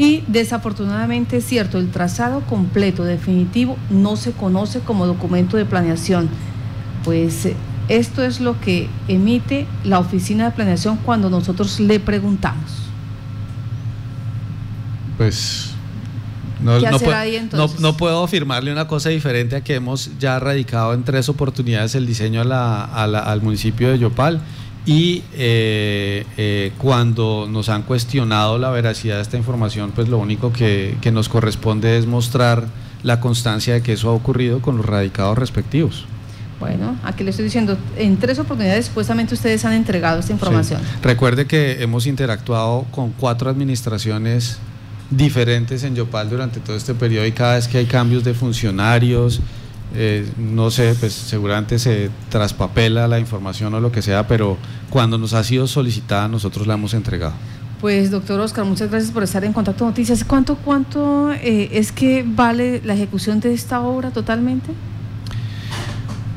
Y 0.00 0.24
desafortunadamente 0.28 1.36
es 1.36 1.44
cierto, 1.44 1.76
el 1.78 1.90
trazado 1.90 2.40
completo 2.40 3.04
definitivo 3.04 3.76
no 3.90 4.16
se 4.16 4.32
conoce 4.32 4.80
como 4.80 5.06
documento 5.06 5.58
de 5.58 5.66
planeación. 5.66 6.30
Pues 7.04 7.44
eh, 7.44 7.54
esto 7.88 8.24
es 8.24 8.40
lo 8.40 8.58
que 8.62 8.88
emite 9.08 9.66
la 9.84 9.98
oficina 9.98 10.46
de 10.46 10.52
planeación 10.52 10.96
cuando 10.96 11.28
nosotros 11.28 11.78
le 11.80 12.00
preguntamos. 12.00 12.70
Pues 15.18 15.72
no, 16.62 16.78
no, 17.78 17.96
puedo, 17.98 18.24
afirmarle 18.24 18.72
una 18.72 18.86
cosa 18.86 19.10
diferente 19.10 19.56
a 19.56 19.60
que 19.62 19.74
hemos 19.74 20.18
ya 20.18 20.38
radicado 20.38 20.94
en 20.94 21.04
tres 21.04 21.28
oportunidades 21.28 21.94
el 21.94 22.06
diseño 22.06 22.40
al 22.40 23.42
municipio 23.42 23.90
de 23.90 23.98
Yopal 23.98 24.40
y 24.86 25.22
eh, 25.34 26.24
eh, 26.36 26.72
cuando 26.78 27.46
nos 27.48 27.68
han 27.68 27.82
cuestionado 27.82 28.58
la 28.58 28.70
veracidad 28.70 29.16
de 29.16 29.22
esta 29.22 29.36
información, 29.36 29.92
pues 29.94 30.08
lo 30.08 30.18
único 30.18 30.52
que, 30.52 30.96
nos 31.12 31.28
corresponde 31.28 31.98
es 31.98 32.06
mostrar 32.06 32.66
la 33.02 33.20
constancia 33.20 33.74
de 33.74 33.82
que 33.82 33.92
eso 33.92 34.10
ha 34.10 34.12
ocurrido 34.12 34.60
con 34.60 34.76
los 34.76 34.86
radicados 34.86 35.36
respectivos. 35.36 36.06
Bueno, 36.58 36.96
aquí 37.04 37.24
le 37.24 37.30
estoy 37.30 37.46
diciendo, 37.46 37.78
en 37.96 38.18
tres 38.18 38.38
oportunidades 38.38 38.86
supuestamente 38.86 39.34
ustedes 39.34 39.64
han 39.64 39.72
entregado 39.72 40.20
esta 40.20 40.32
información. 40.32 40.80
Recuerde 41.02 41.46
que 41.46 41.82
hemos 41.82 42.06
interactuado 42.06 42.84
con 42.90 43.12
cuatro 43.12 43.48
administraciones 43.48 44.58
diferentes 45.10 45.82
en 45.84 45.94
Yopal 45.96 46.28
durante 46.28 46.60
todo 46.60 46.76
este 46.76 46.94
periodo 46.94 47.26
y 47.26 47.32
cada 47.32 47.54
vez 47.54 47.66
que 47.66 47.78
hay 47.78 47.86
cambios 47.86 48.24
de 48.24 48.34
funcionarios, 48.34 49.40
eh, 49.94 50.28
no 50.38 50.70
sé, 50.70 50.94
pues 50.98 51.12
seguramente 51.12 51.78
se 51.78 52.10
traspapela 52.28 53.08
la 53.08 53.18
información 53.18 53.74
o 53.74 53.80
lo 53.80 53.90
que 53.90 54.02
sea, 54.02 54.26
pero 54.28 54.56
cuando 54.88 55.18
nos 55.18 55.32
ha 55.32 55.42
sido 55.42 55.66
solicitada 55.66 56.28
nosotros 56.28 56.66
la 56.66 56.74
hemos 56.74 56.94
entregado. 56.94 57.34
Pues 57.80 58.10
doctor 58.10 58.38
Oscar, 58.40 58.64
muchas 58.66 58.90
gracias 58.90 59.10
por 59.10 59.22
estar 59.22 59.42
en 59.42 59.52
Contacto 59.54 59.86
Noticias. 59.86 60.22
¿Cuánto, 60.22 60.56
cuánto 60.56 61.32
eh, 61.32 61.70
es 61.72 61.92
que 61.92 62.24
vale 62.26 62.82
la 62.84 62.94
ejecución 62.94 63.40
de 63.40 63.54
esta 63.54 63.80
obra 63.80 64.10
totalmente? 64.10 64.70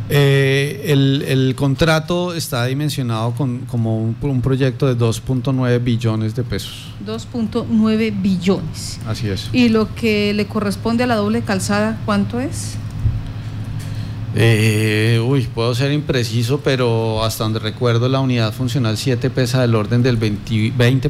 Eh, 0.10 0.86
el, 0.88 1.54
contrato 1.56 2.34
está 2.34 2.66
dimensionado 2.66 3.32
con, 3.32 3.60
como 3.60 4.00
un, 4.00 4.16
un 4.22 4.42
proyecto 4.42 4.88
de 4.88 4.98
2.9 4.98 5.84
billones 5.84 6.36
de 6.36 6.44
pesos. 6.44 6.94
2.9 7.06 8.22
billones. 8.22 9.00
Así 9.06 9.28
es. 9.28 9.50
¿Y 9.52 9.70
lo 9.70 9.94
que 9.96 10.34
le 10.34 10.46
corresponde 10.46 11.04
a 11.04 11.08
la 11.08 11.16
doble 11.16 11.42
calzada, 11.42 12.00
cuánto 12.06 12.40
es? 12.40 12.78
Eh, 14.36 15.24
uy, 15.24 15.44
puedo 15.44 15.76
ser 15.76 15.92
impreciso, 15.92 16.60
pero 16.62 17.24
hasta 17.24 17.44
donde 17.44 17.60
recuerdo 17.60 18.10
la 18.10 18.20
unidad 18.20 18.52
funcional 18.52 18.98
7 18.98 19.30
pesa 19.30 19.62
del 19.62 19.76
orden 19.76 20.02
del 20.02 20.20
20%, 20.20 20.76
20 20.76 21.10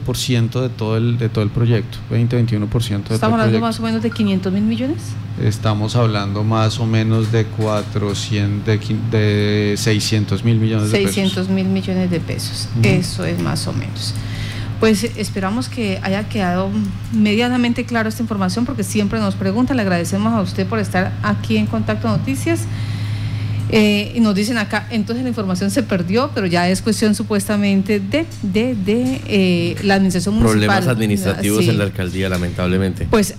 de, 0.60 0.70
todo 0.70 0.98
el, 0.98 1.18
de 1.18 1.30
todo 1.30 1.44
el 1.44 1.50
proyecto, 1.50 2.00
20-21% 2.12 3.08
de 3.08 3.16
¿Estamos 3.16 3.40
hablando 3.40 3.60
más 3.62 3.80
o 3.80 3.84
menos 3.84 4.04
de 4.04 4.12
500 4.12 4.52
mil 4.52 4.64
millones? 4.64 4.98
Estamos 5.42 5.96
hablando 5.96 6.44
más 6.44 6.80
o 6.80 6.86
menos 6.86 7.32
de 7.32 7.46
400, 7.46 8.66
de, 8.66 8.80
de 9.10 9.78
600 9.78 10.44
mil 10.44 10.58
millones 10.58 10.92
de 10.92 10.98
pesos. 10.98 11.16
600 11.16 11.50
mil 11.50 11.68
millones 11.68 12.12
de 12.12 12.20
pesos, 12.20 12.68
eso 12.82 13.24
es 13.24 13.40
más 13.40 13.68
o 13.68 13.74
menos. 13.74 14.14
Pues 14.82 15.06
esperamos 15.16 15.70
que 15.70 15.98
haya 16.04 16.28
quedado 16.28 16.70
medianamente 17.14 17.86
claro 17.86 18.10
esta 18.10 18.22
información 18.22 18.66
porque 18.66 18.84
siempre 18.84 19.18
nos 19.18 19.36
preguntan, 19.36 19.78
le 19.78 19.84
agradecemos 19.84 20.34
a 20.34 20.42
usted 20.42 20.68
por 20.68 20.80
estar 20.80 21.14
aquí 21.24 21.56
en 21.56 21.68
Contacto 21.68 22.10
Noticias. 22.10 22.68
Eh, 23.70 24.12
y 24.16 24.20
nos 24.20 24.36
dicen 24.36 24.58
acá, 24.58 24.88
entonces 24.92 25.24
la 25.24 25.30
información 25.30 25.72
se 25.72 25.84
perdió, 25.84 26.32
pero 26.34 26.48
ya 26.48 26.70
es 26.70 26.82
cuestión 26.82 27.16
supuestamente 27.16 28.00
de, 28.00 28.26
de, 28.42 28.76
de 28.76 29.22
eh, 29.28 29.76
la 29.84 29.96
administración 29.96 30.36
municipal. 30.36 30.60
Problemas 30.60 30.88
administrativos 30.88 31.68
en 31.68 31.78
la 31.78 31.86
alcaldía, 31.86 32.30
lamentablemente. 32.30 33.08
Pues 33.10 33.36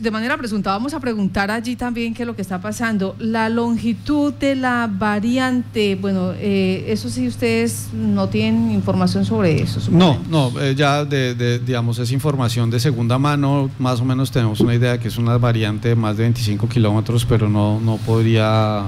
de 0.00 0.10
manera 0.10 0.36
presunta, 0.36 0.70
vamos 0.70 0.94
a 0.94 1.00
preguntar 1.00 1.50
allí 1.50 1.76
también 1.76 2.14
qué 2.14 2.22
es 2.22 2.26
lo 2.26 2.36
que 2.36 2.42
está 2.42 2.60
pasando. 2.60 3.16
La 3.18 3.48
longitud 3.48 4.32
de 4.32 4.54
la 4.54 4.88
variante, 4.90 5.96
bueno, 5.96 6.32
eh, 6.38 6.84
eso 6.88 7.08
sí 7.08 7.26
ustedes 7.26 7.88
no 7.92 8.28
tienen 8.28 8.70
información 8.70 9.24
sobre 9.24 9.60
eso. 9.60 9.80
No, 9.90 10.18
no, 10.30 10.52
ya 10.72 11.04
de, 11.04 11.58
digamos, 11.58 11.98
es 11.98 12.12
información 12.12 12.70
de 12.70 12.80
segunda 12.80 13.18
mano, 13.18 13.70
más 13.78 14.00
o 14.00 14.04
menos 14.04 14.30
tenemos 14.30 14.60
una 14.60 14.74
idea 14.74 14.92
de 14.92 14.98
que 14.98 15.08
es 15.08 15.18
una 15.18 15.36
variante 15.38 15.88
de 15.88 15.94
más 15.94 16.16
de 16.16 16.22
25 16.24 16.68
kilómetros, 16.68 17.24
pero 17.24 17.48
no, 17.48 17.80
no 17.80 17.96
podría 17.98 18.84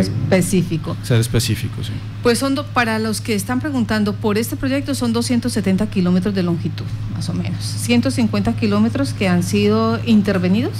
específico. 0.00 0.96
Ser 1.02 1.20
específico, 1.20 1.82
sí. 1.82 1.92
Pues 2.22 2.38
son, 2.38 2.56
para 2.74 2.98
los 2.98 3.20
que 3.20 3.34
están 3.34 3.60
preguntando 3.60 4.14
por 4.14 4.38
este 4.38 4.56
proyecto, 4.56 4.94
son 4.94 5.12
270 5.12 5.86
kilómetros 5.90 6.34
de 6.34 6.42
longitud, 6.42 6.84
más 7.14 7.28
o 7.28 7.34
menos. 7.34 7.62
150 7.64 8.54
kilómetros 8.56 9.12
que 9.12 9.28
han 9.28 9.42
sido 9.42 10.00
intervenidos. 10.04 10.72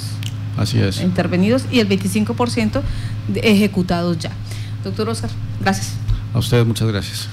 Así 0.57 0.79
es. 0.79 1.01
Intervenidos 1.01 1.65
y 1.71 1.81
el 1.81 1.89
25% 1.89 2.83
ejecutados 3.37 4.19
ya. 4.19 4.33
Doctor 4.85 5.09
Oscar, 5.09 5.31
gracias. 5.61 5.95
A 6.35 6.39
usted, 6.39 6.65
muchas 6.65 6.89
gracias. 6.89 7.29